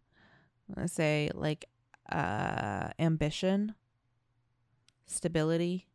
[0.68, 1.64] I'm gonna say like
[2.10, 3.74] uh ambition,
[5.06, 5.86] stability.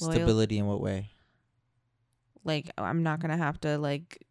[0.00, 1.10] Loyal- Stability in what way?
[2.42, 4.26] Like I'm not gonna have to like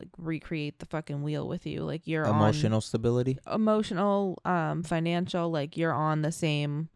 [0.00, 1.82] like recreate the fucking wheel with you.
[1.84, 3.38] Like you're on Emotional stability.
[3.52, 6.88] emotional, um, financial, like you're on the same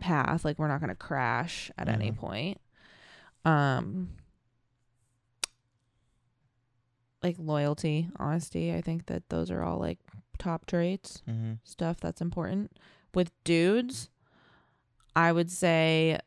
[0.00, 0.44] path.
[0.44, 2.16] Like we're not gonna crash at any Mhm.
[2.16, 2.60] point.
[3.44, 4.10] Um
[7.22, 9.98] like loyalty, honesty, I think that those are all like
[10.38, 11.54] top traits, Mm-hmm.
[11.64, 12.72] stuff that's important.
[13.14, 14.10] With dudes,
[15.16, 16.18] I would say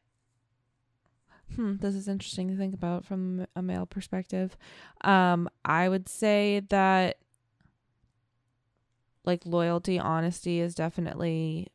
[1.56, 4.58] Hmm, this is interesting to think about from a male perspective.
[5.02, 7.18] Um, I would say that
[9.26, 11.68] like loyalty, honesty is definitely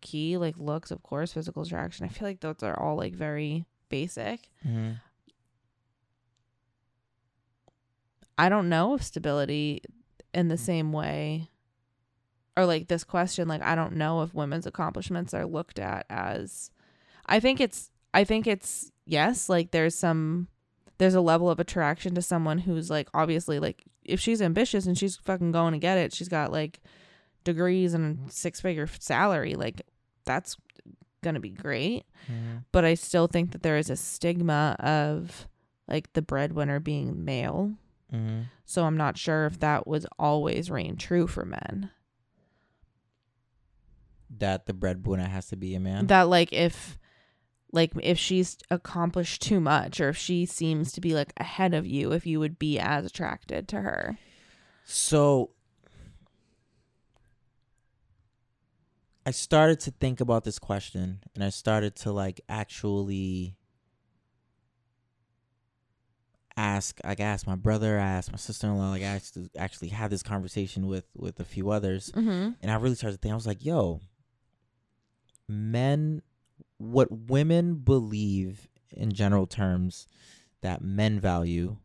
[0.00, 0.36] key.
[0.36, 2.04] Like looks, of course, physical attraction.
[2.04, 4.50] I feel like those are all like very basic.
[4.66, 4.92] Mm-hmm.
[8.36, 9.82] I don't know if stability
[10.32, 11.50] in the same way
[12.56, 16.70] or like this question like I don't know if women's accomplishments are looked at as
[17.26, 20.48] I think it's I think it's yes, like there's some
[20.98, 24.96] there's a level of attraction to someone who's like obviously like if she's ambitious and
[24.96, 26.80] she's fucking going to get it, she's got like
[27.42, 29.82] degrees and six figure salary, like
[30.24, 30.56] that's
[31.32, 32.04] to be great.
[32.30, 32.58] Mm-hmm.
[32.70, 35.48] But I still think that there is a stigma of
[35.88, 37.72] like the breadwinner being male.
[38.12, 38.42] Mm-hmm.
[38.66, 41.90] So I'm not sure if that was always reign true for men.
[44.36, 46.08] That the breadwinner has to be a man.
[46.08, 46.98] That like if
[47.74, 51.84] like if she's accomplished too much or if she seems to be like ahead of
[51.86, 54.16] you, if you would be as attracted to her.
[54.84, 55.50] So
[59.26, 63.56] I started to think about this question and I started to like actually
[66.56, 69.34] ask like I asked my brother, I asked my sister in law, like I asked
[69.34, 72.50] to actually have this conversation with with a few others Mm-hmm.
[72.62, 74.00] and I really started to think I was like, yo,
[75.48, 76.22] men
[76.78, 80.06] what women believe in general terms
[80.62, 81.76] that men value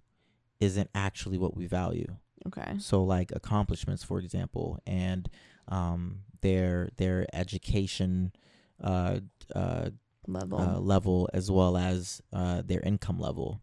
[0.59, 2.15] isn't actually what we value.
[2.47, 2.75] Okay.
[2.79, 5.29] So like accomplishments, for example, and
[5.67, 8.31] um, their their education
[8.83, 9.19] uh,
[9.55, 9.89] uh,
[10.27, 10.59] Level.
[10.59, 13.61] uh, level as well as uh, their income level.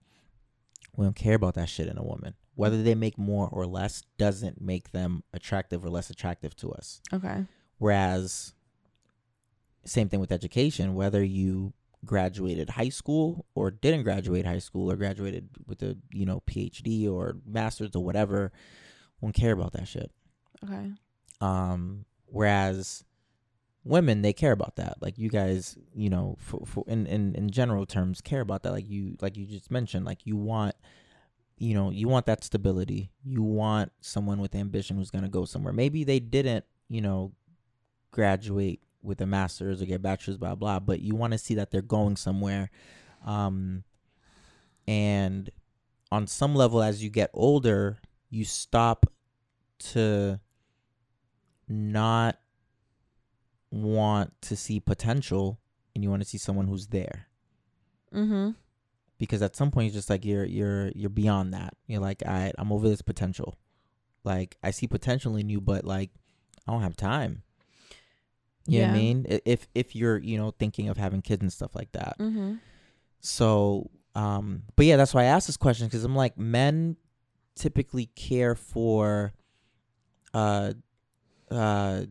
[0.96, 2.34] We don't care about that shit in a woman.
[2.56, 7.00] whether they make more or less doesn't make them attractive or less attractive to us.
[7.12, 7.44] Okay.
[7.78, 8.54] Whereas,
[9.86, 11.72] same thing with education, whether you
[12.04, 17.10] graduated high school or didn't graduate high school or graduated with a you know PhD
[17.10, 18.52] or master's or whatever,
[19.20, 20.10] won't care about that shit.
[20.64, 20.92] Okay.
[21.40, 23.04] Um, whereas
[23.84, 27.48] women they care about that like you guys you know for, for in, in in
[27.48, 30.74] general terms care about that like you like you just mentioned like you want
[31.56, 35.44] you know you want that stability you want someone with ambition who's going to go
[35.44, 37.32] somewhere maybe they didn't you know
[38.10, 41.70] graduate with a master's or get bachelor's blah blah but you want to see that
[41.70, 42.70] they're going somewhere
[43.24, 43.84] um
[44.86, 45.50] and
[46.12, 47.98] on some level as you get older
[48.30, 49.06] you stop
[49.78, 50.40] to
[51.68, 52.38] not
[53.70, 55.58] want to see potential
[55.94, 57.26] and you want to see someone who's there.
[58.14, 58.50] Mm-hmm.
[59.18, 61.74] because at some point you're just like you're you're you're beyond that.
[61.86, 63.56] You're like all right i'm over this potential.
[64.24, 66.10] Like i see potential in you but like
[66.66, 67.42] i don't have time
[68.68, 69.26] you know what i mean?
[69.44, 72.16] If if you're you know thinking of having kids and stuff like that.
[72.18, 72.54] Mm-hmm.
[73.20, 76.96] so um but yeah that's why i asked this question because i'm like men
[77.54, 79.32] typically care for
[80.32, 80.72] uh
[81.50, 82.02] uh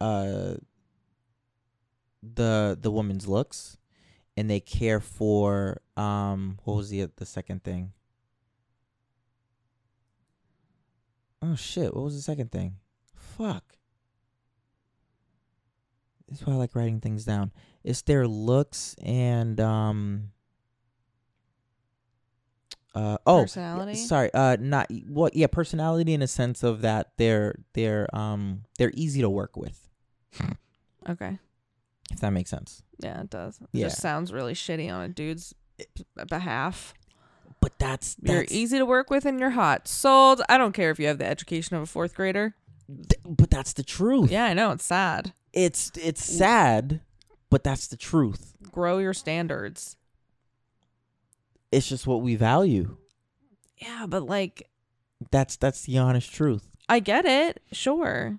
[0.00, 0.54] uh
[2.22, 3.76] the the woman's looks
[4.36, 7.92] and they care for um what was the the second thing?
[11.42, 12.76] Oh shit what was the second thing?
[13.14, 13.76] Fuck
[16.32, 17.52] this is why i like writing things down
[17.84, 20.30] it's their looks and um
[22.94, 23.94] uh oh Personality?
[23.96, 28.92] sorry uh not what yeah personality in a sense of that they're they're um they're
[28.94, 29.88] easy to work with
[31.08, 31.38] Okay.
[32.12, 33.58] if that makes sense Yeah, it does.
[33.60, 33.86] It Yeah.
[33.88, 35.52] just sounds really shitty on a dude's
[36.28, 36.94] behalf.
[37.60, 39.88] but that's You're easy to work with and you're hot.
[39.88, 40.42] Sold.
[40.48, 42.54] I don't care if you have the education of a fourth grader.
[43.28, 44.70] But that's the truth Yeah, I know.
[44.72, 45.32] It's sad.
[45.52, 47.00] it's it's sad
[47.50, 49.96] but that's the truth Grow your standards.
[51.70, 52.96] it's just what we value
[53.78, 54.68] Yeah, but like,
[55.30, 57.60] that's that's the honest truth I get it.
[57.72, 58.38] Sure.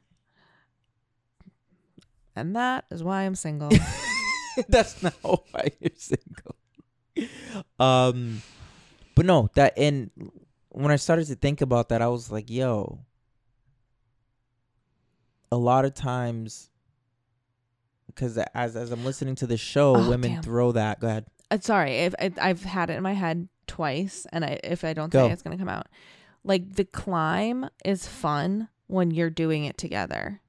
[2.35, 3.69] And that is why I'm single.
[4.67, 6.55] that's not why you're single
[7.79, 8.41] um
[9.15, 10.09] but no that and
[10.69, 12.99] when i started to think about that i was like yo
[15.53, 16.69] a lot of times
[18.07, 20.43] because as as i'm listening to the show Oh, women damn.
[20.43, 24.25] throw that go ahead Uh, sorry, if I, I've had it in my head twice,
[24.33, 25.27] and I if I don't Go.
[25.27, 25.87] say it's gonna come out.
[26.43, 30.41] Like the climb is fun when you're doing it together.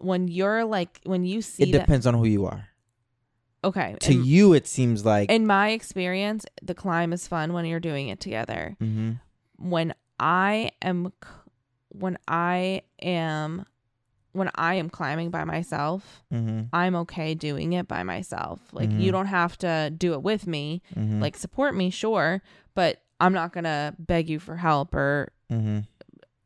[0.00, 2.66] When you're like when you see it that, depends on who you are
[3.62, 3.94] okay.
[4.00, 7.80] to in, you it seems like in my experience, the climb is fun when you're
[7.80, 8.76] doing it together.
[8.80, 9.20] Mhm.
[9.58, 11.12] When I am,
[11.94, 13.64] when I am,
[14.32, 16.68] when I am climbing by myself, Mhm.
[16.72, 18.60] I'm okay doing it by myself.
[18.72, 19.00] Like Mhm.
[19.00, 20.82] you don't have to do it with me.
[20.96, 21.20] Mhm.
[21.20, 22.42] like support me sure
[22.74, 25.86] but i'm not gonna beg you for help or Mhm.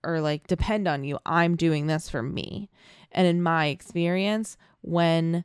[0.04, 2.68] or like depend on you i'm doing this for me
[3.12, 5.44] and in my experience when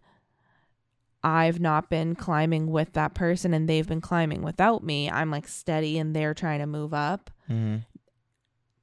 [1.23, 5.47] i've not been climbing with that person and they've been climbing without me i'm like
[5.47, 7.83] steady and they're trying to move up Mhm.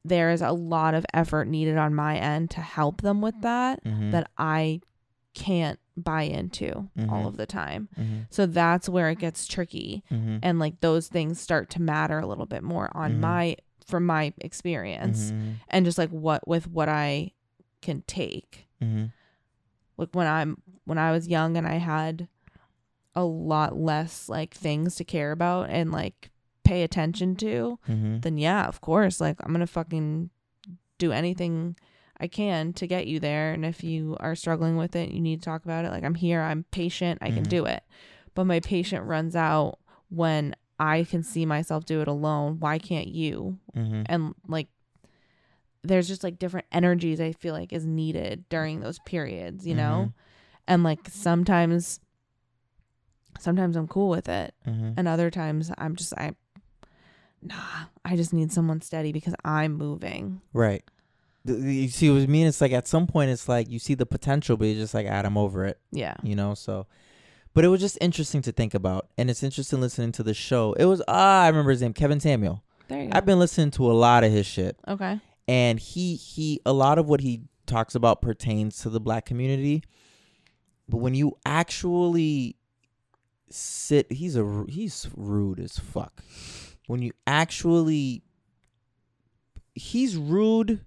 [0.04, 3.82] There is a lot of effort needed on my end to help them with that
[3.84, 4.10] Mhm.
[4.12, 4.80] that i
[5.34, 7.10] can't buy into Mhm.
[7.12, 8.26] all of the time Mhm.
[8.30, 10.38] so that's where it gets tricky Mhm.
[10.42, 13.20] and like those things start to matter a little bit more on Mhm.
[13.20, 15.54] my from my experience Mhm.
[15.68, 17.32] and just like what with what I
[17.80, 18.68] can take.
[19.96, 22.28] Like when I'm when I was young and I had
[23.14, 26.30] a lot less like things to care about and like
[26.68, 28.22] pay attention to, Mhm.
[28.22, 30.30] then yeah, of course, like I'm going to fucking
[30.98, 31.76] do anything
[32.20, 35.40] I can to get you there and if you are struggling with it, you need
[35.40, 35.90] to talk about it.
[35.92, 37.48] Like I'm here, I'm patient, I can Mhm.
[37.48, 37.82] do it.
[38.34, 39.78] But my patient runs out
[40.10, 42.58] when I can see myself do it alone.
[42.60, 43.58] Why can't you?
[43.76, 44.02] Mhm.
[44.06, 44.68] and like
[45.84, 50.12] there's just like different energies I feel like is needed during those periods, you know?
[50.66, 52.00] And like sometimes
[53.38, 54.94] sometimes I'm cool with it Mhm.
[54.96, 56.32] and other times I'm just I
[57.42, 60.40] nah, I just need someone steady because I'm moving.
[60.52, 60.82] Right.
[61.44, 62.46] You see what I mean?
[62.46, 65.06] It's like at some point, it's like you see the potential, but you're just like,
[65.08, 66.14] "Ah, I'm over it, Yeah.
[66.22, 66.52] you know?
[66.54, 66.86] So,
[67.54, 69.08] but it was just interesting to think about.
[69.16, 70.74] And it's interesting listening to the show.
[70.74, 72.62] It was, ah, I remember his name, Kevin Samuel.
[72.88, 73.16] There you go.
[73.16, 74.76] I've been listening to a lot of his shit.
[74.86, 75.20] okay.
[75.46, 79.82] And he, he, a lot of what he talks about pertains to the black community.
[80.88, 82.56] But when you actually
[83.50, 86.22] sit, he's a, he's rude as fuck.
[86.88, 88.22] When you actually
[89.74, 90.80] he's rude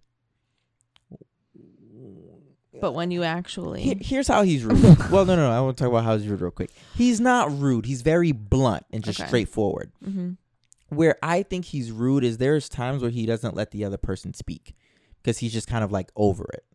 [2.80, 4.82] But when you actually Here- here's how he's rude.
[5.11, 5.52] well, no, no, no.
[5.52, 6.72] I want to talk about how he's rude real quick.
[6.95, 7.86] He's not rude.
[7.86, 9.28] He's very blunt and just Okay.
[9.28, 9.91] straightforward.
[10.03, 10.38] Mhm.
[10.90, 14.34] Where I think he's rude is there's times where he doesn't let the other person
[14.34, 14.73] speak
[15.22, 16.65] because he's just kind of like over it.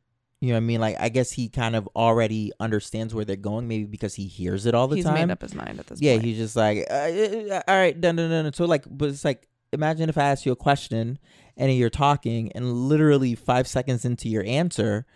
[0.40, 0.80] You know what I mean?
[0.80, 4.66] Like I guess he kind of already understands where they're going, maybe because he hears
[4.66, 5.16] it all the he's time.
[5.16, 6.24] He's made up his mind at this yeah, point.
[6.24, 8.52] he's just like, uh, uh, all right, done, done, done.
[8.52, 11.18] So like, but it's like, imagine if I ask you a question
[11.56, 15.06] and you're talking, and literally five seconds into your answer,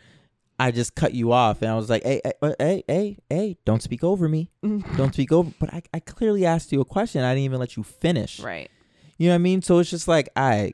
[0.58, 3.56] I just cut you off, and I was like, hey, hey, uh, hey, hey, hey,
[3.64, 4.50] don't speak over me,
[4.96, 5.50] don't speak over.
[5.58, 7.24] But I, I clearly asked you a question.
[7.24, 8.40] I didn't even let you finish.
[8.40, 8.70] right.
[9.18, 9.60] You know what I mean?
[9.60, 10.72] So it's just like, I,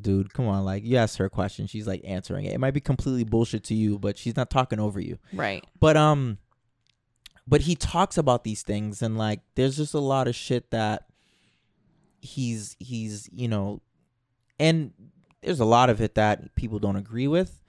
[0.00, 2.52] dude, come on, like you asked her a question, she's like answering it.
[2.54, 5.18] It might be completely bullshit to you, but she's not talking over you.
[5.32, 5.64] Right.
[5.80, 6.38] But um
[7.46, 11.06] but he talks about these things and like there's just a lot of shit that
[12.20, 13.80] he's he's, you know,
[14.60, 14.92] and
[15.42, 17.62] there's a lot of it that people don't agree with.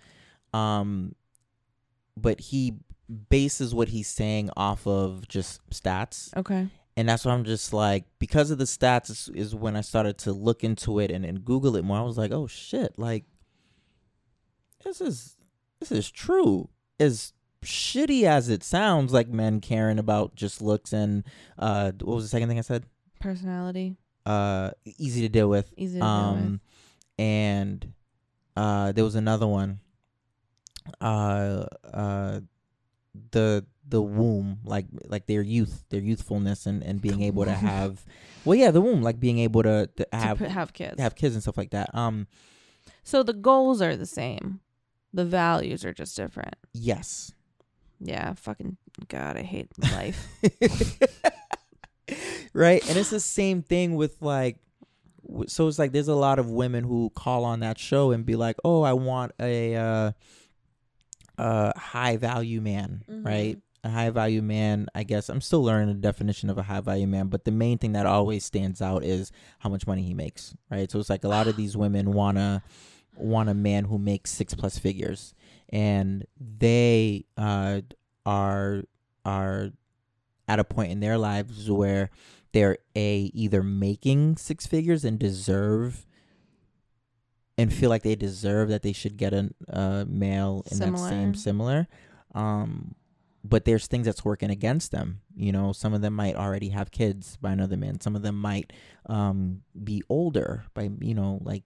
[0.53, 1.15] Um
[2.17, 2.75] but he
[3.29, 6.67] bases what he's saying off of just stats Okay.
[6.99, 10.17] And that's why I'm just like because of the stats is, is when I started
[10.19, 11.97] to look into it and, and Google it more.
[11.97, 13.23] I was like, oh shit, like
[14.83, 15.37] this is
[15.79, 16.67] this is true.
[16.99, 17.31] As
[17.63, 21.23] shitty as it sounds, like men caring about just looks and
[21.57, 22.83] uh, what was the second thing I said?
[23.21, 23.95] Personality.
[24.25, 25.73] Uh, easy to deal with.
[25.77, 26.59] Easy to deal Um,
[27.17, 27.93] and
[28.57, 29.79] uh, there was another one.
[30.99, 32.41] Uh, uh,
[33.31, 38.05] the the womb, like like their youth, their youthfulness, and and being able to have,
[38.45, 40.99] well, yeah, the womb, like being able to, to have to have kids.
[41.01, 41.93] have kids and stuff like that.
[41.95, 42.27] Um,
[43.03, 44.59] so the goals are the same.
[45.13, 46.55] The values are just different.
[46.73, 47.33] yes.
[48.01, 48.77] Yeah, fucking
[49.09, 50.25] god, I hate life.
[52.53, 54.57] right and it's the same thing with like
[55.47, 58.35] so it's like there's a lot of women who call on that show and be
[58.35, 60.11] like oh i want a uh
[61.37, 63.25] a high value man Mhm.
[63.25, 65.29] right a high value man i guess.
[65.29, 68.05] I'm still learning the definition of a high value man but the main thing that
[68.05, 70.89] always stands out is how much money he makes right?
[70.91, 72.63] So it's like a lot of these women wanna
[73.15, 75.33] want a man who makes six plus figures.
[75.71, 77.81] And they uh
[78.25, 78.83] are
[79.25, 79.71] are
[80.47, 82.09] at a point in their lives where
[82.53, 86.05] they're a either making six figures and deserve
[87.57, 91.35] and feel like they deserve that they should get a uh, male in that same
[91.35, 91.87] similar
[92.33, 92.95] um
[93.49, 96.91] but there's things that's working against them you know some of them might already have
[96.91, 98.71] kids by another man some of them might
[99.07, 101.63] um be older by you know like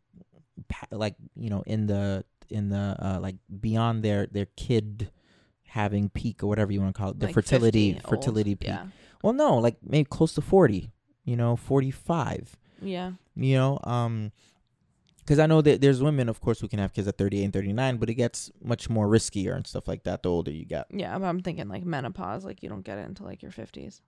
[0.91, 5.11] like you know in the in the uh like beyond their their kid
[5.67, 8.09] having peak or whatever you want to call it the Like fertility 50 old.
[8.09, 8.85] fertility peak Yeah.
[9.23, 10.91] well no like maybe close to 40
[11.25, 13.13] you know 45 Yeah.
[13.35, 14.31] you know um
[15.23, 17.53] because i know that there's women of course who can have kids at 38 and
[17.53, 20.85] 39 but it gets much more riskier and stuff like that the older you get
[20.91, 24.01] Yeah, but I'm thinking like menopause, like you don't get it until like your 50s.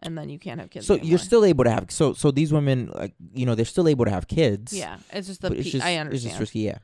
[0.00, 0.86] And then you can't have kids.
[0.86, 1.08] so anymore.
[1.08, 4.04] you're still able to have so so these women like you know they're still able
[4.04, 6.78] to have kids Yeah, it's just the but it's just I it's just risky yeah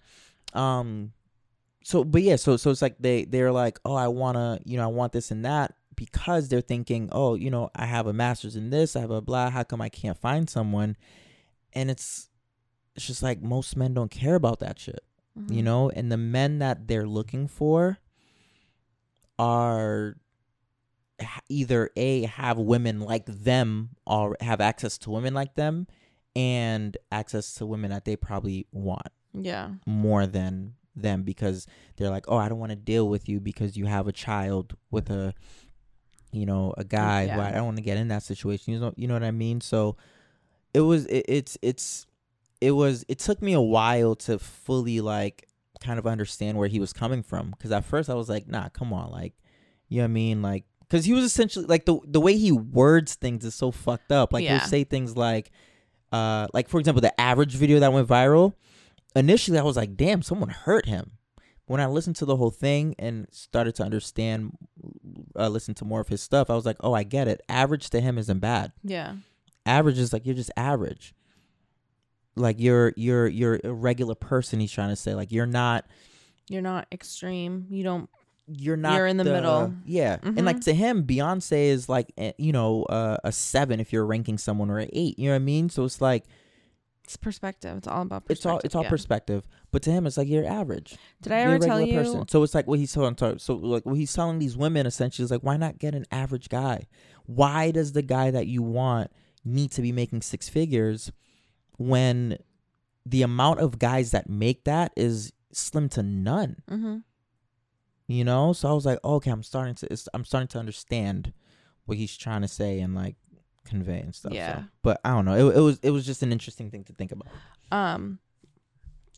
[0.55, 1.13] um
[1.85, 4.77] so but yeah so so it's like they they're like oh i want to you
[4.79, 8.13] know i want this and that because they're thinking oh you know i have a
[8.13, 10.97] master's in this i have a blah how come i can't find someone
[11.75, 12.29] and it's
[12.97, 15.03] it's just like most men don't care about that shit
[15.49, 15.65] you Mhm.
[15.65, 17.99] know and the men that they're looking for
[19.39, 20.17] are
[21.49, 25.87] either a have women like them or have access to women like them
[26.35, 29.75] and access to women that they probably want Yeah.
[29.87, 31.67] more than them because
[31.97, 34.77] they're like oh i don't want to deal with you because you have a child
[34.91, 35.33] with a
[36.33, 37.47] you know a guy who Yeah.
[37.47, 39.61] i don't want to get in that situation you know you know what i mean
[39.63, 39.97] so
[40.75, 42.07] it was it, it's it's
[42.63, 45.49] it was it took me a while to fully like
[45.81, 48.69] kind of understand where he was coming from because at first i was like nah
[48.69, 49.35] come on like
[49.89, 50.41] you know what i mean?
[50.43, 54.11] Like because he was essentially like the the way he words things is so fucked
[54.13, 54.33] up.
[54.33, 54.59] Like Yeah.
[54.59, 55.51] he'll say things like
[56.13, 58.55] uh like for example the average video that went viral
[59.17, 61.13] initially i was like damn someone hurt him.
[61.67, 64.53] When i listened to the whole thing and started to understand
[65.37, 67.41] uh, listen to more of his stuff i was like oh i get it.
[67.49, 68.73] Average to him isn't bad.
[68.85, 69.15] Yeah.
[69.67, 71.15] average is like you're just average
[72.37, 75.85] like you're you're you're a regular person he's trying to say like you're not
[76.49, 77.67] You're not extreme.
[77.71, 78.11] You don't.
[78.49, 79.73] you're not You're in the middle.
[79.85, 80.65] yeah and like Mhm.
[80.65, 84.71] to him beyonce is like eh, you know uh, a seven if you're ranking someone
[84.71, 86.25] or an eight you know what i mean so it's like
[87.05, 87.77] It's perspective.
[87.79, 88.37] It's all about perspective.
[88.39, 88.89] it's all it's all yeah.
[88.91, 91.95] perspective but to him it's like you're average Did I You're ever tell you?
[91.95, 92.29] person.
[92.29, 93.17] So it's like what he's telling.
[93.39, 96.49] So like what he's telling these women essentially is like, why not get an average
[96.49, 96.87] guy?
[97.27, 99.11] Why does the guy that you want
[99.45, 101.11] need to be making six figures
[101.89, 102.39] when
[103.05, 106.63] the amount of guys that make that is slim to none.
[106.71, 106.99] Mm-hmm.
[108.09, 111.33] You know, so I was like, okay, I'm starting to it's, I'm starting to understand
[111.87, 113.17] what he's trying to say and like
[113.65, 114.33] convey and stuff.
[114.33, 114.37] so.
[114.37, 114.65] Yeah.
[114.83, 115.51] But I don't know.
[115.51, 117.29] It, it was it was just an interesting thing to think about.
[117.71, 118.19] Um,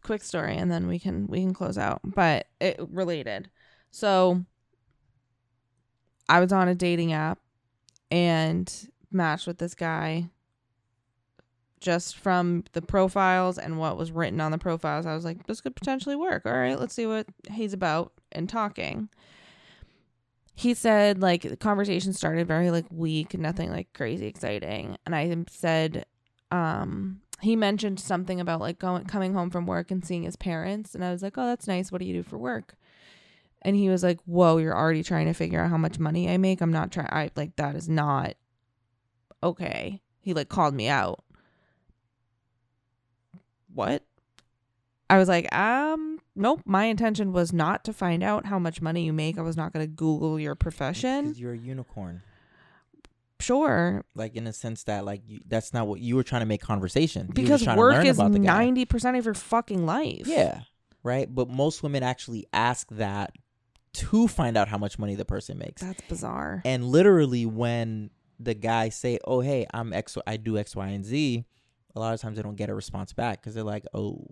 [0.03, 2.01] quick story, and then we can we can close out.
[2.05, 3.51] But it related.
[3.91, 4.45] So,
[6.29, 7.39] I was on a dating app
[8.11, 10.29] and matched with this guy.
[11.85, 15.61] Just from the profiles and what was written on the profiles, I was like, this
[15.61, 16.47] could potentially work.
[16.47, 19.11] All right, let's see what he's about and talking.
[20.55, 24.97] He said, like, the conversation started very, like, weak, nothing, like, crazy exciting.
[25.05, 26.07] And I said,
[26.51, 30.95] um, he mentioned something about like going coming home from work and seeing his parents
[30.95, 31.91] and I was like, "Oh, that's nice.
[31.91, 32.77] What do you do for work?"
[33.63, 36.37] And he was like, "Whoa, you're already trying to figure out how much money I
[36.39, 36.61] make.
[36.61, 38.35] I'm not trying I like that is not
[39.43, 41.24] okay." He like called me out.
[43.75, 44.03] What?
[45.11, 46.63] I was like, "Um, nope.
[46.65, 49.37] My intention was not to find out how much money you make.
[49.39, 51.35] I was not going to google your profession.
[51.37, 52.23] you're a unicorn.
[53.41, 56.47] Sure, Like in a sense that like you, that's not what you were trying to
[56.47, 57.27] make conversation.
[57.27, 58.65] Because just trying to work learn is about the guy.
[58.67, 60.27] 90% of your fucking life.
[60.27, 60.61] Yeah.
[61.03, 61.33] Right.
[61.33, 63.33] But most women actually ask that
[63.95, 65.83] to find out how much money the person makes.
[65.83, 66.63] That's bizarre.
[66.65, 68.11] And literally, when
[68.41, 71.45] the guy say, "Oh, hey, I'm X, I do X, Y, and Z,"
[71.95, 74.27] a lot of times they don't get a response back because they're like, "Oh,"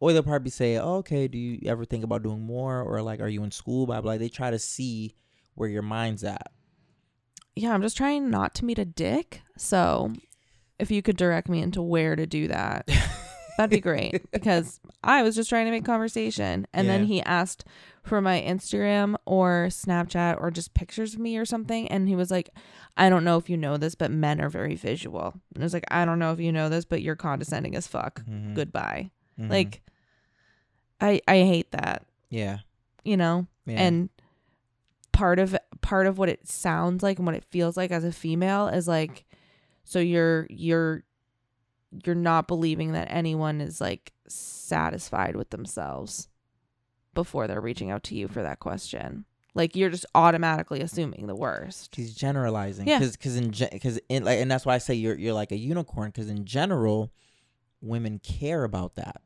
[0.00, 3.20] or they'll probably say, oh, "Okay, do you ever think about doing more?" Or like,
[3.20, 4.16] "Are you in school?" Blah blah.
[4.18, 5.14] They try to see
[5.54, 6.52] where your mind's at.
[7.54, 9.40] yeah, I'm just trying not to meet a dick.
[9.56, 10.12] So
[10.78, 12.86] if you could direct me into where to do that,
[13.56, 14.30] that'd be great.
[14.30, 16.66] Because I was just trying to make conversation.
[16.74, 17.64] And then he asked
[18.06, 21.88] for my Instagram or Snapchat or just pictures of me or something.
[21.88, 22.50] And he was like,
[22.96, 25.34] I don't know if you know this, but men are very visual.
[25.54, 27.86] And I was like, I don't know if you know this, but you're condescending as
[27.86, 28.22] fuck.
[28.24, 28.54] Mhm.
[28.54, 29.10] Goodbye.
[29.38, 29.50] Mhm.
[29.50, 29.82] Like,
[31.00, 32.58] I I hate that, yeah,
[33.04, 33.46] you know?
[33.66, 33.80] yeah.
[33.80, 34.08] and
[35.12, 38.12] part of part of what it sounds like and what it feels like as a
[38.12, 39.24] female is like
[39.84, 41.02] so you're you're
[42.04, 46.28] you're not believing that anyone is like satisfied with themselves
[47.16, 49.24] before they're reaching out to you for that question.
[49.56, 51.96] Like you're just automatically assuming the worst.
[51.96, 52.86] He's generalizing.
[52.86, 52.98] Yeah.
[53.00, 56.10] because in because in like and that's why I say you're you're like a unicorn
[56.10, 57.10] because in general
[57.80, 59.22] women care about that.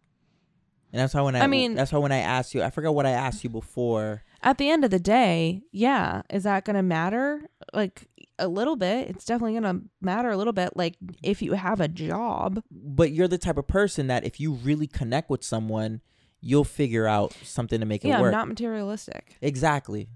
[0.93, 2.95] And that's why when I, I mean- that's why when I asked you I forgot
[2.95, 4.23] what I asked you before.
[4.43, 7.43] At the end of the day yeah is that going to matter?
[7.75, 8.07] Like
[8.39, 9.09] a little bit.
[9.09, 10.95] It's definitely going to matter a little bit like
[11.25, 12.63] if you have a job.
[12.71, 16.01] But you're the type of person that if you really connect with someone
[16.41, 18.33] you'll figure out something to make yeah it i'm work.
[18.33, 19.37] not materialistic.
[19.41, 20.09] Exactly.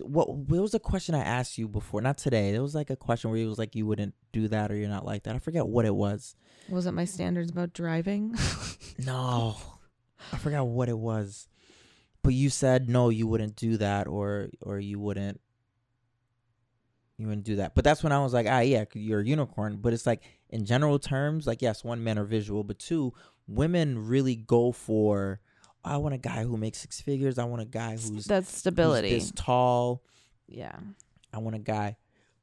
[0.00, 2.00] What what was a question I asked you before?
[2.00, 2.54] Not today.
[2.54, 4.88] It was like a question where it was like you wouldn't do that or you're
[4.88, 5.34] not like that.
[5.34, 6.34] I forget what it was.
[6.70, 8.34] Was it my standards about driving?
[8.98, 9.56] No,
[10.32, 11.48] I forgot what it was.
[12.22, 15.40] But you said no, you wouldn't do that, or or you wouldn't,
[17.18, 17.74] you wouldn't do that.
[17.74, 19.78] But that's when I was like, ah, yeah, you're a unicorn.
[19.80, 23.12] But it's like in general terms, like yes, one men are visual, but two
[23.46, 25.40] women really go for.
[25.84, 27.38] I want a guy who makes six figures.
[27.38, 30.02] I want a guy who's that's who's stability this tall.
[30.46, 30.76] yeah
[31.34, 31.96] I want a guy,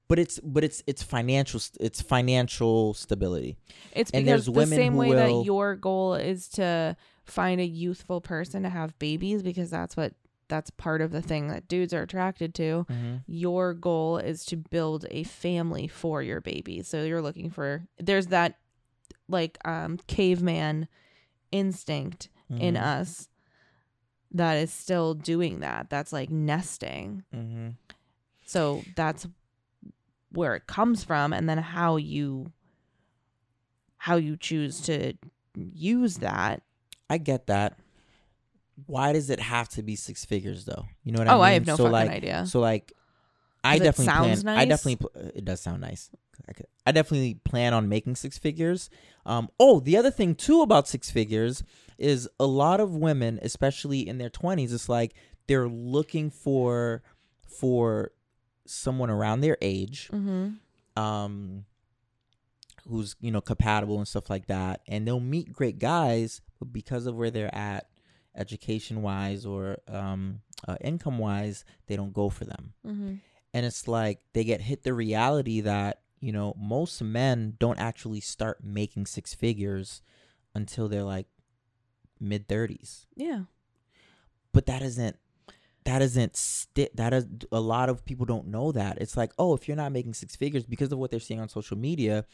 [0.07, 3.57] but it's but it's it's financial it's financial stability.
[3.93, 7.61] it's And because there's the women same way will- that your goal is to find
[7.61, 10.13] a youthful person to have babies because that's what
[10.47, 13.17] that's part of the thing that dudes are attracted to mm-hmm.
[13.27, 18.27] your goal is to build a family for your baby so you're looking for there's
[18.27, 18.55] that
[19.29, 20.87] like um caveman
[21.51, 22.81] instinct in Mhm.
[22.81, 23.29] us
[24.31, 27.75] that is still doing that that's like nesting Mhm.
[28.45, 29.27] So that's
[30.31, 32.51] where it comes from and then how you
[33.97, 35.13] how you choose to
[35.55, 36.63] use that.
[37.09, 37.77] I get that.
[38.85, 40.85] Why does it have to be six figures though?
[41.03, 41.35] You know what I mean?
[41.35, 41.49] Oh, mean?
[41.49, 42.45] I have no so fucking like, idea.
[42.45, 42.93] So like,
[43.63, 44.57] I definitely sounds plan.
[44.57, 44.95] I definitely.
[44.97, 46.09] pl- It does sound nice.
[46.47, 48.89] I could- I definitely plan on making six figures.
[49.25, 49.49] Um.
[49.59, 51.63] Oh, the other thing too about six figures
[51.97, 55.13] is a lot of women, especially in their twenties, it's like
[55.47, 57.03] they're looking for
[57.47, 58.11] for
[58.65, 61.01] someone around their age Mm-hmm.
[61.01, 61.65] um
[62.87, 67.05] who's you know compatible and stuff like that and they'll meet great guys but because
[67.07, 67.87] of where they're at
[68.35, 73.13] education wise or um uh, income wise they don't go for them Mm-hmm.
[73.53, 78.19] And it's like they get hit the reality that you know most men don't actually
[78.19, 80.01] start making six figures
[80.55, 81.27] until they're like
[82.19, 83.43] mid 30s Yeah.
[84.51, 85.17] but that isn't
[85.85, 89.55] that isn't sti- that is a lot of people don't know that it's like oh
[89.55, 92.25] if you're not making six figures because of what they're seeing on social media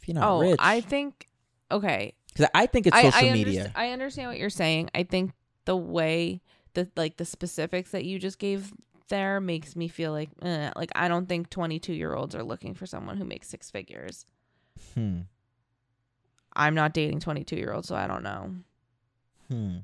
[0.00, 1.26] if you're not oh, rich I think
[1.70, 2.14] okay.
[2.28, 3.64] Because I think it's I, social I media.
[3.64, 4.90] underst- I understand what you're saying.
[4.94, 5.32] I think
[5.64, 6.40] the way
[6.74, 8.72] the like the specifics that you just gave
[9.08, 12.74] there makes me feel like eh, like I don't think 22 year olds are looking
[12.74, 14.26] for someone who makes six figures.
[14.94, 15.20] Hmm.
[16.54, 18.54] I'm not dating 22 year olds, so I don't know.
[19.50, 19.76] Hmm.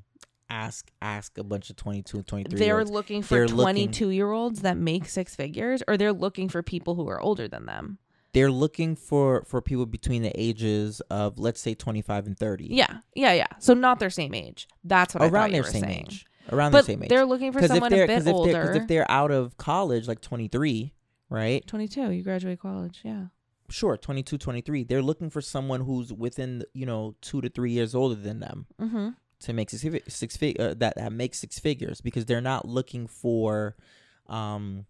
[0.49, 2.91] Ask ask a bunch of 22 and 23 They're olds.
[2.91, 6.61] looking for They're looking- 22 year olds that make six figures, or they're looking for
[6.61, 7.97] people who are older than them.
[8.35, 12.67] They're looking for for people between the ages of let's say 25 and 30.
[12.69, 13.47] Yeah, yeah, yeah.
[13.59, 14.67] So not their same age.
[14.83, 16.05] That's what I around you their same saying.
[16.07, 16.25] age.
[16.51, 17.09] Around But their same age.
[17.09, 18.51] they're looking for someone a bit if they're older.
[18.61, 20.93] because if they're out of college like 23,
[21.29, 21.65] right?
[21.65, 22.99] 22, you graduate college.
[23.03, 23.25] Yeah.
[23.69, 24.83] Sure, 22, 23.
[24.83, 28.67] They're looking for someone who's within, you know, 2 to 3 years older than them.
[28.79, 29.09] Mm-hmm.
[29.39, 33.75] to make six six uh, that that makes six figures because they're not looking for
[34.27, 34.85] um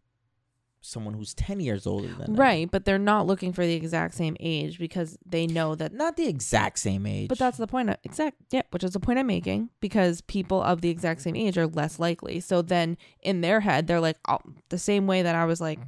[0.85, 2.35] someone who's 10 years older than them.
[2.35, 5.93] Right, but they're not looking for the exact same age because they know that.
[5.93, 7.29] Not the exact same age.
[7.29, 7.89] But that's the point.
[7.89, 8.37] Of, exact.
[8.51, 11.67] Yeah, which is the point I'm making because people of the exact same age are
[11.67, 12.39] less likely.
[12.39, 14.39] So then in their head, they're like, oh,
[14.69, 15.79] the same way that I was like,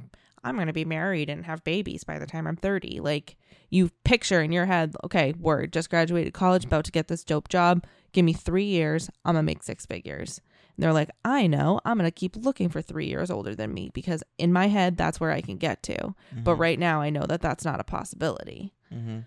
[0.44, 3.00] I'm going to be married and have babies by the time I'm 30.
[3.00, 3.36] Like
[3.70, 7.48] you picture in your head, okay, word, just graduated college, about to get this dope
[7.48, 7.84] job.
[8.12, 9.10] Give me three years.
[9.24, 10.40] I'm going to make six figures.
[10.78, 11.80] And they're like, I know.
[11.84, 14.96] I'm going to keep looking for three years older than me because in my head,
[14.96, 16.14] that's where I can get to.
[16.44, 16.60] But Mm-hmm.
[16.60, 18.72] right now, I know that that's not a possibility.
[18.92, 19.18] hmm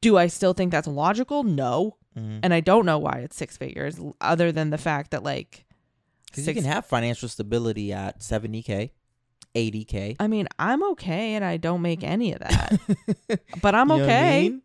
[0.00, 1.42] Do I still think that's logical?
[1.42, 1.96] No.
[2.14, 5.64] hmm And I don't know why it's six figures, other than the fact that, like,
[6.26, 8.92] Because you can have financial stability at 70k,
[9.54, 10.16] 80k.
[10.20, 12.78] I mean, I'm okay and I don't make any of that,
[13.60, 14.42] but I'm You know what I okay.
[14.42, 14.62] mean?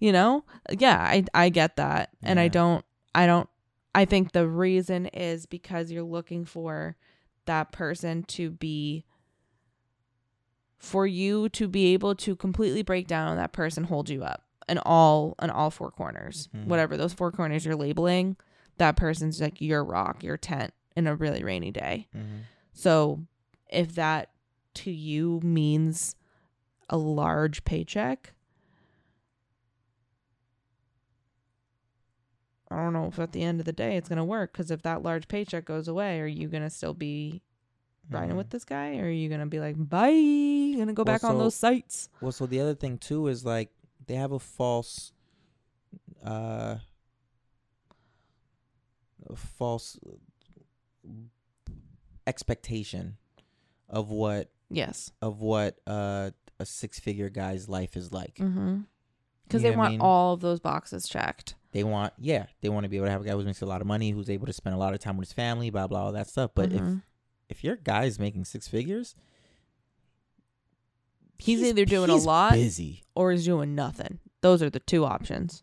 [0.00, 0.44] You know?
[0.76, 2.10] Yeah, I, I get that.
[2.24, 2.84] And I don't,
[3.14, 3.48] I don't,
[3.94, 6.96] I think the reason is because you're looking for
[7.46, 9.04] that person to be,
[10.78, 14.44] for you to be able to completely break down on that person, hold you up
[14.68, 16.66] in all, in all four corners, Mhm.
[16.66, 18.36] whatever those four corners you're labeling,
[18.78, 22.08] that person's like your rock, your tent in a really rainy day.
[22.14, 22.42] Mhm.
[22.72, 23.26] So
[23.68, 24.30] if that
[24.74, 26.16] to you means
[26.88, 28.32] a large paycheck,
[32.72, 34.70] I don't know if at the end of the day it's going to work because
[34.70, 37.42] if that large paycheck goes away, are you going to still be
[38.10, 38.38] riding Mhm.
[38.38, 41.14] with this guy or are you going to be like, bye, going to go Well,
[41.14, 42.08] back on those sites?
[42.20, 43.70] Well, so the other thing too is like
[44.06, 45.12] they have a false,
[46.24, 46.76] uh,
[49.28, 49.98] a false
[52.26, 53.16] expectation
[53.88, 55.12] of what Yes.
[55.20, 58.36] of what uh, a six figure guy's life is like.
[58.36, 58.80] Mm-hmm.
[59.44, 60.00] Because You they what I want mean?
[60.00, 61.54] all of those boxes checked.
[61.72, 63.66] They want, yeah, they want to be able to have a guy who makes a
[63.66, 65.86] lot of money, who's able to spend a lot of time with his family, blah
[65.86, 66.50] blah, all that stuff.
[66.54, 67.02] But if Mhm.
[67.48, 69.14] if your guy's making six figures,
[71.38, 74.20] He's either doing a lot busy, or he's doing nothing.
[74.42, 75.62] Those are the two options.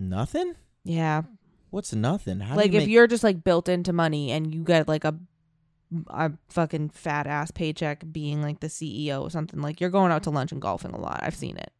[0.00, 0.54] nothing.
[0.84, 1.22] Yeah.
[1.70, 2.40] What's nothing?
[2.40, 4.88] How do like you if make- you're just like built into money and you get
[4.88, 5.14] like a
[6.08, 10.22] a fucking fat ass paycheck being like the CEO or something like you're going out
[10.24, 11.20] to lunch and golfing a lot.
[11.22, 11.72] I've seen it.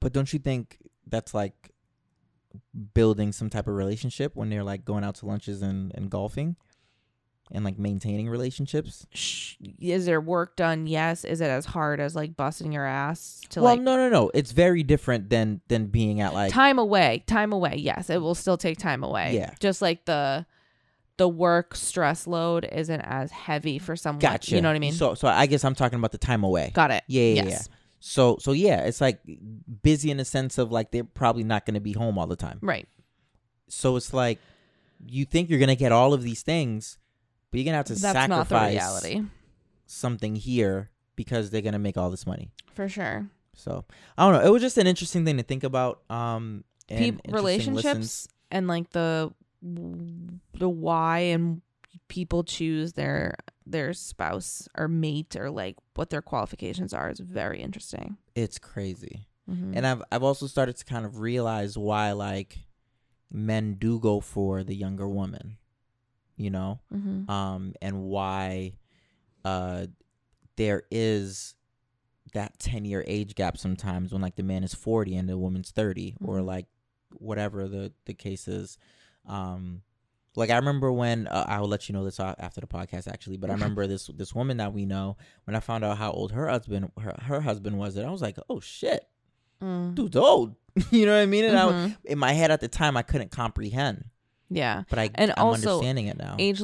[0.00, 1.70] But don't you think that's like
[2.94, 6.56] building some type of relationship when they're like going out to lunches and, and golfing
[7.52, 9.06] and like maintaining relationships?
[9.80, 10.86] Is there work done?
[10.86, 11.24] Yes.
[11.24, 14.30] Is it as hard as like busting your ass to well, like no, no, no.
[14.34, 17.24] It's very different than than being at like time away?
[17.26, 17.76] Time away.
[17.76, 19.34] Yes, it will still take time away.
[19.34, 19.54] Yeah.
[19.60, 20.46] Just like the
[21.22, 24.18] the work stress load isn't as heavy for someone.
[24.18, 24.56] gotcha.
[24.56, 24.92] You know what I mean?
[24.92, 26.72] So so I guess I'm talking about the time away.
[26.74, 27.04] Got it.
[27.06, 27.68] Yeah, yeah, yes.
[27.68, 27.76] yeah.
[28.00, 29.20] So so yeah, it's like
[29.84, 32.34] busy in the sense of like they're probably not going to be home all the
[32.34, 32.58] time.
[32.60, 32.88] Right.
[33.68, 34.40] So it's like
[35.06, 36.98] you think you're going to get all of these things,
[37.52, 39.22] but you're going to have to That's not the sacrifice reality.
[39.86, 42.50] something here because they're going to make all this money.
[42.74, 43.28] For sure.
[43.54, 43.84] So
[44.18, 44.48] I don't know.
[44.48, 46.00] It was just an interesting thing to think about.
[46.10, 48.28] Um, and Peop relationships listens.
[48.50, 49.32] and like the
[49.62, 51.62] the why and
[52.08, 57.60] people choose their their spouse or mate or like what their qualifications are is very
[57.62, 58.16] interesting.
[58.34, 59.76] It's crazy, Mhm.
[59.76, 62.58] and I've I've also started to kind of realize why like
[63.30, 65.56] men do go for the younger woman,
[66.36, 67.28] you know, Mhm.
[67.30, 68.74] um, and why
[69.44, 69.86] uh
[70.56, 71.54] there is
[72.32, 75.70] that 10 year age gap sometimes when like the man is 40 and the woman's
[75.70, 76.46] 30 or Mhm.
[76.46, 76.66] like
[77.18, 78.78] whatever the the case is
[79.26, 79.82] um
[80.34, 83.36] like I remember when uh, I will let you know this after the podcast actually,
[83.36, 86.32] but I remember this this woman that we know when I found out how old
[86.32, 89.06] her husband her, her husband was, and I was like, oh shit,
[89.60, 89.94] Mm.
[89.94, 90.56] dude's old.
[90.90, 91.44] you know what I mean?
[91.44, 91.96] And I, Mhm.
[92.04, 94.06] in my head at the time, I couldn't comprehend,
[94.48, 94.84] Yeah.
[94.88, 96.36] but I And I'm also, understanding it now.
[96.38, 96.62] Age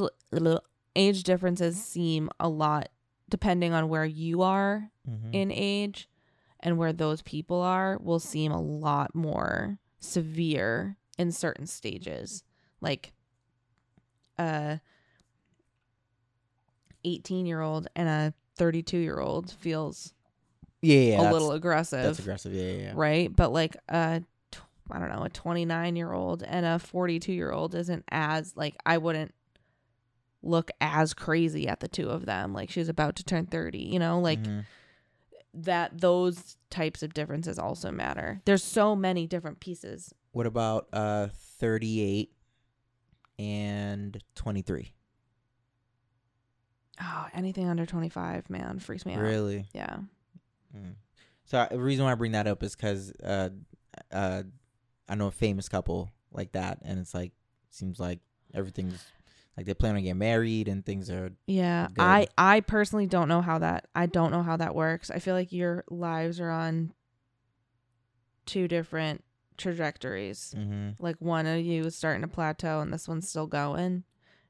[0.97, 2.89] age differences seem a lot
[3.29, 5.35] depending on where you are Mhm.
[5.35, 6.09] in age
[6.61, 12.43] and where those people are will seem a lot more severe in certain stages
[12.81, 13.13] like
[14.39, 14.81] a
[17.05, 20.13] 18 year old and a 32 year old feels
[20.83, 22.53] yeah, yeah, a little aggressive That's aggressive.
[22.53, 22.83] Yeah, yeah.
[22.85, 22.93] yeah.
[22.95, 24.23] right but like a
[24.91, 28.77] i don't know a 29 year old and a 42 year old isn't as like
[28.87, 29.35] i wouldn't
[30.43, 33.99] look as crazy at the two of them like she's about to turn 30 you
[33.99, 34.65] know like Mhm.
[35.55, 38.41] that those types of differences also matter.
[38.45, 40.15] There's so many different pieces.
[40.33, 42.31] What about uh 38
[43.39, 44.93] and 23?
[47.01, 49.21] Oh, anything under 25, man, freaks me out.
[49.21, 49.67] Really?
[49.73, 49.99] Yeah.
[50.77, 50.95] Mm.
[51.45, 53.51] So I, the reason why I bring that up is because uh,
[54.13, 54.43] uh,
[55.09, 57.33] I know a famous couple like that, and it's like
[57.71, 58.21] seems like
[58.53, 59.05] everything's
[59.57, 61.31] like they plan on getting married and things are.
[61.47, 61.89] Yeah.
[61.89, 62.03] Good.
[62.03, 65.11] I I personally don't know how that I don't know how that works.
[65.11, 66.93] I feel like your lives are on
[68.45, 69.25] two different
[69.59, 70.55] trajectories.
[70.57, 71.03] Mm-hmm.
[71.03, 74.05] Like one of you is starting to plateau and this one's still going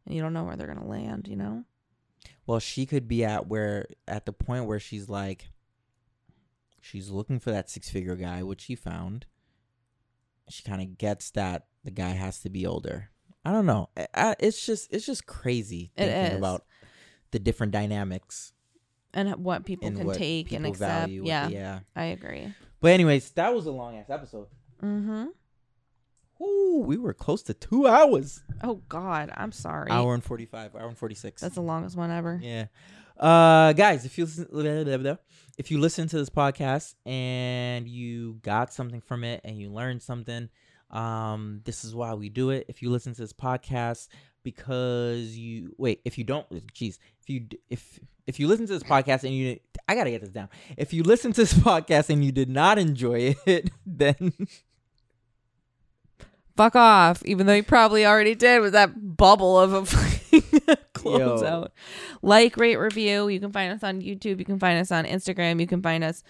[0.06, 1.64] and you don't know where they're going to land, you know?
[2.46, 5.48] Well, she could be at where at the point where she's like,
[6.80, 9.26] she's looking for that six figure guy, which she found.
[10.48, 13.10] She kind of gets that the guy has to be older.
[13.44, 13.90] I don't know.
[13.96, 16.64] I, I, it's just it's just crazy thinking about
[17.30, 18.54] the different dynamics
[19.12, 21.00] And what people and can what take and accept.
[21.00, 21.24] value.
[21.26, 21.80] Yeah, yeah.
[21.94, 22.54] I agree.
[22.80, 24.46] But anyways, that was a long ass episode.
[24.82, 25.28] Mhm.
[26.40, 28.42] Ooh, we were close to two hours.
[28.62, 29.90] Oh god, I'm sorry.
[29.90, 30.74] Hour and forty five.
[30.74, 31.42] Hour and forty six.
[31.42, 32.38] That's the longest one ever.
[32.42, 32.66] Yeah.
[33.18, 35.18] Uh guys, if you listen
[35.58, 40.02] if you listen to this podcast and you got something from it and you learned
[40.02, 40.48] something,
[40.90, 42.66] um this is why we do it.
[42.68, 44.06] If you listen to this podcast
[44.44, 47.98] because you wait, if you don't jeez, if you if
[48.28, 50.50] if you listen to this podcast and you I got to get this down.
[50.76, 54.32] If you listen to this podcast and you did not enjoy it, then
[56.58, 57.22] Fuck off.
[57.24, 61.46] Even though you probably already did with that bubble of a fucking close Yo.
[61.46, 61.72] out.
[62.20, 63.28] Like, rate, review.
[63.28, 64.38] You can find us on YouTube.
[64.40, 65.60] You can find us on Instagram.
[65.60, 66.22] You can find us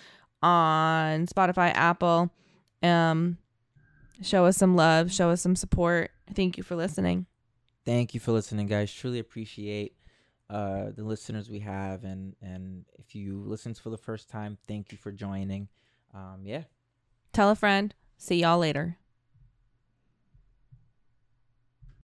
[0.43, 2.31] on Spotify, Apple.
[2.83, 3.39] Um,
[4.23, 5.11] show us some love.
[5.13, 6.11] Show us some support.
[6.35, 7.27] Thank you for listening.
[7.87, 9.95] thank you for listening guys truly appreciate
[10.51, 14.93] uh the listeners we have and and if you listened for the first time thank
[14.93, 15.69] you for joining
[16.13, 16.65] um yeah
[17.33, 17.95] Tell a friend.
[18.19, 18.99] See y'all later.